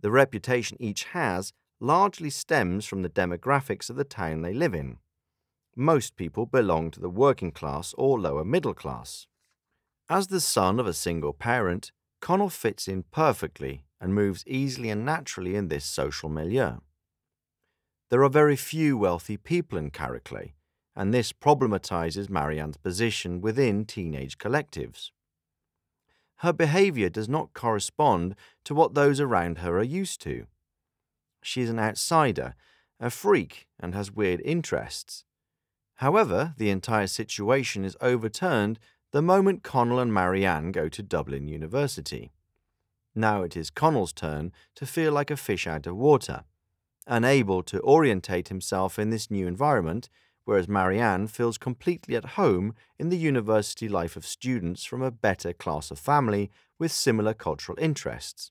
The 0.00 0.10
reputation 0.10 0.76
each 0.80 1.04
has 1.04 1.52
largely 1.80 2.30
stems 2.30 2.86
from 2.86 3.02
the 3.02 3.08
demographics 3.08 3.90
of 3.90 3.96
the 3.96 4.04
town 4.04 4.42
they 4.42 4.54
live 4.54 4.74
in. 4.74 4.98
Most 5.76 6.16
people 6.16 6.46
belong 6.46 6.90
to 6.92 7.00
the 7.00 7.10
working 7.10 7.52
class 7.52 7.94
or 7.96 8.18
lower 8.18 8.44
middle 8.44 8.74
class. 8.74 9.26
As 10.08 10.28
the 10.28 10.40
son 10.40 10.80
of 10.80 10.86
a 10.86 10.92
single 10.92 11.32
parent, 11.32 11.92
Connell 12.20 12.48
fits 12.48 12.88
in 12.88 13.04
perfectly 13.04 13.84
and 14.00 14.14
moves 14.14 14.44
easily 14.46 14.90
and 14.90 15.04
naturally 15.04 15.54
in 15.54 15.68
this 15.68 15.84
social 15.84 16.28
milieu. 16.28 16.78
There 18.10 18.24
are 18.24 18.30
very 18.30 18.56
few 18.56 18.96
wealthy 18.96 19.36
people 19.36 19.78
in 19.78 19.90
Carricklea, 19.90 20.52
and 20.98 21.14
this 21.14 21.32
problematizes 21.32 22.28
Marianne's 22.28 22.76
position 22.76 23.40
within 23.40 23.84
teenage 23.84 24.36
collectives. 24.36 25.12
Her 26.38 26.52
behavior 26.52 27.08
does 27.08 27.28
not 27.28 27.54
correspond 27.54 28.34
to 28.64 28.74
what 28.74 28.94
those 28.94 29.20
around 29.20 29.58
her 29.58 29.78
are 29.78 29.84
used 29.84 30.20
to. 30.22 30.46
She 31.40 31.62
is 31.62 31.70
an 31.70 31.78
outsider, 31.78 32.56
a 32.98 33.10
freak, 33.10 33.68
and 33.78 33.94
has 33.94 34.10
weird 34.10 34.42
interests. 34.44 35.24
However, 35.98 36.54
the 36.58 36.70
entire 36.70 37.06
situation 37.06 37.84
is 37.84 37.96
overturned 38.00 38.80
the 39.12 39.22
moment 39.22 39.62
Connell 39.62 40.00
and 40.00 40.12
Marianne 40.12 40.72
go 40.72 40.88
to 40.88 41.02
Dublin 41.02 41.46
University. 41.46 42.32
Now 43.14 43.42
it 43.42 43.56
is 43.56 43.70
Connell's 43.70 44.12
turn 44.12 44.50
to 44.74 44.84
feel 44.84 45.12
like 45.12 45.30
a 45.30 45.36
fish 45.36 45.68
out 45.68 45.86
of 45.86 45.96
water. 45.96 46.42
Unable 47.06 47.62
to 47.62 47.80
orientate 47.82 48.48
himself 48.48 48.98
in 48.98 49.10
this 49.10 49.30
new 49.30 49.46
environment, 49.46 50.08
whereas 50.48 50.66
Marianne 50.66 51.26
feels 51.26 51.58
completely 51.58 52.16
at 52.16 52.24
home 52.40 52.74
in 52.98 53.10
the 53.10 53.18
university 53.18 53.86
life 53.86 54.16
of 54.16 54.24
students 54.24 54.82
from 54.82 55.02
a 55.02 55.10
better 55.10 55.52
class 55.52 55.90
of 55.90 55.98
family 55.98 56.50
with 56.78 56.90
similar 56.90 57.34
cultural 57.34 57.76
interests. 57.78 58.50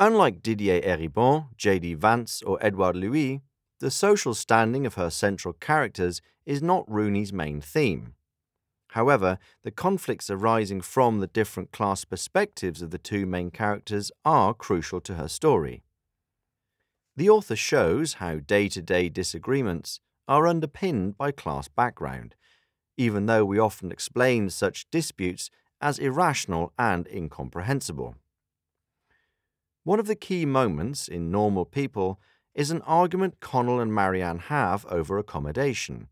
Unlike 0.00 0.42
Didier 0.42 0.80
Eribon, 0.80 1.50
J.D. 1.56 1.94
Vance, 1.94 2.42
or 2.42 2.58
Edouard 2.60 2.96
Louis, 2.96 3.42
the 3.78 3.92
social 3.92 4.34
standing 4.34 4.84
of 4.84 4.94
her 4.94 5.08
central 5.08 5.54
characters 5.54 6.20
is 6.44 6.60
not 6.60 6.90
Rooney's 6.90 7.32
main 7.32 7.60
theme. 7.60 8.14
However, 8.88 9.38
the 9.62 9.70
conflicts 9.70 10.30
arising 10.30 10.80
from 10.80 11.20
the 11.20 11.28
different 11.28 11.70
class 11.70 12.04
perspectives 12.04 12.82
of 12.82 12.90
the 12.90 12.98
two 12.98 13.24
main 13.24 13.52
characters 13.52 14.10
are 14.24 14.52
crucial 14.52 15.00
to 15.02 15.14
her 15.14 15.28
story. 15.28 15.84
The 17.14 17.30
author 17.30 17.54
shows 17.54 18.14
how 18.14 18.40
day 18.40 18.68
to 18.70 18.82
day 18.82 19.08
disagreements 19.08 20.00
are 20.28 20.46
underpinned 20.46 21.16
by 21.16 21.30
class 21.30 21.68
background, 21.68 22.34
even 22.96 23.26
though 23.26 23.44
we 23.44 23.58
often 23.58 23.92
explain 23.92 24.50
such 24.50 24.90
disputes 24.90 25.50
as 25.80 25.98
irrational 25.98 26.72
and 26.78 27.06
incomprehensible. 27.08 28.16
One 29.84 30.00
of 30.00 30.06
the 30.06 30.16
key 30.16 30.46
moments 30.46 31.06
in 31.06 31.30
Normal 31.30 31.64
People 31.64 32.20
is 32.54 32.70
an 32.70 32.82
argument 32.82 33.38
Connell 33.40 33.78
and 33.78 33.94
Marianne 33.94 34.38
have 34.38 34.86
over 34.86 35.18
accommodation, 35.18 36.08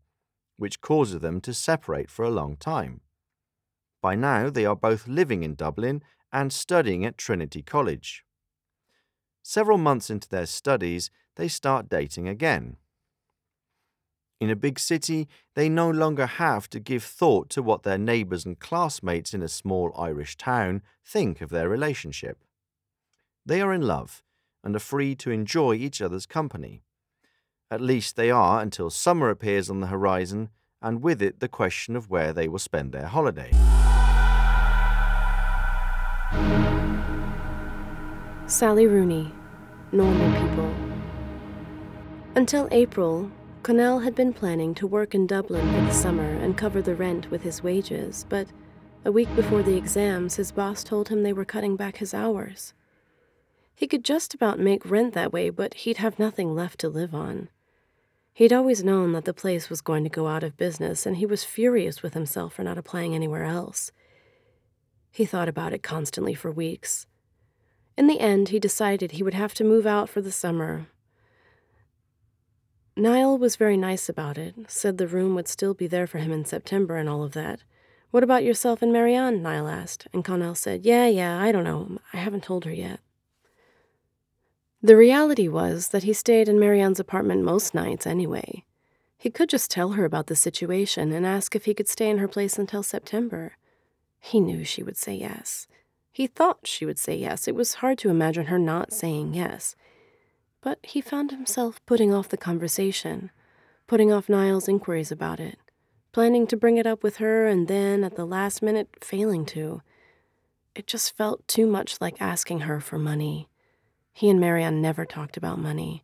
which 0.57 0.79
causes 0.79 1.19
them 1.19 1.41
to 1.41 1.53
separate 1.53 2.09
for 2.09 2.23
a 2.23 2.29
long 2.29 2.55
time. 2.55 3.01
By 4.01 4.15
now, 4.15 4.49
they 4.49 4.65
are 4.65 4.75
both 4.75 5.07
living 5.07 5.43
in 5.43 5.55
Dublin 5.55 6.03
and 6.31 6.53
studying 6.53 7.03
at 7.03 7.17
Trinity 7.17 7.63
College. 7.63 8.23
Several 9.41 9.77
months 9.77 10.09
into 10.09 10.29
their 10.29 10.45
studies, 10.45 11.09
they 11.35 11.47
start 11.47 11.89
dating 11.89 12.27
again. 12.27 12.77
In 14.41 14.49
a 14.49 14.55
big 14.55 14.79
city, 14.79 15.29
they 15.53 15.69
no 15.69 15.89
longer 15.89 16.25
have 16.25 16.69
to 16.71 16.79
give 16.79 17.03
thought 17.03 17.49
to 17.51 17.63
what 17.63 17.83
their 17.83 17.97
neighbours 17.97 18.45
and 18.45 18.59
classmates 18.59 19.33
in 19.33 19.41
a 19.41 19.47
small 19.47 19.93
Irish 19.97 20.35
town 20.35 20.81
think 21.03 21.39
of 21.39 21.49
their 21.49 21.69
relationship. 21.69 22.43
They 23.45 23.61
are 23.61 23.73
in 23.73 23.81
love 23.81 24.23
and 24.63 24.75
are 24.75 24.79
free 24.79 25.15
to 25.15 25.31
enjoy 25.31 25.75
each 25.75 26.01
other's 26.01 26.25
company. 26.25 26.83
At 27.71 27.79
least 27.79 28.15
they 28.15 28.29
are 28.29 28.61
until 28.61 28.89
summer 28.89 29.29
appears 29.29 29.69
on 29.69 29.79
the 29.79 29.87
horizon, 29.87 30.49
and 30.81 31.01
with 31.01 31.21
it 31.21 31.39
the 31.39 31.47
question 31.47 31.95
of 31.95 32.09
where 32.09 32.33
they 32.33 32.47
will 32.47 32.59
spend 32.59 32.91
their 32.91 33.07
holiday. 33.07 33.51
Sally 38.47 38.85
Rooney, 38.85 39.33
Normal 39.91 40.41
People. 40.41 40.75
Until 42.35 42.67
April, 42.71 43.31
Connell 43.65 44.01
had 44.01 44.13
been 44.13 44.31
planning 44.31 44.75
to 44.75 44.85
work 44.85 45.15
in 45.15 45.25
Dublin 45.25 45.65
for 45.73 45.81
the 45.81 45.91
summer 45.91 46.35
and 46.35 46.55
cover 46.55 46.83
the 46.83 46.93
rent 46.93 47.31
with 47.31 47.41
his 47.41 47.63
wages, 47.63 48.23
but 48.29 48.47
a 49.03 49.11
week 49.11 49.35
before 49.35 49.63
the 49.63 49.75
exams, 49.75 50.35
his 50.35 50.51
boss 50.51 50.83
told 50.83 51.09
him 51.09 51.23
they 51.23 51.33
were 51.33 51.45
cutting 51.45 51.75
back 51.75 51.97
his 51.97 52.13
hours. 52.13 52.75
He 53.73 53.87
could 53.87 54.05
just 54.05 54.35
about 54.35 54.59
make 54.59 54.87
rent 54.87 55.15
that 55.15 55.33
way, 55.33 55.49
but 55.49 55.73
he'd 55.73 55.97
have 55.97 56.19
nothing 56.19 56.53
left 56.53 56.79
to 56.81 56.89
live 56.89 57.15
on. 57.15 57.49
He'd 58.33 58.53
always 58.53 58.83
known 58.83 59.13
that 59.13 59.25
the 59.25 59.33
place 59.33 59.67
was 59.67 59.81
going 59.81 60.03
to 60.03 60.11
go 60.11 60.27
out 60.27 60.43
of 60.43 60.57
business, 60.57 61.07
and 61.07 61.17
he 61.17 61.25
was 61.25 61.43
furious 61.43 62.03
with 62.03 62.13
himself 62.13 62.53
for 62.53 62.63
not 62.63 62.77
applying 62.77 63.15
anywhere 63.15 63.45
else. 63.45 63.91
He 65.09 65.25
thought 65.25 65.49
about 65.49 65.73
it 65.73 65.81
constantly 65.81 66.35
for 66.35 66.51
weeks. 66.51 67.07
In 67.97 68.05
the 68.05 68.19
end, 68.19 68.49
he 68.49 68.59
decided 68.59 69.13
he 69.13 69.23
would 69.23 69.33
have 69.33 69.55
to 69.55 69.63
move 69.63 69.87
out 69.87 70.07
for 70.07 70.21
the 70.21 70.31
summer. 70.31 70.85
Niall 72.97 73.37
was 73.37 73.57
very 73.57 73.75
nice 73.75 74.07
about 74.07 74.37
it, 74.37 74.55
said 74.67 74.97
the 74.97 75.07
room 75.07 75.35
would 75.35 75.49
still 75.49 75.73
be 75.73 75.85
there 75.85 76.07
for 76.07 76.19
him 76.19 76.31
in 76.31 76.45
September 76.45 76.95
and 76.95 77.09
all 77.09 77.23
of 77.23 77.33
that. 77.33 77.61
What 78.11 78.23
about 78.23 78.45
yourself 78.45 78.81
and 78.81 78.93
Marianne? 78.93 79.43
Niall 79.43 79.67
asked, 79.67 80.07
and 80.13 80.23
Connell 80.23 80.55
said, 80.55 80.85
Yeah, 80.85 81.07
yeah, 81.07 81.41
I 81.41 81.51
don't 81.51 81.65
know. 81.65 81.97
I 82.13 82.17
haven't 82.17 82.43
told 82.43 82.63
her 82.63 82.71
yet. 82.71 83.01
The 84.81 84.95
reality 84.95 85.49
was 85.49 85.89
that 85.89 86.03
he 86.03 86.13
stayed 86.13 86.47
in 86.47 86.59
Marianne's 86.59 86.99
apartment 86.99 87.43
most 87.43 87.73
nights 87.73 88.07
anyway. 88.07 88.63
He 89.17 89.29
could 89.29 89.49
just 89.49 89.71
tell 89.71 89.93
her 89.93 90.05
about 90.05 90.27
the 90.27 90.35
situation 90.35 91.11
and 91.11 91.25
ask 91.25 91.55
if 91.55 91.65
he 91.65 91.73
could 91.73 91.89
stay 91.89 92.09
in 92.09 92.19
her 92.19 92.27
place 92.27 92.57
until 92.57 92.83
September. 92.83 93.57
He 94.19 94.39
knew 94.39 94.63
she 94.63 94.83
would 94.83 94.95
say 94.95 95.15
yes. 95.15 95.67
He 96.11 96.27
thought 96.27 96.67
she 96.67 96.85
would 96.85 96.99
say 96.99 97.17
yes. 97.17 97.45
It 97.47 97.55
was 97.55 97.75
hard 97.75 97.97
to 97.97 98.09
imagine 98.09 98.45
her 98.45 98.59
not 98.59 98.93
saying 98.93 99.33
yes. 99.33 99.75
But 100.65 100.79
he 100.81 100.99
found 100.99 101.29
himself 101.29 101.79
putting 101.85 102.11
off 102.11 102.29
the 102.29 102.37
conversation, 102.37 103.29
putting 103.85 104.11
off 104.11 104.27
Niall's 104.27 104.67
inquiries 104.67 105.11
about 105.11 105.39
it, 105.39 105.59
planning 106.11 106.47
to 106.47 106.57
bring 106.57 106.77
it 106.77 106.87
up 106.87 107.03
with 107.03 107.17
her 107.17 107.45
and 107.45 107.67
then, 107.67 108.03
at 108.03 108.15
the 108.15 108.25
last 108.25 108.63
minute, 108.63 108.89
failing 108.99 109.45
to. 109.45 109.83
It 110.73 110.87
just 110.87 111.15
felt 111.15 111.47
too 111.47 111.67
much 111.67 112.01
like 112.01 112.19
asking 112.19 112.61
her 112.61 112.79
for 112.79 112.97
money. 112.97 113.47
He 114.11 114.27
and 114.27 114.39
Marianne 114.39 114.81
never 114.81 115.05
talked 115.05 115.37
about 115.37 115.59
money. 115.59 116.03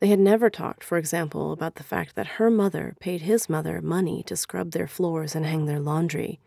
They 0.00 0.08
had 0.08 0.18
never 0.18 0.50
talked, 0.50 0.82
for 0.82 0.98
example, 0.98 1.52
about 1.52 1.76
the 1.76 1.84
fact 1.84 2.16
that 2.16 2.38
her 2.38 2.50
mother 2.50 2.96
paid 2.98 3.20
his 3.20 3.48
mother 3.48 3.80
money 3.80 4.24
to 4.24 4.34
scrub 4.34 4.72
their 4.72 4.88
floors 4.88 5.36
and 5.36 5.46
hang 5.46 5.66
their 5.66 5.78
laundry, 5.78 6.40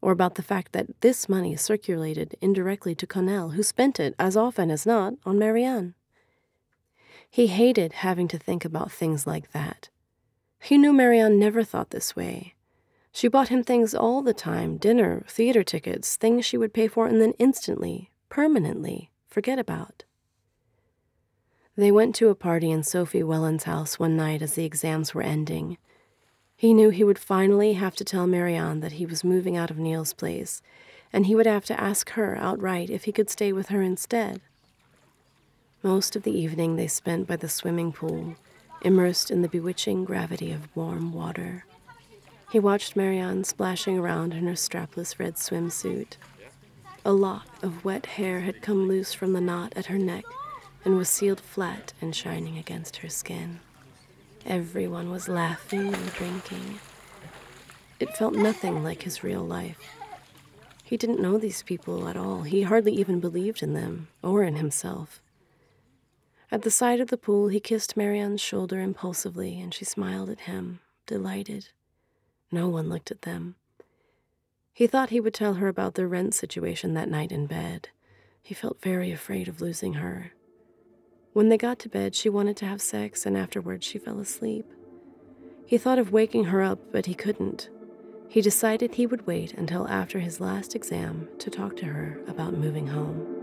or 0.00 0.10
about 0.10 0.34
the 0.34 0.42
fact 0.42 0.72
that 0.72 1.00
this 1.00 1.28
money 1.28 1.54
circulated 1.54 2.34
indirectly 2.40 2.96
to 2.96 3.06
Connell, 3.06 3.50
who 3.50 3.62
spent 3.62 4.00
it, 4.00 4.16
as 4.18 4.36
often 4.36 4.68
as 4.68 4.84
not, 4.84 5.14
on 5.24 5.38
Marianne. 5.38 5.94
He 7.30 7.48
hated 7.48 7.92
having 7.94 8.28
to 8.28 8.38
think 8.38 8.64
about 8.64 8.90
things 8.90 9.26
like 9.26 9.52
that. 9.52 9.88
He 10.60 10.78
knew 10.78 10.92
Marianne 10.92 11.38
never 11.38 11.62
thought 11.62 11.90
this 11.90 12.16
way. 12.16 12.54
She 13.12 13.28
bought 13.28 13.48
him 13.48 13.62
things 13.62 13.94
all 13.94 14.22
the 14.22 14.34
time 14.34 14.76
dinner, 14.76 15.24
theater 15.28 15.62
tickets, 15.62 16.16
things 16.16 16.44
she 16.44 16.56
would 16.56 16.74
pay 16.74 16.88
for 16.88 17.06
and 17.06 17.20
then 17.20 17.34
instantly, 17.38 18.10
permanently, 18.28 19.10
forget 19.26 19.58
about. 19.58 20.04
They 21.76 21.92
went 21.92 22.14
to 22.16 22.28
a 22.28 22.34
party 22.34 22.70
in 22.70 22.82
Sophie 22.82 23.22
Welland's 23.22 23.64
house 23.64 23.98
one 23.98 24.16
night 24.16 24.42
as 24.42 24.54
the 24.54 24.64
exams 24.64 25.14
were 25.14 25.22
ending. 25.22 25.78
He 26.56 26.74
knew 26.74 26.90
he 26.90 27.04
would 27.04 27.20
finally 27.20 27.74
have 27.74 27.94
to 27.96 28.04
tell 28.04 28.26
Marianne 28.26 28.80
that 28.80 28.92
he 28.92 29.06
was 29.06 29.22
moving 29.22 29.56
out 29.56 29.70
of 29.70 29.78
Niall's 29.78 30.12
place, 30.12 30.60
and 31.12 31.26
he 31.26 31.36
would 31.36 31.46
have 31.46 31.64
to 31.66 31.80
ask 31.80 32.10
her 32.10 32.36
outright 32.36 32.90
if 32.90 33.04
he 33.04 33.12
could 33.12 33.30
stay 33.30 33.52
with 33.52 33.68
her 33.68 33.80
instead. 33.80 34.40
Most 35.82 36.16
of 36.16 36.24
the 36.24 36.36
evening 36.36 36.74
they 36.74 36.88
spent 36.88 37.28
by 37.28 37.36
the 37.36 37.48
swimming 37.48 37.92
pool, 37.92 38.34
immersed 38.82 39.30
in 39.30 39.42
the 39.42 39.48
bewitching 39.48 40.04
gravity 40.04 40.50
of 40.50 40.74
warm 40.74 41.12
water. 41.12 41.66
He 42.50 42.58
watched 42.58 42.96
Marianne 42.96 43.44
splashing 43.44 43.96
around 43.96 44.34
in 44.34 44.44
her 44.48 44.54
strapless 44.54 45.20
red 45.20 45.36
swimsuit. 45.36 46.16
A 47.04 47.12
lock 47.12 47.46
of 47.62 47.84
wet 47.84 48.06
hair 48.06 48.40
had 48.40 48.60
come 48.60 48.88
loose 48.88 49.12
from 49.12 49.34
the 49.34 49.40
knot 49.40 49.72
at 49.76 49.86
her 49.86 49.98
neck 49.98 50.24
and 50.84 50.96
was 50.96 51.08
sealed 51.08 51.40
flat 51.40 51.92
and 52.00 52.14
shining 52.14 52.58
against 52.58 52.96
her 52.96 53.08
skin. 53.08 53.60
Everyone 54.44 55.12
was 55.12 55.28
laughing 55.28 55.94
and 55.94 56.12
drinking. 56.14 56.80
It 58.00 58.16
felt 58.16 58.34
nothing 58.34 58.82
like 58.82 59.02
his 59.02 59.22
real 59.22 59.42
life. 59.44 59.78
He 60.82 60.96
didn't 60.96 61.20
know 61.20 61.38
these 61.38 61.62
people 61.62 62.08
at 62.08 62.16
all. 62.16 62.42
He 62.42 62.62
hardly 62.62 62.94
even 62.94 63.20
believed 63.20 63.62
in 63.62 63.74
them 63.74 64.08
or 64.24 64.42
in 64.42 64.56
himself. 64.56 65.20
At 66.50 66.62
the 66.62 66.70
side 66.70 67.00
of 67.00 67.08
the 67.08 67.18
pool, 67.18 67.48
he 67.48 67.60
kissed 67.60 67.96
Marianne's 67.96 68.40
shoulder 68.40 68.80
impulsively, 68.80 69.60
and 69.60 69.74
she 69.74 69.84
smiled 69.84 70.30
at 70.30 70.40
him, 70.40 70.80
delighted. 71.06 71.68
No 72.50 72.68
one 72.68 72.88
looked 72.88 73.10
at 73.10 73.22
them. 73.22 73.56
He 74.72 74.86
thought 74.86 75.10
he 75.10 75.20
would 75.20 75.34
tell 75.34 75.54
her 75.54 75.68
about 75.68 75.94
their 75.94 76.08
rent 76.08 76.34
situation 76.34 76.94
that 76.94 77.10
night 77.10 77.32
in 77.32 77.46
bed. 77.46 77.90
He 78.42 78.54
felt 78.54 78.80
very 78.80 79.12
afraid 79.12 79.46
of 79.46 79.60
losing 79.60 79.94
her. 79.94 80.32
When 81.34 81.50
they 81.50 81.58
got 81.58 81.78
to 81.80 81.88
bed, 81.90 82.14
she 82.14 82.30
wanted 82.30 82.56
to 82.58 82.66
have 82.66 82.80
sex, 82.80 83.26
and 83.26 83.36
afterwards 83.36 83.84
she 83.84 83.98
fell 83.98 84.18
asleep. 84.18 84.64
He 85.66 85.76
thought 85.76 85.98
of 85.98 86.12
waking 86.12 86.44
her 86.44 86.62
up, 86.62 86.78
but 86.92 87.06
he 87.06 87.14
couldn't. 87.14 87.68
He 88.28 88.40
decided 88.40 88.94
he 88.94 89.06
would 89.06 89.26
wait 89.26 89.52
until 89.52 89.86
after 89.88 90.18
his 90.18 90.40
last 90.40 90.74
exam 90.74 91.28
to 91.40 91.50
talk 91.50 91.76
to 91.76 91.86
her 91.86 92.20
about 92.26 92.54
moving 92.54 92.86
home. 92.86 93.37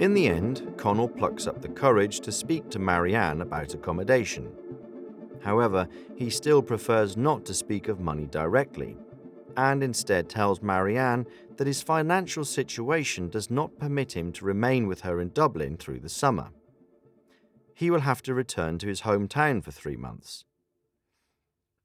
In 0.00 0.12
the 0.12 0.26
end, 0.26 0.74
Connell 0.76 1.08
plucks 1.08 1.46
up 1.46 1.62
the 1.62 1.68
courage 1.68 2.18
to 2.20 2.32
speak 2.32 2.68
to 2.70 2.80
Marianne 2.80 3.40
about 3.42 3.74
accommodation. 3.74 4.50
However, 5.40 5.86
he 6.16 6.30
still 6.30 6.62
prefers 6.62 7.16
not 7.16 7.44
to 7.44 7.54
speak 7.54 7.86
of 7.86 8.00
money 8.00 8.26
directly, 8.26 8.96
and 9.56 9.84
instead 9.84 10.28
tells 10.28 10.60
Marianne 10.60 11.26
that 11.58 11.68
his 11.68 11.80
financial 11.80 12.44
situation 12.44 13.28
does 13.28 13.52
not 13.52 13.78
permit 13.78 14.16
him 14.16 14.32
to 14.32 14.44
remain 14.44 14.88
with 14.88 15.02
her 15.02 15.20
in 15.20 15.28
Dublin 15.28 15.76
through 15.76 16.00
the 16.00 16.08
summer. 16.08 16.48
He 17.72 17.88
will 17.88 18.00
have 18.00 18.22
to 18.22 18.34
return 18.34 18.78
to 18.78 18.88
his 18.88 19.02
hometown 19.02 19.62
for 19.62 19.70
three 19.70 19.96
months. 19.96 20.44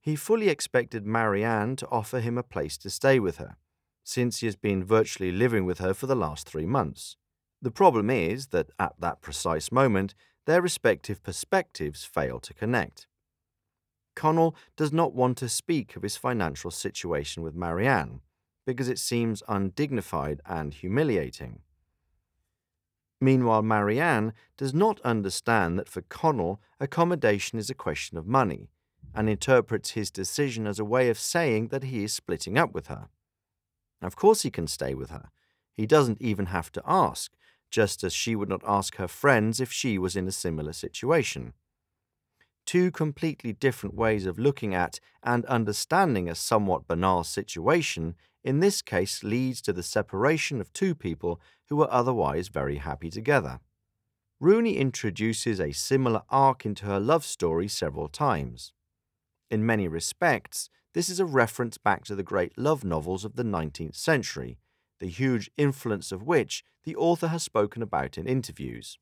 He 0.01 0.15
fully 0.15 0.49
expected 0.49 1.05
Marianne 1.05 1.75
to 1.75 1.87
offer 1.89 2.21
him 2.21 2.39
a 2.39 2.43
place 2.43 2.75
to 2.79 2.89
stay 2.89 3.19
with 3.19 3.37
her, 3.37 3.57
since 4.03 4.39
he 4.39 4.47
has 4.47 4.55
been 4.55 4.83
virtually 4.83 5.31
living 5.31 5.63
with 5.63 5.77
her 5.77 5.93
for 5.93 6.07
the 6.07 6.15
last 6.15 6.47
three 6.49 6.65
months. 6.65 7.15
The 7.61 7.71
problem 7.71 8.09
is 8.09 8.47
that 8.47 8.69
at 8.79 8.93
that 8.99 9.21
precise 9.21 9.71
moment, 9.71 10.15
their 10.45 10.61
respective 10.61 11.21
perspectives 11.21 12.03
fail 12.03 12.39
to 12.39 12.53
connect. 12.53 13.07
Connell 14.15 14.55
does 14.75 14.91
not 14.91 15.13
want 15.13 15.37
to 15.37 15.49
speak 15.49 15.95
of 15.95 16.03
his 16.03 16.17
financial 16.17 16.71
situation 16.71 17.43
with 17.43 17.55
Marianne 17.55 18.21
because 18.65 18.89
it 18.89 18.99
seems 18.99 19.43
undignified 19.47 20.41
and 20.45 20.73
humiliating. 20.73 21.61
Meanwhile, 23.21 23.63
Marianne 23.63 24.33
does 24.57 24.73
not 24.73 25.01
understand 25.01 25.77
that 25.77 25.89
for 25.89 26.01
Connell, 26.01 26.61
accommodation 26.79 27.59
is 27.59 27.69
a 27.69 27.75
question 27.75 28.17
of 28.17 28.27
money 28.27 28.69
and 29.13 29.29
interprets 29.29 29.91
his 29.91 30.11
decision 30.11 30.67
as 30.67 30.79
a 30.79 30.85
way 30.85 31.09
of 31.09 31.19
saying 31.19 31.69
that 31.69 31.83
he 31.83 32.03
is 32.03 32.13
splitting 32.13 32.57
up 32.57 32.73
with 32.73 32.87
her. 32.87 33.09
Of 34.01 34.15
course, 34.15 34.43
he 34.43 34.51
can 34.51 34.67
stay 34.67 34.93
with 34.93 35.09
her. 35.09 35.29
He 35.73 35.85
doesn't 35.85 36.21
even 36.21 36.47
have 36.47 36.71
to 36.73 36.83
ask, 36.85 37.31
just 37.69 38.03
as 38.03 38.13
she 38.13 38.35
would 38.35 38.49
not 38.49 38.63
ask 38.65 38.95
her 38.95 39.07
friends 39.07 39.59
if 39.59 39.71
she 39.71 39.97
was 39.97 40.15
in 40.15 40.27
a 40.27 40.31
similar 40.31 40.73
situation 40.73 41.53
two 42.69 42.91
completely 42.91 43.51
different 43.51 43.95
ways 43.95 44.27
of 44.27 44.37
looking 44.37 44.75
at 44.75 44.99
and 45.23 45.43
understanding 45.45 46.29
a 46.29 46.35
somewhat 46.35 46.87
banal 46.87 47.23
situation 47.23 48.13
in 48.43 48.59
this 48.59 48.83
case 48.83 49.23
leads 49.23 49.59
to 49.59 49.73
the 49.73 49.81
separation 49.81 50.61
of 50.61 50.71
two 50.71 50.93
people 50.93 51.41
who 51.69 51.75
were 51.75 51.91
otherwise 51.91 52.47
very 52.47 52.75
happy 52.75 53.09
together. 53.09 53.59
Rooney 54.39 54.77
introduces 54.77 55.59
a 55.59 55.71
similar 55.71 56.21
arc 56.29 56.63
into 56.63 56.85
her 56.85 56.99
love 56.99 57.25
story 57.25 57.67
several 57.67 58.07
times. 58.07 58.71
In 59.49 59.65
many 59.65 59.87
respects, 59.87 60.69
this 60.93 61.09
is 61.09 61.19
a 61.19 61.25
reference 61.25 61.79
back 61.79 62.05
to 62.05 62.13
the 62.13 62.21
great 62.21 62.55
love 62.55 62.85
novels 62.85 63.25
of 63.25 63.35
the 63.35 63.43
19th 63.43 63.95
century, 63.95 64.59
the 64.99 65.07
huge 65.07 65.49
influence 65.57 66.11
of 66.11 66.23
which 66.23 66.63
the 66.83 66.95
author 66.95 67.27
has 67.27 67.43
spoken 67.43 67.81
about 67.81 68.17
in 68.17 68.27
interviews. 68.27 68.97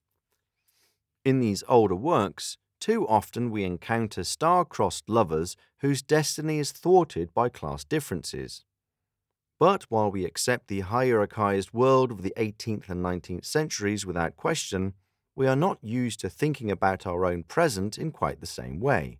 In 1.25 1.39
these 1.39 1.63
older 1.67 1.95
works, 1.95 2.57
too 2.79 3.07
often 3.07 3.51
we 3.51 3.63
encounter 3.63 4.23
star-crossed 4.23 5.09
lovers 5.09 5.57
whose 5.79 6.01
destiny 6.01 6.59
is 6.59 6.71
thwarted 6.71 7.33
by 7.33 7.49
class 7.49 7.83
differences. 7.83 8.63
But 9.59 9.83
while 9.89 10.11
we 10.11 10.25
accept 10.25 10.67
the 10.67 10.83
hierarchized 10.83 11.73
world 11.73 12.11
of 12.11 12.21
the 12.21 12.33
18th 12.37 12.89
and 12.89 13.03
19th 13.03 13.45
centuries 13.45 14.05
without 14.05 14.37
question, 14.37 14.93
we 15.35 15.47
are 15.47 15.55
not 15.55 15.79
used 15.83 16.19
to 16.21 16.29
thinking 16.29 16.69
about 16.71 17.07
our 17.07 17.25
own 17.25 17.43
present 17.43 17.97
in 17.97 18.11
quite 18.11 18.39
the 18.39 18.47
same 18.47 18.79
way. 18.79 19.19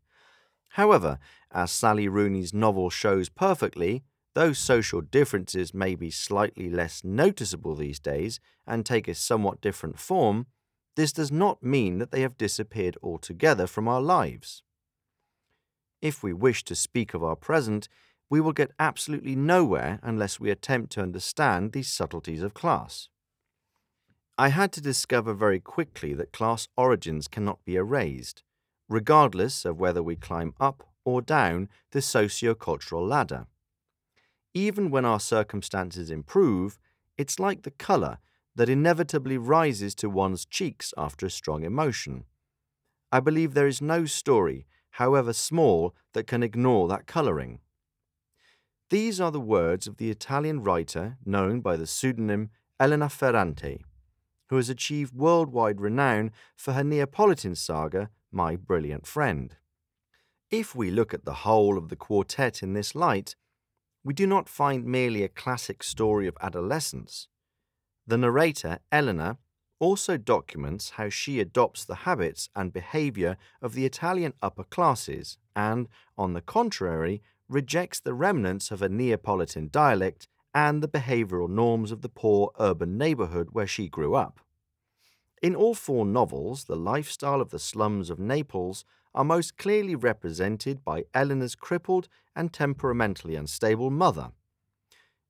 However, 0.70 1.18
as 1.52 1.72
Sally 1.72 2.08
Rooney's 2.08 2.54
novel 2.54 2.90
shows 2.90 3.30
perfectly, 3.30 4.04
though 4.38 4.54
social 4.54 5.02
differences 5.02 5.74
may 5.74 5.96
be 5.96 6.12
slightly 6.12 6.70
less 6.70 7.04
noticeable 7.04 7.74
these 7.74 8.00
days 8.00 8.40
and 8.68 8.86
take 8.86 9.08
a 9.08 9.16
somewhat 9.16 9.62
different 9.62 9.98
form, 9.98 10.46
this 10.96 11.12
does 11.12 11.32
not 11.32 11.64
mean 11.64 11.98
that 11.98 12.12
they 12.12 12.22
have 12.22 12.38
disappeared 12.38 12.96
altogether 13.02 13.66
from 13.66 13.88
our 13.88 14.00
lives. 14.00 14.62
If 16.04 16.22
we 16.22 16.34
wish 16.34 16.64
to 16.66 16.76
speak 16.76 17.16
of 17.16 17.24
our 17.24 17.36
present, 17.36 17.90
we 18.30 18.40
will 18.40 18.52
get 18.52 18.70
absolutely 18.78 19.36
nowhere 19.36 20.00
unless 20.04 20.40
we 20.40 20.52
attempt 20.52 20.92
to 20.92 21.02
understand 21.02 21.72
these 21.72 21.92
subtleties 21.92 22.44
of 22.44 22.54
class. 22.54 23.10
I 24.38 24.50
had 24.50 24.72
to 24.74 24.82
discover 24.82 25.34
very 25.34 25.60
quickly 25.60 26.14
that 26.14 26.32
class 26.32 26.68
origins 26.78 27.28
cannot 27.28 27.66
be 27.66 27.76
erased, 27.76 28.44
regardless 28.88 29.66
of 29.66 29.80
whether 29.80 30.04
we 30.04 30.16
climb 30.16 30.54
up 30.60 30.84
or 31.04 31.24
down 31.24 31.70
the 31.92 32.04
socio-cultural 32.04 33.04
ladder. 33.04 33.48
Even 34.58 34.90
when 34.90 35.06
our 35.06 35.20
circumstances 35.20 36.10
improve, 36.10 36.80
it's 37.16 37.40
like 37.40 37.62
the 37.62 37.70
colour 37.70 38.18
that 38.56 38.70
inevitably 38.70 39.38
rises 39.38 39.94
to 39.94 40.10
one's 40.10 40.46
cheeks 40.46 40.96
after 40.98 41.28
a 41.28 41.30
strong 41.30 41.64
emotion. 41.64 42.24
I 43.12 43.20
believe 43.20 43.54
there 43.54 43.68
is 43.68 43.84
no 43.84 44.06
story, 44.06 44.66
however 45.02 45.32
small, 45.32 45.94
that 46.14 46.26
can 46.26 46.42
ignore 46.42 46.88
that 46.88 47.06
colouring. 47.06 47.60
These 48.90 49.22
are 49.22 49.30
the 49.30 49.40
words 49.40 49.86
of 49.86 49.98
the 49.98 50.10
Italian 50.10 50.64
writer 50.64 51.18
known 51.24 51.62
by 51.62 51.76
the 51.76 51.86
pseudonym 51.86 52.50
Elena 52.80 53.10
Ferrante, 53.10 53.86
who 54.50 54.56
has 54.56 54.70
achieved 54.70 55.14
worldwide 55.14 55.80
renown 55.80 56.32
for 56.56 56.74
her 56.74 56.84
Neapolitan 56.84 57.54
saga, 57.54 58.10
My 58.32 58.56
Brilliant 58.56 59.06
Friend. 59.06 59.56
If 60.50 60.76
we 60.76 60.90
look 60.90 61.14
at 61.14 61.26
the 61.26 61.42
whole 61.46 61.78
of 61.78 61.90
the 61.90 61.96
quartet 61.96 62.64
in 62.64 62.74
this 62.74 62.96
light, 62.96 63.36
we 64.08 64.14
do 64.14 64.26
not 64.26 64.48
find 64.48 64.86
merely 64.86 65.22
a 65.22 65.28
classic 65.28 65.84
story 65.84 66.28
of 66.28 66.38
adolescence. 66.40 67.28
The 68.08 68.18
narrator, 68.18 68.80
Elena, 68.90 69.38
also 69.80 70.16
documents 70.16 70.92
how 70.92 71.10
she 71.10 71.42
adopts 71.42 71.84
the 71.84 72.08
habits 72.08 72.48
and 72.56 72.72
behavior 72.72 73.36
of 73.62 73.74
the 73.74 73.86
Italian 73.86 74.32
upper 74.42 74.64
classes 74.64 75.38
and, 75.58 75.90
on 76.18 76.32
the 76.32 76.40
contrary, 76.40 77.22
rejects 77.50 78.00
the 78.00 78.14
remnants 78.14 78.72
of 78.72 78.82
a 78.82 78.88
Neapolitan 78.88 79.68
dialect 79.74 80.30
and 80.56 80.82
the 80.82 80.88
behavioral 80.88 81.50
norms 81.50 81.92
of 81.92 82.02
the 82.02 82.08
poor 82.08 82.52
urban 82.58 82.98
neighborhood 82.98 83.50
where 83.52 83.68
she 83.68 83.90
grew 83.90 84.16
up. 84.16 84.40
In 85.42 85.54
all 85.54 85.76
four 85.76 86.06
novels, 86.06 86.64
the 86.64 86.78
lifestyle 86.78 87.42
of 87.42 87.50
the 87.50 87.60
slums 87.60 88.10
of 88.10 88.20
Naples 88.20 88.86
are 89.14 89.24
most 89.24 89.58
clearly 89.58 89.96
represented 89.96 90.84
by 90.84 91.06
Elena's 91.14 91.56
crippled 91.56 92.08
and 92.36 92.54
temperamentally 92.54 93.36
unstable 93.36 93.90
mother, 93.90 94.32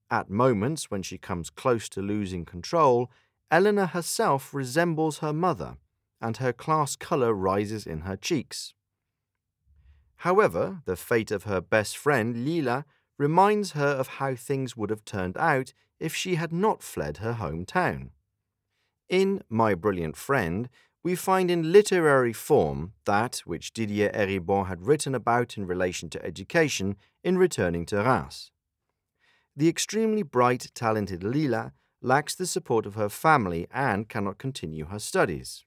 at 0.10 0.30
moments 0.30 0.90
when 0.90 1.04
she 1.04 1.18
comes 1.18 1.50
close 1.50 1.90
to 1.90 2.02
losing 2.02 2.46
control, 2.46 3.12
Eleanor 3.52 3.88
herself 3.88 4.54
resembles 4.54 5.20
her 5.20 5.34
mother, 5.34 5.78
and 6.22 6.38
her 6.38 6.54
class 6.54 6.96
colour 6.96 7.34
rises 7.34 7.86
in 7.86 8.02
her 8.02 8.16
cheeks. 8.16 8.74
However, 10.18 10.82
the 10.86 10.96
fate 10.96 11.32
of 11.32 11.44
her 11.44 11.62
best 11.62 11.98
friend, 11.98 12.46
Lila, 12.46 12.86
reminds 13.18 13.72
her 13.72 13.88
of 13.88 14.08
how 14.08 14.36
things 14.36 14.78
would 14.78 14.90
have 14.90 15.06
turned 15.06 15.38
out 15.38 15.74
if 16.00 16.16
she 16.16 16.36
had 16.36 16.54
not 16.54 16.82
fled 16.82 17.18
her 17.18 17.34
hometown. 17.34 18.12
In 19.10 19.42
My 19.50 19.74
Brilliant 19.74 20.16
Friend, 20.16 20.70
we 21.04 21.16
find 21.16 21.50
in 21.50 21.72
literary 21.72 22.34
form 22.34 22.94
that 23.06 23.38
which 23.46 23.74
Didier 23.74 24.10
Eribon 24.14 24.68
had 24.68 24.82
written 24.82 25.16
about 25.16 25.58
in 25.58 25.66
relation 25.66 26.10
to 26.10 26.26
education 26.26 26.96
in 27.24 27.38
returning 27.38 27.86
to 27.88 27.98
Reims. 27.98 28.52
The 29.56 29.70
extremely 29.70 30.24
bright, 30.24 30.70
talented 30.76 31.24
Lila 31.24 31.74
lacks 32.02 32.36
the 32.36 32.46
support 32.46 32.86
of 32.86 32.96
her 32.96 33.10
family 33.10 33.68
and 33.72 34.08
cannot 34.08 34.38
continue 34.38 34.86
her 34.86 35.00
studies. 35.00 35.66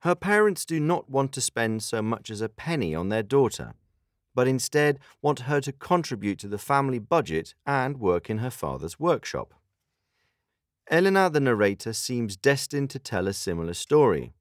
Her 0.00 0.14
parents 0.14 0.64
do 0.64 0.78
not 0.80 1.10
want 1.10 1.32
to 1.32 1.40
spend 1.40 1.82
so 1.82 2.00
much 2.00 2.30
as 2.30 2.40
a 2.40 2.48
penny 2.48 2.94
on 2.94 3.08
their 3.08 3.22
daughter, 3.22 3.74
but 4.34 4.46
instead 4.46 4.98
want 5.20 5.40
her 5.40 5.60
to 5.60 5.72
contribute 5.72 6.38
to 6.38 6.48
the 6.48 6.58
family 6.58 6.98
budget 6.98 7.54
and 7.66 7.98
work 7.98 8.30
in 8.30 8.38
her 8.38 8.50
father's 8.50 9.00
workshop. 9.00 9.54
Elena, 10.90 11.28
the 11.28 11.40
narrator, 11.40 11.92
seems 11.92 12.36
destined 12.36 12.90
to 12.90 12.98
tell 12.98 13.26
a 13.26 13.32
similar 13.32 13.74
story. 13.74 14.32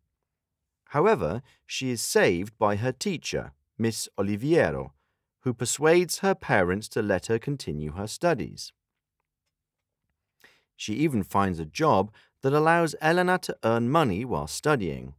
However, 0.89 1.41
she 1.66 1.89
is 1.89 2.02
saved 2.02 2.58
by 2.60 2.76
her 2.76 2.91
teacher, 2.91 3.54
Miss 3.78 4.08
Oliviero, 4.18 4.91
who 5.41 5.54
persuades 5.54 6.20
her 6.20 6.36
parents 6.36 6.88
to 6.89 7.02
let 7.02 7.26
her 7.28 7.39
continue 7.39 7.93
her 7.93 8.08
studies. 8.08 8.72
She 10.76 10.93
even 10.93 11.24
finds 11.24 11.60
a 11.60 11.66
job 11.66 12.12
that 12.41 12.54
allows 12.54 12.96
Elena 13.02 13.39
to 13.39 13.58
earn 13.64 13.89
money 13.89 14.24
while 14.24 14.48
studying. 14.48 15.16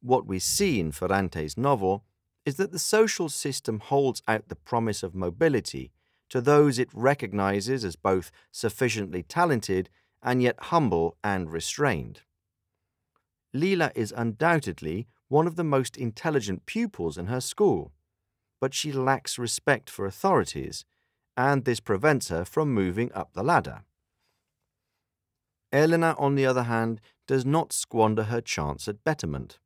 What 0.00 0.26
we 0.26 0.38
see 0.38 0.80
in 0.80 0.92
Ferrante's 0.92 1.58
novel 1.58 2.04
is 2.46 2.56
that 2.56 2.72
the 2.72 2.78
social 2.78 3.28
system 3.28 3.80
holds 3.80 4.22
out 4.26 4.48
the 4.48 4.56
promise 4.56 5.02
of 5.02 5.14
mobility 5.14 5.92
to 6.30 6.40
those 6.40 6.78
it 6.78 6.88
recognizes 6.92 7.84
as 7.84 7.96
both 7.96 8.30
sufficiently 8.50 9.22
talented 9.22 9.90
and 10.24 10.42
yet 10.42 10.56
humble 10.58 11.16
and 11.22 11.52
restrained. 11.52 12.22
Lila 13.52 13.92
is 13.94 14.12
undoubtedly 14.16 15.06
one 15.28 15.46
of 15.46 15.54
the 15.54 15.62
most 15.62 15.96
intelligent 15.96 16.66
pupils 16.66 17.16
in 17.16 17.26
her 17.26 17.40
school 17.40 17.92
but 18.64 18.72
she 18.72 18.90
lacks 18.90 19.38
respect 19.38 19.90
for 19.90 20.06
authorities, 20.06 20.86
and 21.36 21.66
this 21.66 21.80
prevents 21.80 22.30
her 22.30 22.46
from 22.46 22.72
moving 22.72 23.12
up 23.12 23.34
the 23.34 23.42
ladder. 23.42 23.82
Elena, 25.70 26.14
on 26.18 26.34
the 26.34 26.46
other 26.46 26.62
hand, 26.62 26.98
does 27.26 27.44
not 27.44 27.74
squander 27.74 28.22
her 28.22 28.40
chance 28.40 28.88
at 28.88 29.04
betterment. 29.04 29.58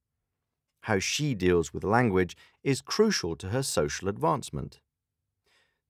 How 0.82 0.98
she 0.98 1.36
deals 1.36 1.72
with 1.72 1.84
language 1.84 2.36
is 2.64 2.80
crucial 2.80 3.36
to 3.36 3.50
her 3.50 3.62
social 3.62 4.08
advancement. 4.08 4.80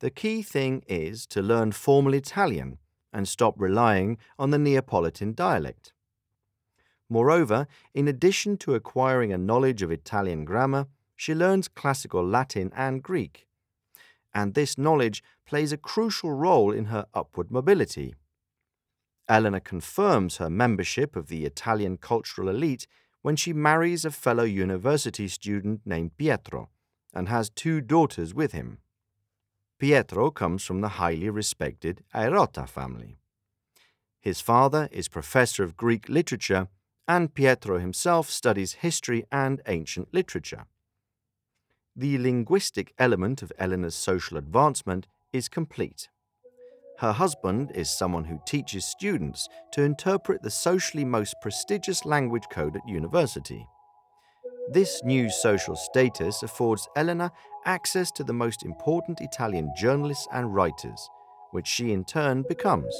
the 0.00 0.10
key 0.10 0.42
thing 0.42 0.82
is 0.86 1.26
to 1.26 1.40
learn 1.40 1.72
formal 1.72 2.12
Italian 2.12 2.76
and 3.12 3.28
stop 3.28 3.54
relying 3.56 4.18
on 4.38 4.50
the 4.50 4.58
Neapolitan 4.58 5.34
dialect. 5.34 5.92
Moreover, 7.08 7.66
in 7.94 8.06
addition 8.06 8.56
to 8.58 8.74
acquiring 8.74 9.32
a 9.32 9.38
knowledge 9.38 9.82
of 9.82 9.90
Italian 9.90 10.44
grammar, 10.44 10.86
she 11.16 11.34
learns 11.34 11.68
classical 11.68 12.24
Latin 12.24 12.70
and 12.76 13.02
Greek. 13.02 13.48
And 14.34 14.54
this 14.54 14.76
knowledge 14.76 15.22
plays 15.46 15.72
a 15.72 15.78
crucial 15.78 16.32
role 16.32 16.70
in 16.70 16.86
her 16.86 17.06
upward 17.14 17.50
mobility. 17.50 18.14
Elena 19.28 19.60
confirms 19.60 20.36
her 20.36 20.50
membership 20.50 21.16
of 21.16 21.28
the 21.28 21.44
Italian 21.44 21.96
cultural 21.96 22.48
elite 22.48 22.86
when 23.22 23.36
she 23.36 23.52
marries 23.52 24.04
a 24.04 24.10
fellow 24.10 24.44
university 24.44 25.28
student 25.28 25.80
named 25.84 26.16
Pietro 26.16 26.68
and 27.12 27.28
has 27.28 27.50
two 27.50 27.80
daughters 27.80 28.34
with 28.34 28.52
him. 28.52 28.78
Pietro 29.78 30.32
comes 30.32 30.64
from 30.64 30.80
the 30.80 30.88
highly 30.88 31.30
respected 31.30 32.02
Airota 32.12 32.68
family. 32.68 33.18
His 34.20 34.40
father 34.40 34.88
is 34.90 35.06
professor 35.06 35.62
of 35.62 35.76
Greek 35.76 36.08
literature, 36.08 36.66
and 37.06 37.32
Pietro 37.32 37.78
himself 37.78 38.28
studies 38.28 38.74
history 38.74 39.24
and 39.30 39.62
ancient 39.68 40.12
literature. 40.12 40.64
The 41.94 42.18
linguistic 42.18 42.92
element 42.98 43.40
of 43.40 43.52
Elena's 43.56 43.94
social 43.94 44.36
advancement 44.36 45.06
is 45.32 45.48
complete. 45.48 46.08
Her 46.98 47.12
husband 47.12 47.70
is 47.72 47.88
someone 47.88 48.24
who 48.24 48.40
teaches 48.44 48.84
students 48.84 49.48
to 49.72 49.82
interpret 49.82 50.42
the 50.42 50.50
socially 50.50 51.04
most 51.04 51.36
prestigious 51.40 52.04
language 52.04 52.48
code 52.50 52.74
at 52.74 52.88
university. 52.88 53.64
This 54.70 55.02
new 55.02 55.30
social 55.30 55.76
status 55.76 56.42
affords 56.42 56.88
Elena 56.94 57.32
access 57.64 58.10
to 58.12 58.22
the 58.22 58.34
most 58.34 58.64
important 58.64 59.22
Italian 59.22 59.72
journalists 59.74 60.28
and 60.30 60.54
writers, 60.54 61.08
which 61.52 61.66
she 61.66 61.92
in 61.92 62.04
turn 62.04 62.44
becomes. 62.46 62.94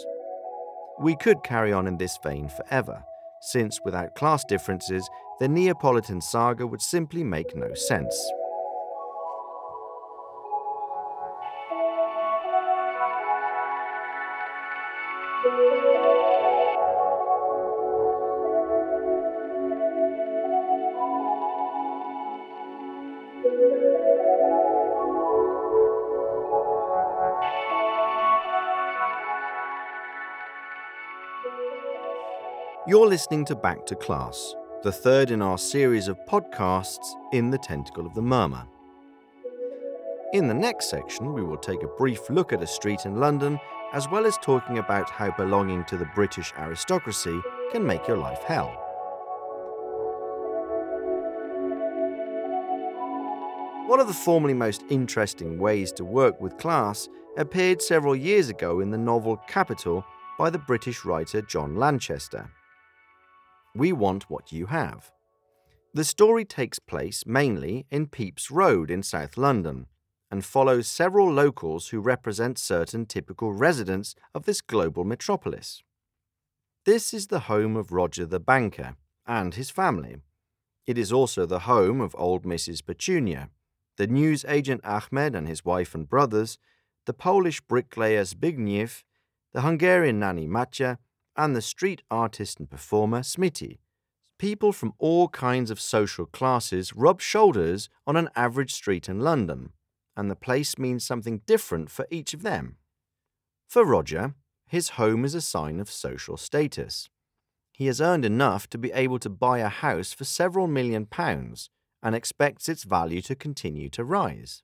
We 0.98 1.14
could 1.14 1.44
carry 1.44 1.74
on 1.74 1.86
in 1.86 1.98
this 1.98 2.18
vein 2.22 2.48
forever, 2.48 3.04
since 3.42 3.80
without 3.84 4.14
class 4.14 4.44
differences, 4.44 5.06
the 5.40 5.48
Neapolitan 5.48 6.22
saga 6.22 6.66
would 6.66 6.80
simply 6.80 7.22
make 7.22 7.54
no 7.54 7.74
sense. 7.74 8.16
You're 32.88 33.06
listening 33.06 33.44
to 33.44 33.54
Back 33.54 33.84
to 33.84 33.94
Class, 33.94 34.54
the 34.82 34.90
third 34.90 35.30
in 35.30 35.42
our 35.42 35.58
series 35.58 36.08
of 36.08 36.16
podcasts 36.26 37.06
in 37.34 37.50
the 37.50 37.58
Tentacle 37.58 38.06
of 38.06 38.14
the 38.14 38.22
Murmur. 38.22 38.66
In 40.32 40.48
the 40.48 40.54
next 40.54 40.88
section, 40.88 41.34
we 41.34 41.42
will 41.42 41.58
take 41.58 41.82
a 41.82 41.96
brief 41.98 42.30
look 42.30 42.50
at 42.50 42.62
a 42.62 42.66
street 42.66 43.04
in 43.04 43.16
London, 43.16 43.60
as 43.92 44.08
well 44.08 44.24
as 44.24 44.38
talking 44.38 44.78
about 44.78 45.10
how 45.10 45.30
belonging 45.32 45.84
to 45.84 45.98
the 45.98 46.08
British 46.14 46.54
aristocracy 46.56 47.38
can 47.72 47.86
make 47.86 48.08
your 48.08 48.16
life 48.16 48.42
hell. 48.44 48.70
One 53.86 54.00
of 54.00 54.06
the 54.06 54.14
formerly 54.14 54.54
most 54.54 54.82
interesting 54.88 55.58
ways 55.58 55.92
to 55.92 56.06
work 56.06 56.40
with 56.40 56.56
class 56.56 57.06
appeared 57.36 57.82
several 57.82 58.16
years 58.16 58.48
ago 58.48 58.80
in 58.80 58.90
the 58.90 58.96
novel 58.96 59.36
Capital 59.46 60.06
by 60.38 60.48
the 60.48 60.58
British 60.58 61.04
writer 61.04 61.42
John 61.42 61.76
Lanchester. 61.76 62.50
We 63.78 63.92
Want 63.92 64.28
What 64.28 64.50
You 64.50 64.66
Have. 64.66 65.12
The 65.94 66.02
story 66.02 66.44
takes 66.44 66.80
place 66.80 67.24
mainly 67.24 67.86
in 67.92 68.08
Pepys 68.08 68.50
Road 68.50 68.90
in 68.90 69.04
South 69.04 69.36
London 69.36 69.86
and 70.32 70.44
follows 70.44 70.88
several 70.88 71.32
locals 71.32 71.88
who 71.88 72.00
represent 72.00 72.58
certain 72.58 73.06
typical 73.06 73.52
residents 73.52 74.16
of 74.34 74.46
this 74.46 74.60
global 74.60 75.04
metropolis. 75.04 75.84
This 76.86 77.14
is 77.14 77.28
the 77.28 77.46
home 77.46 77.76
of 77.76 77.92
Roger 77.92 78.26
the 78.26 78.40
banker 78.40 78.96
and 79.28 79.54
his 79.54 79.70
family. 79.70 80.16
It 80.84 80.98
is 80.98 81.12
also 81.12 81.46
the 81.46 81.60
home 81.60 82.00
of 82.00 82.16
old 82.18 82.42
Mrs. 82.42 82.84
Petunia, 82.84 83.48
the 83.96 84.08
news 84.08 84.44
agent 84.48 84.80
Ahmed 84.84 85.36
and 85.36 85.46
his 85.46 85.64
wife 85.64 85.94
and 85.94 86.08
brothers, 86.08 86.58
the 87.06 87.14
Polish 87.14 87.60
bricklayer 87.60 88.24
Zbigniew, 88.24 89.04
the 89.52 89.60
Hungarian 89.60 90.18
nanny 90.18 90.48
Matya, 90.48 90.98
and 91.38 91.54
the 91.54 91.62
street 91.62 92.02
artist 92.10 92.58
and 92.58 92.68
performer 92.68 93.20
Smitty. 93.20 93.78
People 94.38 94.72
from 94.72 94.92
all 94.98 95.28
kinds 95.28 95.70
of 95.70 95.80
social 95.80 96.26
classes 96.26 96.92
rub 96.94 97.20
shoulders 97.20 97.88
on 98.06 98.16
an 98.16 98.28
average 98.34 98.74
street 98.74 99.08
in 99.08 99.20
London, 99.20 99.70
and 100.16 100.28
the 100.28 100.36
place 100.36 100.76
means 100.78 101.06
something 101.06 101.40
different 101.46 101.90
for 101.90 102.06
each 102.10 102.34
of 102.34 102.42
them. 102.42 102.76
For 103.68 103.84
Roger, 103.84 104.34
his 104.66 104.90
home 104.90 105.24
is 105.24 105.34
a 105.34 105.40
sign 105.40 105.78
of 105.78 105.90
social 105.90 106.36
status. 106.36 107.08
He 107.72 107.86
has 107.86 108.00
earned 108.00 108.24
enough 108.24 108.68
to 108.70 108.78
be 108.78 108.90
able 108.92 109.20
to 109.20 109.30
buy 109.30 109.60
a 109.60 109.68
house 109.68 110.12
for 110.12 110.24
several 110.24 110.66
million 110.66 111.06
pounds 111.06 111.70
and 112.02 112.14
expects 112.14 112.68
its 112.68 112.82
value 112.82 113.22
to 113.22 113.36
continue 113.36 113.88
to 113.90 114.04
rise. 114.04 114.62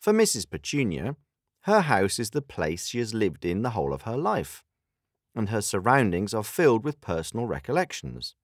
For 0.00 0.12
Mrs. 0.12 0.48
Petunia, 0.48 1.16
her 1.62 1.80
house 1.82 2.20
is 2.20 2.30
the 2.30 2.42
place 2.42 2.86
she 2.86 2.98
has 3.00 3.12
lived 3.12 3.44
in 3.44 3.62
the 3.62 3.70
whole 3.70 3.92
of 3.92 4.02
her 4.02 4.16
life 4.16 4.62
and 5.36 5.50
her 5.50 5.60
surroundings 5.60 6.34
are 6.34 6.42
filled 6.42 6.82
with 6.82 7.00
personal 7.00 7.46
recollections. 7.46 8.34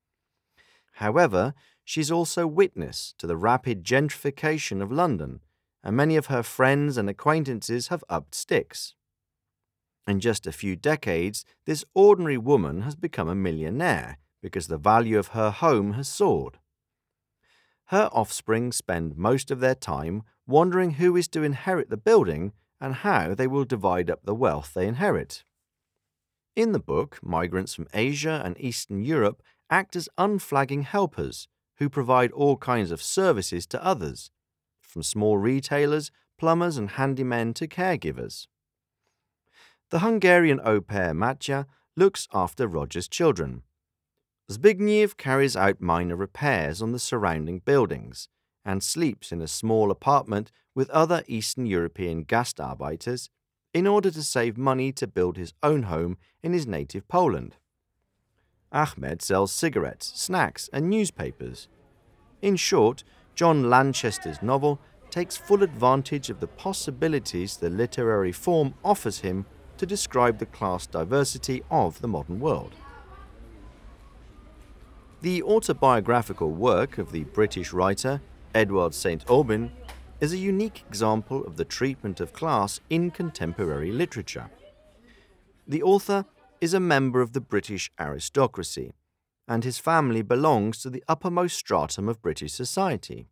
However, 0.97 1.55
she's 1.85 2.11
also 2.11 2.47
witness 2.47 3.15
to 3.19 3.27
the 3.27 3.37
rapid 3.37 3.83
gentrification 3.83 4.83
of 4.83 4.93
London, 4.93 5.41
and 5.83 5.97
many 5.97 6.17
of 6.17 6.27
her 6.27 6.43
friends 6.43 6.97
and 6.97 7.09
acquaintances 7.09 7.89
have 7.89 8.05
upped 8.09 8.35
sticks. 8.35 8.95
In 10.07 10.21
just 10.21 10.47
a 10.47 10.53
few 10.53 10.77
decades, 10.77 11.45
this 11.65 11.85
ordinary 11.95 12.39
woman 12.39 12.83
has 12.83 12.95
become 12.95 13.29
a 13.29 13.35
millionaire 13.35 14.19
because 14.43 14.67
the 14.67 14.77
value 14.77 15.19
of 15.19 15.29
her 15.29 15.51
home 15.51 15.95
has 15.95 16.09
soared. 16.09 16.59
Her 17.87 18.11
offspring 18.13 18.73
spend 18.73 19.17
most 19.17 19.51
of 19.51 19.61
their 19.61 19.75
time 19.75 20.25
wondering 20.47 20.93
who 20.93 21.17
is 21.17 21.29
to 21.29 21.43
inherit 21.43 21.89
the 21.89 21.97
building 21.97 22.53
and 22.81 22.97
how 22.97 23.35
they 23.35 23.47
will 23.47 23.65
divide 23.65 24.11
up 24.11 24.25
the 24.25 24.35
wealth 24.35 24.75
they 24.75 24.87
inherit. 24.87 25.45
In 26.55 26.73
the 26.73 26.79
book, 26.79 27.19
migrants 27.23 27.75
from 27.75 27.87
Asia 27.95 28.43
and 28.45 28.61
Eastern 28.61 29.03
Europe 29.03 29.43
act 29.71 29.97
as 29.97 30.11
unflagging 30.19 30.83
helpers 30.83 31.49
who 31.77 31.89
provide 31.89 32.31
all 32.33 32.59
kinds 32.59 32.91
of 32.91 33.03
services 33.03 33.67
to 33.69 33.83
others, 33.83 34.31
from 34.83 35.03
small 35.03 35.39
retailers, 35.39 36.11
plumbers, 36.39 36.77
and 36.77 36.91
handymen 36.91 37.55
to 37.55 37.67
caregivers. 37.67 38.49
The 39.91 40.01
Hungarian 40.01 40.61
au 40.63 40.83
pair 40.83 41.15
looks 41.97 42.29
after 42.35 42.67
Roger's 42.67 43.09
children. 43.09 43.63
Zbigniew 44.51 45.17
carries 45.17 45.57
out 45.57 45.81
minor 45.81 46.17
repairs 46.17 46.83
on 46.83 46.93
the 46.93 46.99
surrounding 46.99 47.61
buildings 47.61 48.29
and 48.65 48.83
sleeps 48.83 49.33
in 49.33 49.41
a 49.41 49.49
small 49.49 49.91
apartment 49.91 50.53
with 50.75 50.91
other 50.91 51.23
Eastern 51.27 51.65
European 51.65 52.25
Gastarbeiters 52.25 53.31
in 53.75 53.87
order 53.87 54.11
to 54.11 54.23
save 54.23 54.59
money 54.59 54.93
to 54.93 55.07
build 55.07 55.37
his 55.37 55.55
own 55.63 55.85
home 55.85 56.17
in 56.43 56.53
his 56.53 56.67
native 56.67 57.09
Poland. 57.09 57.57
Ahmed 58.71 59.23
sells 59.23 59.53
cigarettes, 59.53 60.13
snacks, 60.15 60.69
and 60.73 60.89
newspapers. 60.89 61.69
In 62.41 62.57
short, 62.57 63.05
John 63.35 63.69
Lanchester's 63.71 64.43
novel 64.43 64.81
takes 65.11 65.37
full 65.37 65.63
advantage 65.63 66.31
of 66.31 66.41
the 66.41 66.47
possibilities 66.47 67.57
the 67.57 67.69
literary 67.69 68.33
form 68.33 68.75
offers 68.85 69.21
him 69.21 69.45
to 69.77 69.87
describe 69.87 70.39
the 70.39 70.47
class 70.47 70.87
diversity 70.87 71.63
of 71.71 72.01
the 72.01 72.09
modern 72.09 72.41
world. 72.41 72.75
The 75.21 75.43
autobiographical 75.43 76.51
work 76.51 76.99
of 76.99 77.13
the 77.13 77.25
British 77.25 77.73
writer 77.73 78.21
Edward 78.55 78.95
St. 78.95 79.25
Aubyn 79.27 79.71
is 80.23 80.33
a 80.33 80.39
unique 80.39 80.85
example 80.89 81.45
of 81.45 81.57
the 81.57 81.65
treatment 81.65 82.21
of 82.21 82.33
class 82.33 82.79
in 82.89 83.11
contemporary 83.11 83.91
literature. 83.91 84.49
The 85.67 85.83
author 85.83 86.27
is 86.61 86.73
a 86.73 86.79
member 86.79 87.21
of 87.21 87.33
the 87.33 87.41
British 87.41 87.91
aristocracy, 87.99 88.93
and 89.49 89.65
his 89.65 89.79
family 89.79 90.23
belongs 90.23 90.81
to 90.81 90.91
the 90.91 91.03
uppermost 91.09 91.57
stratum 91.57 92.09
of 92.09 92.23
British 92.23 92.53
society. 92.53 93.27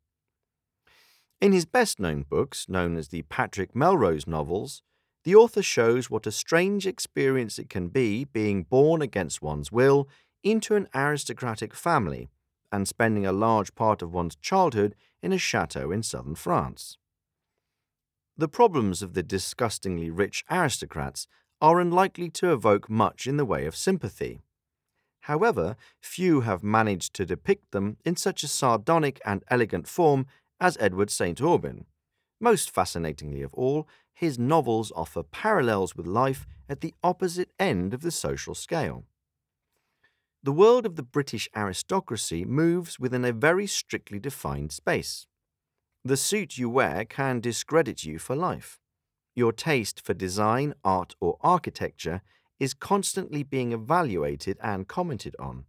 In 1.40 1.52
his 1.52 1.64
best 1.64 2.00
known 2.00 2.24
books, 2.28 2.68
known 2.68 2.96
as 2.96 3.08
the 3.08 3.22
Patrick 3.22 3.72
Melrose 3.72 4.26
novels, 4.26 4.82
the 5.22 5.36
author 5.36 5.62
shows 5.62 6.10
what 6.10 6.26
a 6.26 6.32
strange 6.32 6.88
experience 6.88 7.56
it 7.60 7.70
can 7.70 7.86
be 7.86 8.24
being 8.24 8.64
born 8.64 9.00
against 9.00 9.40
one's 9.40 9.70
will 9.70 10.08
into 10.42 10.74
an 10.74 10.88
aristocratic 10.92 11.72
family 11.72 12.30
and 12.72 12.86
spending 12.86 13.26
a 13.26 13.32
large 13.32 13.74
part 13.74 14.02
of 14.02 14.12
one's 14.12 14.36
childhood 14.36 14.94
in 15.22 15.32
a 15.32 15.38
chateau 15.38 15.90
in 15.90 16.02
southern 16.02 16.34
France. 16.34 16.96
The 18.36 18.48
problems 18.48 19.02
of 19.02 19.14
the 19.14 19.22
disgustingly 19.22 20.10
rich 20.10 20.44
aristocrats 20.50 21.26
are 21.60 21.80
unlikely 21.80 22.30
to 22.30 22.52
evoke 22.52 22.88
much 22.88 23.26
in 23.26 23.36
the 23.36 23.44
way 23.44 23.66
of 23.66 23.76
sympathy. 23.76 24.40
However, 25.24 25.76
few 26.00 26.40
have 26.40 26.62
managed 26.62 27.12
to 27.14 27.26
depict 27.26 27.72
them 27.72 27.98
in 28.04 28.16
such 28.16 28.42
a 28.42 28.48
sardonic 28.48 29.20
and 29.24 29.44
elegant 29.48 29.86
form 29.86 30.26
as 30.58 30.78
Edward 30.80 31.10
St. 31.10 31.38
Aubyn. 31.40 31.84
Most 32.40 32.70
fascinatingly 32.70 33.42
of 33.42 33.52
all, 33.52 33.86
his 34.14 34.38
novels 34.38 34.90
offer 34.96 35.22
parallels 35.22 35.94
with 35.94 36.06
life 36.06 36.46
at 36.68 36.80
the 36.80 36.94
opposite 37.02 37.50
end 37.58 37.92
of 37.92 38.00
the 38.00 38.10
social 38.10 38.54
scale. 38.54 39.04
The 40.42 40.52
world 40.52 40.86
of 40.86 40.96
the 40.96 41.02
British 41.02 41.50
aristocracy 41.54 42.46
moves 42.46 42.98
within 42.98 43.26
a 43.26 43.32
very 43.32 43.66
strictly 43.66 44.18
defined 44.18 44.72
space. 44.72 45.26
The 46.02 46.16
suit 46.16 46.56
you 46.56 46.70
wear 46.70 47.04
can 47.04 47.40
discredit 47.40 48.04
you 48.04 48.18
for 48.18 48.34
life. 48.34 48.78
Your 49.34 49.52
taste 49.52 50.00
for 50.00 50.14
design, 50.14 50.72
art, 50.82 51.14
or 51.20 51.36
architecture 51.42 52.22
is 52.58 52.72
constantly 52.72 53.42
being 53.42 53.72
evaluated 53.72 54.56
and 54.62 54.88
commented 54.88 55.36
on. 55.38 55.66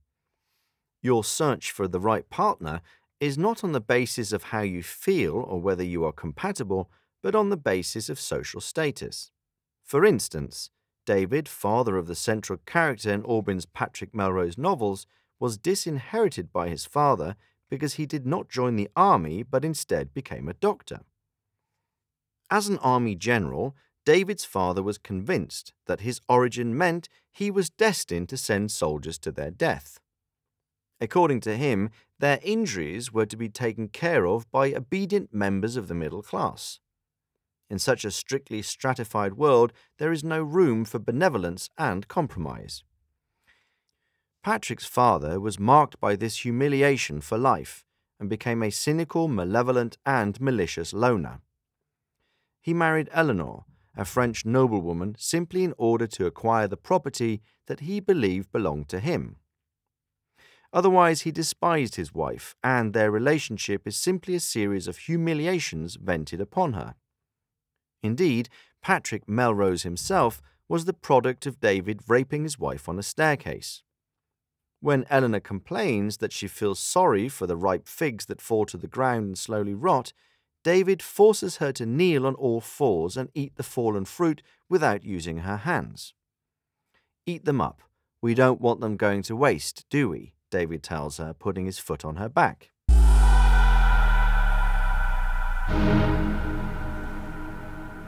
Your 1.01 1.25
search 1.25 1.71
for 1.71 1.89
the 1.89 1.99
right 1.99 2.29
partner 2.29 2.81
is 3.19 3.37
not 3.37 3.65
on 3.65 3.73
the 3.73 3.81
basis 3.81 4.31
of 4.31 4.43
how 4.43 4.61
you 4.61 4.83
feel 4.83 5.35
or 5.35 5.59
whether 5.59 5.83
you 5.83 6.05
are 6.05 6.13
compatible, 6.13 6.89
but 7.21 7.35
on 7.35 7.49
the 7.49 7.57
basis 7.57 8.07
of 8.07 8.19
social 8.21 8.61
status. 8.61 9.31
For 9.83 10.05
instance, 10.05 10.69
David, 11.11 11.49
father 11.49 11.97
of 11.97 12.07
the 12.07 12.15
central 12.15 12.57
character 12.65 13.11
in 13.11 13.23
Aubyn's 13.23 13.65
Patrick 13.65 14.15
Melrose 14.15 14.57
novels, 14.57 15.05
was 15.41 15.57
disinherited 15.57 16.53
by 16.53 16.69
his 16.69 16.85
father 16.85 17.35
because 17.69 17.95
he 17.95 18.05
did 18.05 18.25
not 18.25 18.47
join 18.47 18.77
the 18.77 18.87
army 18.95 19.43
but 19.43 19.65
instead 19.65 20.13
became 20.13 20.47
a 20.47 20.53
doctor. 20.53 21.01
As 22.49 22.69
an 22.69 22.77
army 22.77 23.15
general, 23.15 23.75
David's 24.05 24.45
father 24.45 24.81
was 24.81 24.97
convinced 24.97 25.73
that 25.85 25.99
his 25.99 26.21
origin 26.29 26.77
meant 26.77 27.09
he 27.29 27.51
was 27.51 27.69
destined 27.69 28.29
to 28.29 28.37
send 28.37 28.71
soldiers 28.71 29.17
to 29.17 29.33
their 29.33 29.51
death. 29.51 29.99
According 31.01 31.41
to 31.41 31.57
him, 31.57 31.89
their 32.19 32.39
injuries 32.41 33.11
were 33.11 33.25
to 33.25 33.35
be 33.35 33.49
taken 33.49 33.89
care 33.89 34.25
of 34.25 34.49
by 34.49 34.73
obedient 34.73 35.33
members 35.33 35.75
of 35.75 35.89
the 35.89 35.93
middle 35.93 36.21
class. 36.21 36.79
In 37.71 37.79
such 37.79 38.03
a 38.03 38.11
strictly 38.11 38.61
stratified 38.61 39.35
world, 39.35 39.71
there 39.97 40.11
is 40.11 40.25
no 40.25 40.43
room 40.43 40.83
for 40.83 40.99
benevolence 40.99 41.69
and 41.77 42.05
compromise. 42.05 42.83
Patrick's 44.43 44.85
father 44.85 45.39
was 45.39 45.57
marked 45.57 45.97
by 46.01 46.17
this 46.17 46.39
humiliation 46.39 47.21
for 47.21 47.37
life 47.37 47.85
and 48.19 48.29
became 48.29 48.61
a 48.61 48.71
cynical, 48.71 49.29
malevolent, 49.29 49.97
and 50.05 50.41
malicious 50.41 50.91
loner. 50.91 51.39
He 52.59 52.73
married 52.73 53.07
Eleanor, 53.13 53.63
a 53.95 54.03
French 54.03 54.45
noblewoman, 54.45 55.15
simply 55.17 55.63
in 55.63 55.73
order 55.77 56.07
to 56.07 56.25
acquire 56.25 56.67
the 56.67 56.75
property 56.75 57.41
that 57.67 57.79
he 57.79 58.01
believed 58.01 58.51
belonged 58.51 58.89
to 58.89 58.99
him. 58.99 59.37
Otherwise, 60.73 61.21
he 61.21 61.31
despised 61.31 61.95
his 61.95 62.13
wife, 62.13 62.53
and 62.61 62.93
their 62.93 63.09
relationship 63.09 63.87
is 63.87 63.95
simply 63.95 64.35
a 64.35 64.41
series 64.41 64.89
of 64.89 64.97
humiliations 64.97 65.95
vented 65.95 66.41
upon 66.41 66.73
her. 66.73 66.95
Indeed, 68.03 68.49
Patrick 68.81 69.27
Melrose 69.27 69.83
himself 69.83 70.41
was 70.67 70.85
the 70.85 70.93
product 70.93 71.45
of 71.45 71.59
David 71.59 72.01
raping 72.07 72.43
his 72.43 72.57
wife 72.57 72.87
on 72.87 72.97
a 72.97 73.03
staircase. 73.03 73.83
When 74.79 75.05
Eleanor 75.09 75.39
complains 75.39 76.17
that 76.17 76.33
she 76.33 76.47
feels 76.47 76.79
sorry 76.79 77.29
for 77.29 77.45
the 77.45 77.55
ripe 77.55 77.87
figs 77.87 78.25
that 78.25 78.41
fall 78.41 78.65
to 78.65 78.77
the 78.77 78.87
ground 78.87 79.25
and 79.25 79.37
slowly 79.37 79.75
rot, 79.75 80.13
David 80.63 81.03
forces 81.03 81.57
her 81.57 81.71
to 81.73 81.85
kneel 81.85 82.25
on 82.25 82.35
all 82.35 82.61
fours 82.61 83.17
and 83.17 83.29
eat 83.35 83.55
the 83.55 83.63
fallen 83.63 84.05
fruit 84.05 84.41
without 84.69 85.03
using 85.03 85.39
her 85.39 85.57
hands. 85.57 86.13
Eat 87.25 87.45
them 87.45 87.61
up. 87.61 87.81
We 88.21 88.33
don't 88.33 88.61
want 88.61 88.81
them 88.81 88.97
going 88.97 89.23
to 89.23 89.35
waste, 89.35 89.85
do 89.89 90.09
we? 90.09 90.33
David 90.49 90.83
tells 90.83 91.17
her, 91.17 91.33
putting 91.33 91.65
his 91.65 91.79
foot 91.79 92.05
on 92.05 92.17
her 92.17 92.29
back. 92.29 92.71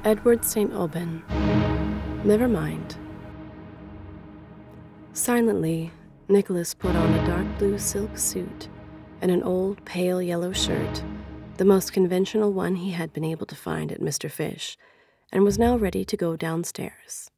Edward 0.06 0.43
St. 0.43 0.70
Aubyn. 0.74 1.24
Never 2.26 2.49
mind. 2.49 2.97
Silently, 5.14 5.91
Nicholas 6.28 6.74
put 6.74 6.93
on 6.93 7.14
a 7.14 7.26
dark 7.26 7.47
blue 7.58 7.80
silk 7.80 8.18
suit 8.18 8.68
and 9.22 9.32
an 9.32 9.41
old 9.43 9.86
pale 9.86 10.22
yellow 10.22 10.51
shirt, 10.51 11.01
the 11.56 11.64
most 11.64 11.93
conventional 11.93 12.51
one 12.51 12.76
he 12.76 12.91
had 12.91 13.14
been 13.14 13.24
able 13.24 13.45
to 13.45 13.56
find 13.56 13.93
at 13.93 14.01
Mr. 14.01 14.30
Fish, 14.30 14.78
and 15.32 15.45
was 15.45 15.58
now 15.58 15.78
ready 15.78 16.04
to 16.04 16.18
go 16.18 16.36
downstairs. 16.36 17.32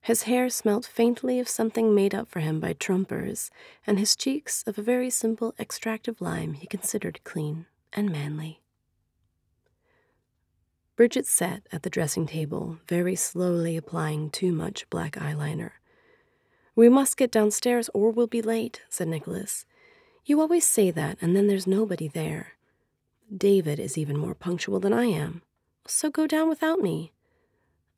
His 0.00 0.22
hair 0.22 0.48
smelt 0.48 0.86
faintly 0.86 1.40
of 1.40 1.48
something 1.48 1.92
made 1.92 2.14
up 2.14 2.28
for 2.28 2.38
him 2.38 2.60
by 2.60 2.72
trumpers, 2.72 3.50
and 3.84 3.98
his 3.98 4.14
cheeks 4.14 4.62
of 4.64 4.78
a 4.78 4.82
very 4.82 5.10
simple 5.10 5.56
extract 5.58 6.06
of 6.06 6.20
lime 6.20 6.52
he 6.52 6.68
considered 6.68 7.24
clean 7.24 7.66
and 7.92 8.12
manly. 8.12 8.59
Bridget 11.00 11.26
sat 11.26 11.66
at 11.72 11.82
the 11.82 11.88
dressing 11.88 12.26
table, 12.26 12.78
very 12.86 13.16
slowly 13.16 13.74
applying 13.74 14.28
too 14.28 14.52
much 14.52 14.86
black 14.90 15.12
eyeliner. 15.12 15.70
We 16.76 16.90
must 16.90 17.16
get 17.16 17.30
downstairs 17.30 17.88
or 17.94 18.10
we'll 18.10 18.26
be 18.26 18.42
late, 18.42 18.82
said 18.90 19.08
Nicholas. 19.08 19.64
You 20.26 20.42
always 20.42 20.66
say 20.66 20.90
that, 20.90 21.16
and 21.22 21.34
then 21.34 21.46
there's 21.46 21.66
nobody 21.66 22.06
there. 22.06 22.52
David 23.34 23.80
is 23.80 23.96
even 23.96 24.18
more 24.18 24.34
punctual 24.34 24.78
than 24.78 24.92
I 24.92 25.06
am, 25.06 25.40
so 25.86 26.10
go 26.10 26.26
down 26.26 26.50
without 26.50 26.80
me. 26.80 27.12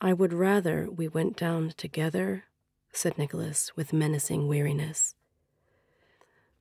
I 0.01 0.13
would 0.13 0.33
rather 0.33 0.89
we 0.89 1.09
went 1.09 1.37
down 1.37 1.73
together, 1.77 2.45
said 2.93 3.19
Nicholas 3.19 3.75
with 3.75 3.93
menacing 3.93 4.47
weariness. 4.47 5.17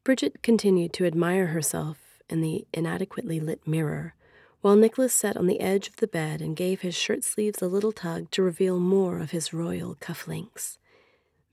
Bridget 0.03 0.41
continued 0.41 0.91
to 0.93 1.05
admire 1.05 1.45
herself 1.53 2.19
in 2.31 2.41
the 2.41 2.65
inadequately 2.73 3.39
lit 3.39 3.67
mirror, 3.67 4.15
while 4.61 4.75
Nicholas 4.75 5.13
sat 5.13 5.35
on 5.35 5.47
the 5.47 5.59
edge 5.59 5.87
of 5.87 5.97
the 5.97 6.07
bed 6.07 6.41
and 6.41 6.55
gave 6.55 6.81
his 6.81 6.95
shirt 6.95 7.23
sleeves 7.23 7.61
a 7.61 7.67
little 7.67 7.91
tug 7.91 8.29
to 8.31 8.43
reveal 8.43 8.79
more 8.79 9.19
of 9.19 9.31
his 9.31 9.53
royal 9.53 9.95
cufflinks. 9.95 10.77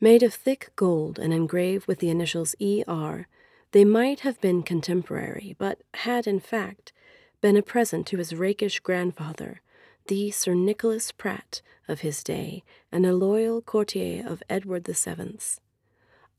Made 0.00 0.22
of 0.22 0.34
thick 0.34 0.70
gold 0.76 1.18
and 1.18 1.32
engraved 1.32 1.86
with 1.86 1.98
the 1.98 2.10
initials 2.10 2.54
E.R., 2.60 3.26
they 3.72 3.84
might 3.84 4.20
have 4.20 4.40
been 4.40 4.62
contemporary, 4.62 5.56
but 5.58 5.82
had, 5.94 6.26
in 6.26 6.40
fact, 6.40 6.92
been 7.40 7.56
a 7.56 7.62
present 7.62 8.06
to 8.06 8.18
his 8.18 8.34
rakish 8.34 8.80
grandfather, 8.80 9.60
the 10.06 10.30
Sir 10.30 10.54
Nicholas 10.54 11.12
Pratt 11.12 11.60
of 11.86 12.00
his 12.00 12.22
day 12.22 12.62
and 12.90 13.04
a 13.04 13.14
loyal 13.14 13.60
courtier 13.60 14.26
of 14.26 14.42
Edward 14.48 14.84
the 14.84 14.94
Seventh's. 14.94 15.60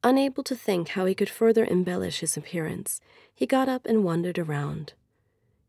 Unable 0.03 0.43
to 0.43 0.55
think 0.55 0.89
how 0.89 1.05
he 1.05 1.13
could 1.13 1.29
further 1.29 1.65
embellish 1.65 2.21
his 2.21 2.37
appearance, 2.37 3.01
he 3.33 3.45
got 3.45 3.67
up 3.67 3.85
and 3.85 4.03
wandered 4.03 4.39
around. 4.39 4.93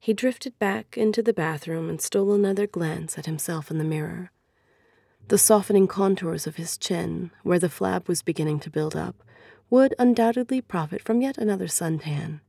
He 0.02 0.14
drifted 0.14 0.58
back 0.58 0.96
into 0.96 1.22
the 1.22 1.34
bathroom 1.34 1.90
and 1.90 2.00
stole 2.00 2.32
another 2.32 2.66
glance 2.66 3.18
at 3.18 3.26
himself 3.26 3.70
in 3.70 3.76
the 3.76 3.84
mirror. 3.84 4.30
The 5.28 5.36
softening 5.36 5.86
contours 5.86 6.46
of 6.46 6.56
his 6.56 6.78
chin, 6.78 7.30
where 7.42 7.58
the 7.58 7.68
flab 7.68 8.08
was 8.08 8.22
beginning 8.22 8.60
to 8.60 8.70
build 8.70 8.96
up, 8.96 9.22
would 9.68 9.94
undoubtedly 9.98 10.62
profit 10.62 11.02
from 11.02 11.20
yet 11.20 11.36
another 11.36 11.66
suntan. 11.66 12.40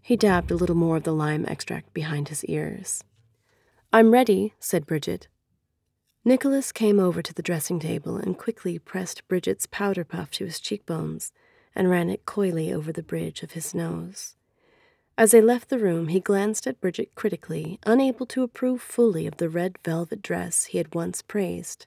He 0.00 0.16
dabbed 0.16 0.52
a 0.52 0.56
little 0.56 0.76
more 0.76 0.96
of 0.96 1.02
the 1.02 1.12
lime 1.12 1.44
extract 1.46 1.92
behind 1.92 2.28
his 2.28 2.44
ears. 2.44 3.02
I'm 3.92 4.12
ready, 4.12 4.54
said 4.60 4.86
Bridget. 4.86 5.26
Nicholas 6.24 6.70
came 6.70 7.00
over 7.00 7.20
to 7.20 7.34
the 7.34 7.42
dressing 7.42 7.80
table 7.80 8.16
and 8.16 8.38
quickly 8.38 8.78
pressed 8.78 9.26
Bridget's 9.26 9.66
powder 9.66 10.04
puff 10.04 10.30
to 10.32 10.44
his 10.44 10.60
cheekbones 10.60 11.32
and 11.74 11.90
ran 11.90 12.08
it 12.08 12.26
coyly 12.26 12.72
over 12.72 12.92
the 12.92 13.02
bridge 13.02 13.42
of 13.42 13.52
his 13.52 13.74
nose. 13.74 14.36
As 15.18 15.32
they 15.32 15.40
left 15.40 15.68
the 15.68 15.78
room, 15.78 16.08
he 16.08 16.20
glanced 16.20 16.66
at 16.66 16.80
Bridget 16.80 17.14
critically, 17.14 17.78
unable 17.84 18.26
to 18.26 18.42
approve 18.42 18.80
fully 18.80 19.26
of 19.26 19.36
the 19.36 19.48
red 19.48 19.76
velvet 19.84 20.22
dress 20.22 20.66
he 20.66 20.78
had 20.78 20.94
once 20.94 21.20
praised. 21.20 21.86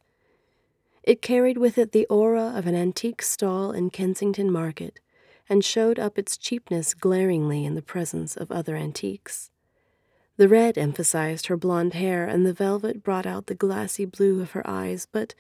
It 1.04 1.22
carried 1.22 1.58
with 1.58 1.78
it 1.78 1.92
the 1.92 2.06
aura 2.06 2.54
of 2.56 2.68
an 2.68 2.76
antique 2.76 3.22
stall 3.22 3.72
in 3.72 3.90
Kensington 3.90 4.52
Market 4.52 5.00
and 5.50 5.66
showed 5.66 6.00
up 6.00 6.18
its 6.18 6.38
cheapness 6.38 6.94
glaringly 6.94 7.66
in 7.66 7.76
the 7.76 7.82
presence 7.82 8.38
of 8.38 8.52
other 8.52 8.76
antiques. 8.76 9.52
The 10.38 10.48
red 10.48 10.78
emphasized 10.78 11.48
her 11.48 11.58
blonde 11.58 11.94
hair, 11.94 12.26
and 12.26 12.46
the 12.46 12.54
velvet 12.54 13.04
brought 13.04 13.26
out 13.26 13.48
the 13.48 13.56
glassy 13.56 14.06
blue 14.06 14.42
of 14.42 14.52
her 14.52 14.68
eyes, 14.68 15.08
but 15.12 15.36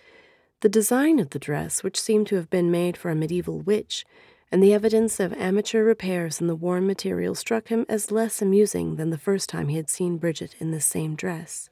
the 0.59 0.69
design 0.69 1.19
of 1.19 1.31
the 1.31 1.39
dress, 1.39 1.81
which 1.81 1.99
seemed 1.99 2.27
to 2.27 2.35
have 2.35 2.49
been 2.49 2.69
made 2.69 2.95
for 2.95 3.09
a 3.09 3.15
medieval 3.15 3.59
witch, 3.59 4.05
and 4.53 4.61
the 4.61 4.71
evidence 4.71 5.19
of 5.19 5.33
amateur 5.33 5.83
repairs 5.83 6.39
in 6.39 6.45
the 6.45 6.55
worn 6.55 6.85
material 6.85 7.33
struck 7.33 7.69
him 7.69 7.87
as 7.89 8.11
less 8.11 8.39
amusing 8.39 8.97
than 8.97 9.09
the 9.09 9.17
first 9.17 9.49
time 9.49 9.67
he 9.67 9.77
had 9.77 9.89
seen 9.89 10.19
Bridget 10.19 10.55
in 10.59 10.69
this 10.69 10.85
same 10.85 11.15
dress. 11.15 11.71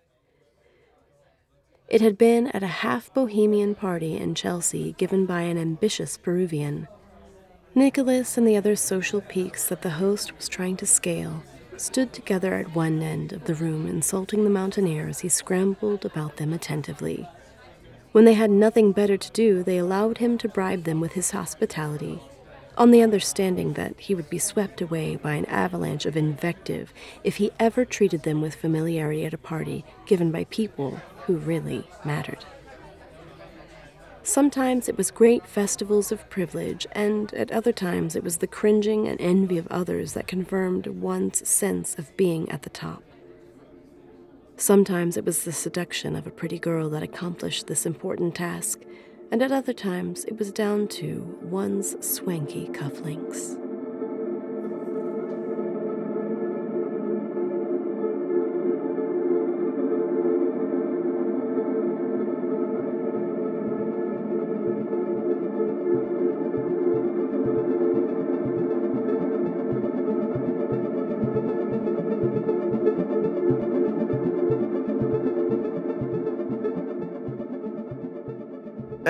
It 1.87 2.01
had 2.01 2.17
been 2.17 2.47
at 2.47 2.63
a 2.63 2.81
half 2.81 3.13
bohemian 3.13 3.75
party 3.75 4.17
in 4.17 4.33
Chelsea 4.33 4.93
given 4.93 5.27
by 5.27 5.41
an 5.41 5.59
ambitious 5.59 6.17
Peruvian. 6.17 6.87
Nicholas 7.75 8.35
and 8.35 8.47
the 8.47 8.57
other 8.57 8.75
social 8.75 9.21
peaks 9.21 9.67
that 9.67 9.83
the 9.83 9.91
host 9.91 10.35
was 10.35 10.49
trying 10.49 10.75
to 10.77 10.87
scale 10.87 11.43
stood 11.77 12.11
together 12.11 12.55
at 12.55 12.75
one 12.75 13.03
end 13.03 13.31
of 13.31 13.43
the 13.43 13.53
room, 13.53 13.85
insulting 13.85 14.43
the 14.43 14.49
mountaineer 14.49 15.07
as 15.07 15.19
he 15.19 15.29
scrambled 15.29 16.03
about 16.03 16.37
them 16.37 16.51
attentively. 16.51 17.29
When 18.11 18.25
they 18.25 18.33
had 18.33 18.49
nothing 18.49 18.91
better 18.91 19.17
to 19.17 19.31
do, 19.33 19.61
they 19.61 19.77
allowed 19.77 20.17
him 20.17 20.39
to 20.39 20.49
bribe 20.49 20.85
them 20.85 20.99
with 20.99 21.11
his 21.11 21.29
hospitality, 21.29 22.19
on 22.81 22.89
the 22.89 23.03
understanding 23.03 23.73
that 23.73 23.93
he 23.99 24.15
would 24.15 24.27
be 24.27 24.39
swept 24.39 24.81
away 24.81 25.15
by 25.15 25.33
an 25.33 25.45
avalanche 25.45 26.07
of 26.07 26.17
invective 26.17 26.91
if 27.23 27.35
he 27.35 27.51
ever 27.59 27.85
treated 27.85 28.23
them 28.23 28.41
with 28.41 28.55
familiarity 28.55 29.23
at 29.23 29.35
a 29.35 29.37
party 29.37 29.85
given 30.07 30.31
by 30.31 30.43
people 30.45 30.99
who 31.27 31.37
really 31.37 31.87
mattered. 32.03 32.43
Sometimes 34.23 34.89
it 34.89 34.97
was 34.97 35.11
great 35.11 35.45
festivals 35.45 36.11
of 36.11 36.27
privilege, 36.31 36.87
and 36.93 37.31
at 37.35 37.51
other 37.51 37.71
times 37.71 38.15
it 38.15 38.23
was 38.23 38.37
the 38.37 38.47
cringing 38.47 39.07
and 39.07 39.21
envy 39.21 39.59
of 39.59 39.67
others 39.67 40.13
that 40.13 40.25
confirmed 40.25 40.87
one's 40.87 41.47
sense 41.47 41.95
of 41.99 42.17
being 42.17 42.49
at 42.49 42.63
the 42.63 42.69
top. 42.71 43.03
Sometimes 44.57 45.17
it 45.17 45.25
was 45.25 45.43
the 45.43 45.51
seduction 45.51 46.15
of 46.15 46.25
a 46.25 46.31
pretty 46.31 46.57
girl 46.57 46.89
that 46.89 47.03
accomplished 47.03 47.67
this 47.67 47.85
important 47.85 48.33
task, 48.33 48.81
and 49.31 49.41
at 49.41 49.51
other 49.51 49.73
times 49.73 50.25
it 50.25 50.37
was 50.37 50.51
down 50.51 50.87
to 50.89 51.37
one's 51.41 51.95
swanky 52.05 52.67
cufflinks. 52.67 53.57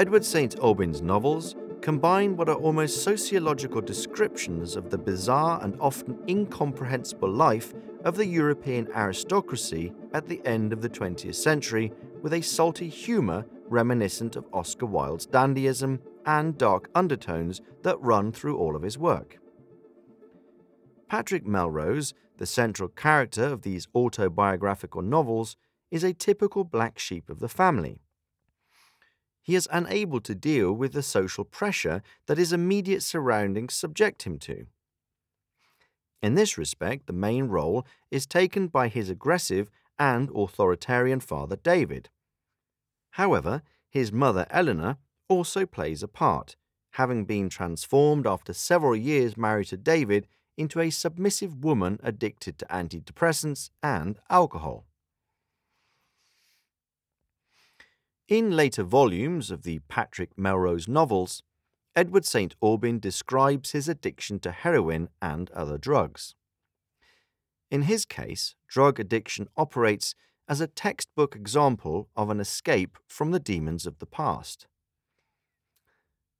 Edward 0.02 0.26
St. 0.26 0.56
Aubyn's 0.64 1.04
novels 1.04 1.56
combine 1.82 2.36
what 2.36 2.49
are 2.49 2.56
almost 2.56 3.04
sociological 3.04 3.82
descriptions 3.82 4.76
of 4.76 4.89
the 4.89 4.97
bizarre 4.97 5.60
and 5.62 5.80
often 5.80 6.18
incomprehensible 6.28 7.30
life 7.30 7.76
of 8.04 8.18
the 8.18 8.26
European 8.26 8.88
aristocracy 8.95 9.93
at 10.16 10.28
the 10.28 10.41
end 10.43 10.74
of 10.74 10.82
the 10.82 10.89
20th 10.89 11.36
century 11.36 11.93
with 12.24 12.34
a 12.34 12.41
salty 12.41 12.89
humour 12.89 13.45
reminiscent 13.68 14.36
of 14.36 14.47
Oscar 14.52 14.88
Wilde's 14.88 15.28
dandyism 15.28 15.99
and 16.26 16.58
dark 16.58 16.89
undertones 16.95 17.62
that 17.84 18.02
run 18.02 18.32
through 18.32 18.58
all 18.58 18.76
of 18.76 18.82
his 18.82 18.97
work. 18.97 19.38
Patrick 21.10 21.45
Melrose, 21.45 22.16
the 22.38 22.47
central 22.47 22.89
character 22.89 23.43
of 23.43 23.62
these 23.62 23.88
autobiographical 23.93 25.04
novels, 25.04 25.58
is 25.91 26.04
a 26.04 26.12
typical 26.12 26.64
black 26.64 26.97
sheep 26.97 27.30
of 27.30 27.38
the 27.38 27.47
family 27.47 27.99
he 29.42 29.56
is 29.56 29.68
unable 29.72 30.22
to 30.22 30.36
deal 30.36 30.72
with 30.72 30.94
the 30.94 31.04
social 31.04 31.44
pressure 31.44 32.02
that 32.28 32.38
his 32.38 32.54
immediate 32.54 33.04
surroundings 33.04 33.74
subject 33.74 34.24
him 34.24 34.38
to. 34.39 34.68
In 36.22 36.36
this 36.36 36.58
respect, 36.58 37.08
the 37.08 37.14
main 37.14 37.46
role 37.46 37.86
is 38.12 38.28
taken 38.28 38.68
by 38.68 38.88
his 38.88 39.10
aggressive 39.10 39.72
and 39.98 40.30
authoritarian 40.36 41.20
father 41.20 41.56
David. 41.56 42.10
However, 43.12 43.64
his 43.89 44.12
mother 44.12 44.46
Eleanor 44.50 44.98
also 45.28 45.66
plays 45.66 46.04
a 46.04 46.08
part, 46.08 46.56
having 46.92 47.26
been 47.26 47.50
transformed 47.50 48.28
after 48.28 48.54
several 48.54 48.96
years 48.96 49.36
married 49.36 49.68
to 49.68 49.78
David 49.78 50.28
into 50.58 50.80
a 50.80 50.89
submissive 50.89 51.64
woman 51.64 52.00
addicted 52.04 52.58
to 52.60 52.66
antidepressants 52.66 53.70
and 53.82 54.20
alcohol. 54.30 54.86
In 58.32 58.52
later 58.52 58.84
volumes 58.84 59.52
of 59.52 59.64
the 59.64 59.80
Patrick 59.90 60.38
Melrose 60.38 60.88
novels, 60.88 61.44
Edward 61.98 62.24
St. 62.24 62.56
Aubyn 62.64 62.98
describes 62.98 63.72
his 63.72 63.90
addiction 63.90 64.40
to 64.40 64.54
heroin 64.54 65.10
and 65.22 65.52
other 65.52 65.78
drugs. 65.78 66.34
In 67.70 67.82
his 67.82 68.06
case, 68.06 68.56
drug 68.70 69.02
addiction 69.02 69.50
operates 69.58 70.16
as 70.48 70.62
a 70.62 70.68
textbook 70.68 71.36
example 71.36 72.08
of 72.16 72.30
an 72.30 72.40
escape 72.40 72.98
from 73.06 73.32
the 73.32 73.40
demons 73.40 73.86
of 73.86 74.00
the 74.00 74.06
past. 74.06 74.66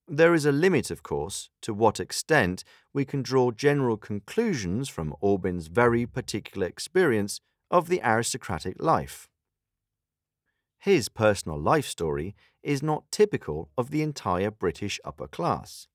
There 0.08 0.34
is 0.34 0.46
a 0.46 0.54
limit, 0.54 0.92
of 0.92 1.04
course, 1.04 1.50
to 1.62 1.74
what 1.74 2.00
extent 2.00 2.64
we 2.94 3.04
can 3.04 3.22
draw 3.22 3.52
general 3.52 3.98
conclusions 3.98 4.88
from 4.88 5.14
Aubyn's 5.22 5.68
very 5.68 6.06
particular 6.06 6.68
experience 6.68 7.42
of 7.70 7.90
the 7.90 8.00
aristocratic 8.02 8.82
life. 8.82 9.28
His 10.82 11.10
personal 11.10 11.62
life 11.62 11.86
story 11.86 12.36
is 12.64 12.82
not 12.82 13.12
typical 13.12 13.70
of 13.78 13.92
the 13.92 14.02
entire 14.02 14.50
British 14.50 15.00
upper 15.06 15.28
class. 15.28 15.88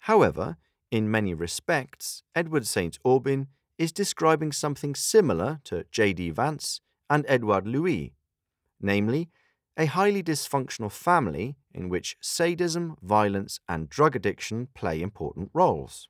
However, 0.00 0.56
in 0.90 1.08
many 1.08 1.32
respects, 1.32 2.24
Edward 2.34 2.66
St. 2.66 2.98
Aubyn 3.04 3.46
is 3.78 3.92
describing 3.92 4.50
something 4.50 4.96
similar 4.96 5.60
to 5.62 5.84
J.D. 5.92 6.30
Vance 6.30 6.80
and 7.08 7.24
Edouard 7.28 7.68
Louis, 7.68 8.14
namely, 8.80 9.30
a 9.76 9.86
highly 9.86 10.22
dysfunctional 10.22 10.90
family 10.90 11.54
in 11.72 11.88
which 11.88 12.16
sadism, 12.20 12.96
violence, 13.00 13.60
and 13.68 13.88
drug 13.88 14.16
addiction 14.16 14.66
play 14.74 15.00
important 15.00 15.50
roles. 15.54 16.08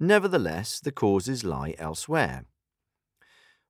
Nevertheless, 0.00 0.80
the 0.80 0.90
causes 0.90 1.44
lie 1.44 1.76
elsewhere. 1.78 2.46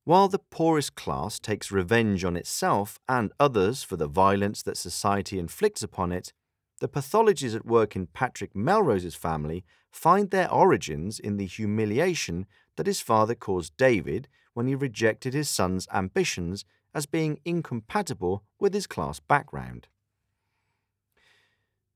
While 0.04 0.26
the 0.26 0.40
poorest 0.40 0.96
class 0.96 1.38
takes 1.38 1.70
revenge 1.70 2.24
on 2.24 2.36
itself 2.36 2.98
and 3.08 3.32
others 3.38 3.84
for 3.84 3.96
the 3.96 4.08
violence 4.08 4.60
that 4.62 4.76
society 4.76 5.38
inflicts 5.38 5.80
upon 5.80 6.10
it, 6.10 6.32
the 6.80 6.88
pathologies 6.88 7.54
at 7.54 7.64
work 7.64 7.94
in 7.94 8.08
Patrick 8.08 8.56
Melrose's 8.56 9.14
family 9.14 9.64
find 9.92 10.30
their 10.30 10.50
origins 10.50 11.20
in 11.20 11.36
the 11.36 11.46
humiliation 11.46 12.46
that 12.74 12.88
his 12.88 13.00
father 13.00 13.36
caused 13.36 13.76
David 13.76 14.26
when 14.54 14.66
he 14.66 14.74
rejected 14.74 15.34
his 15.34 15.48
son's 15.48 15.86
ambitions 15.92 16.64
as 16.92 17.06
being 17.06 17.38
incompatible 17.44 18.42
with 18.58 18.74
his 18.74 18.88
class 18.88 19.20
background. 19.20 19.86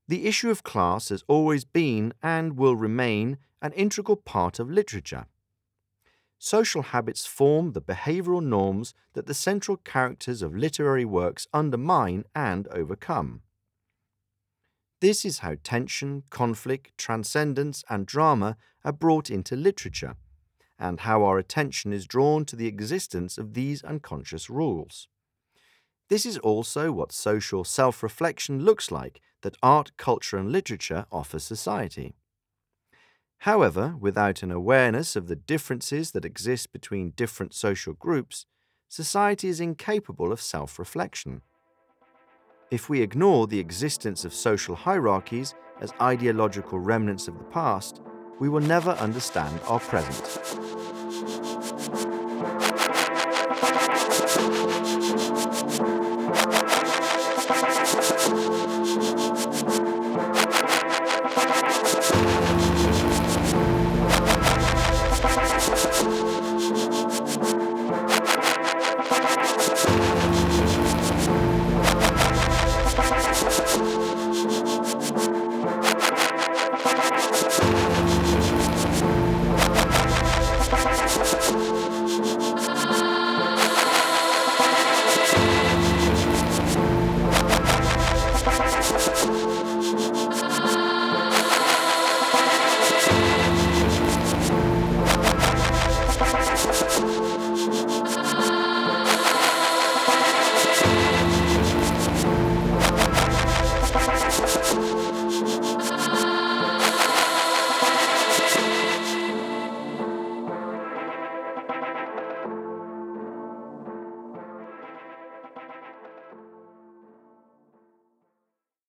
The 0.06 0.26
issue 0.26 0.50
of 0.50 0.62
class 0.62 1.08
has 1.08 1.24
always 1.26 1.64
been 1.64 2.14
and 2.22 2.56
will 2.56 2.76
remain 2.76 3.38
an 3.60 3.72
integral 3.72 4.16
part 4.16 4.60
of 4.60 4.70
literature 4.70 5.26
social 6.38 6.82
habits 6.82 7.26
form 7.26 7.72
the 7.72 7.80
behavioral 7.80 8.44
norms 8.44 8.94
that 9.14 9.26
the 9.26 9.34
central 9.34 9.76
characters 9.78 10.42
of 10.42 10.56
literary 10.56 11.04
works 11.04 11.46
undermine 11.52 12.24
and 12.34 12.68
overcome. 12.68 13.42
This 15.00 15.24
is 15.24 15.40
how 15.40 15.56
tension, 15.62 16.22
conflict, 16.30 16.96
transcendence, 16.96 17.84
and 17.90 18.06
drama 18.06 18.56
are 18.84 18.92
brought 18.92 19.30
into 19.30 19.54
literature, 19.54 20.16
and 20.78 21.00
how 21.00 21.22
our 21.22 21.38
attention 21.38 21.92
is 21.92 22.06
drawn 22.06 22.44
to 22.46 22.56
the 22.56 22.66
existence 22.66 23.36
of 23.36 23.54
these 23.54 23.82
unconscious 23.82 24.48
rules. 24.48 25.08
This 26.08 26.24
is 26.24 26.38
also 26.38 26.92
what 26.92 27.12
social 27.12 27.64
self 27.64 28.02
reflection 28.02 28.64
looks 28.64 28.90
like 28.90 29.20
that 29.42 29.56
art, 29.62 29.92
culture, 29.96 30.38
and 30.38 30.50
literature 30.50 31.06
offer 31.10 31.38
society. 31.38 32.14
However, 33.38 33.94
without 34.00 34.42
an 34.42 34.50
awareness 34.50 35.14
of 35.16 35.28
the 35.28 35.36
differences 35.36 36.12
that 36.12 36.24
exist 36.24 36.72
between 36.72 37.10
different 37.10 37.54
social 37.54 37.92
groups, 37.92 38.46
society 38.88 39.48
is 39.48 39.60
incapable 39.60 40.32
of 40.32 40.40
self 40.40 40.78
reflection. 40.78 41.42
If 42.70 42.88
we 42.88 43.02
ignore 43.02 43.46
the 43.46 43.60
existence 43.60 44.24
of 44.24 44.34
social 44.34 44.74
hierarchies 44.74 45.54
as 45.80 45.92
ideological 46.00 46.80
remnants 46.80 47.28
of 47.28 47.38
the 47.38 47.44
past, 47.44 48.00
we 48.40 48.48
will 48.48 48.60
never 48.60 48.90
understand 48.92 49.60
our 49.66 49.80
present. 49.80 50.24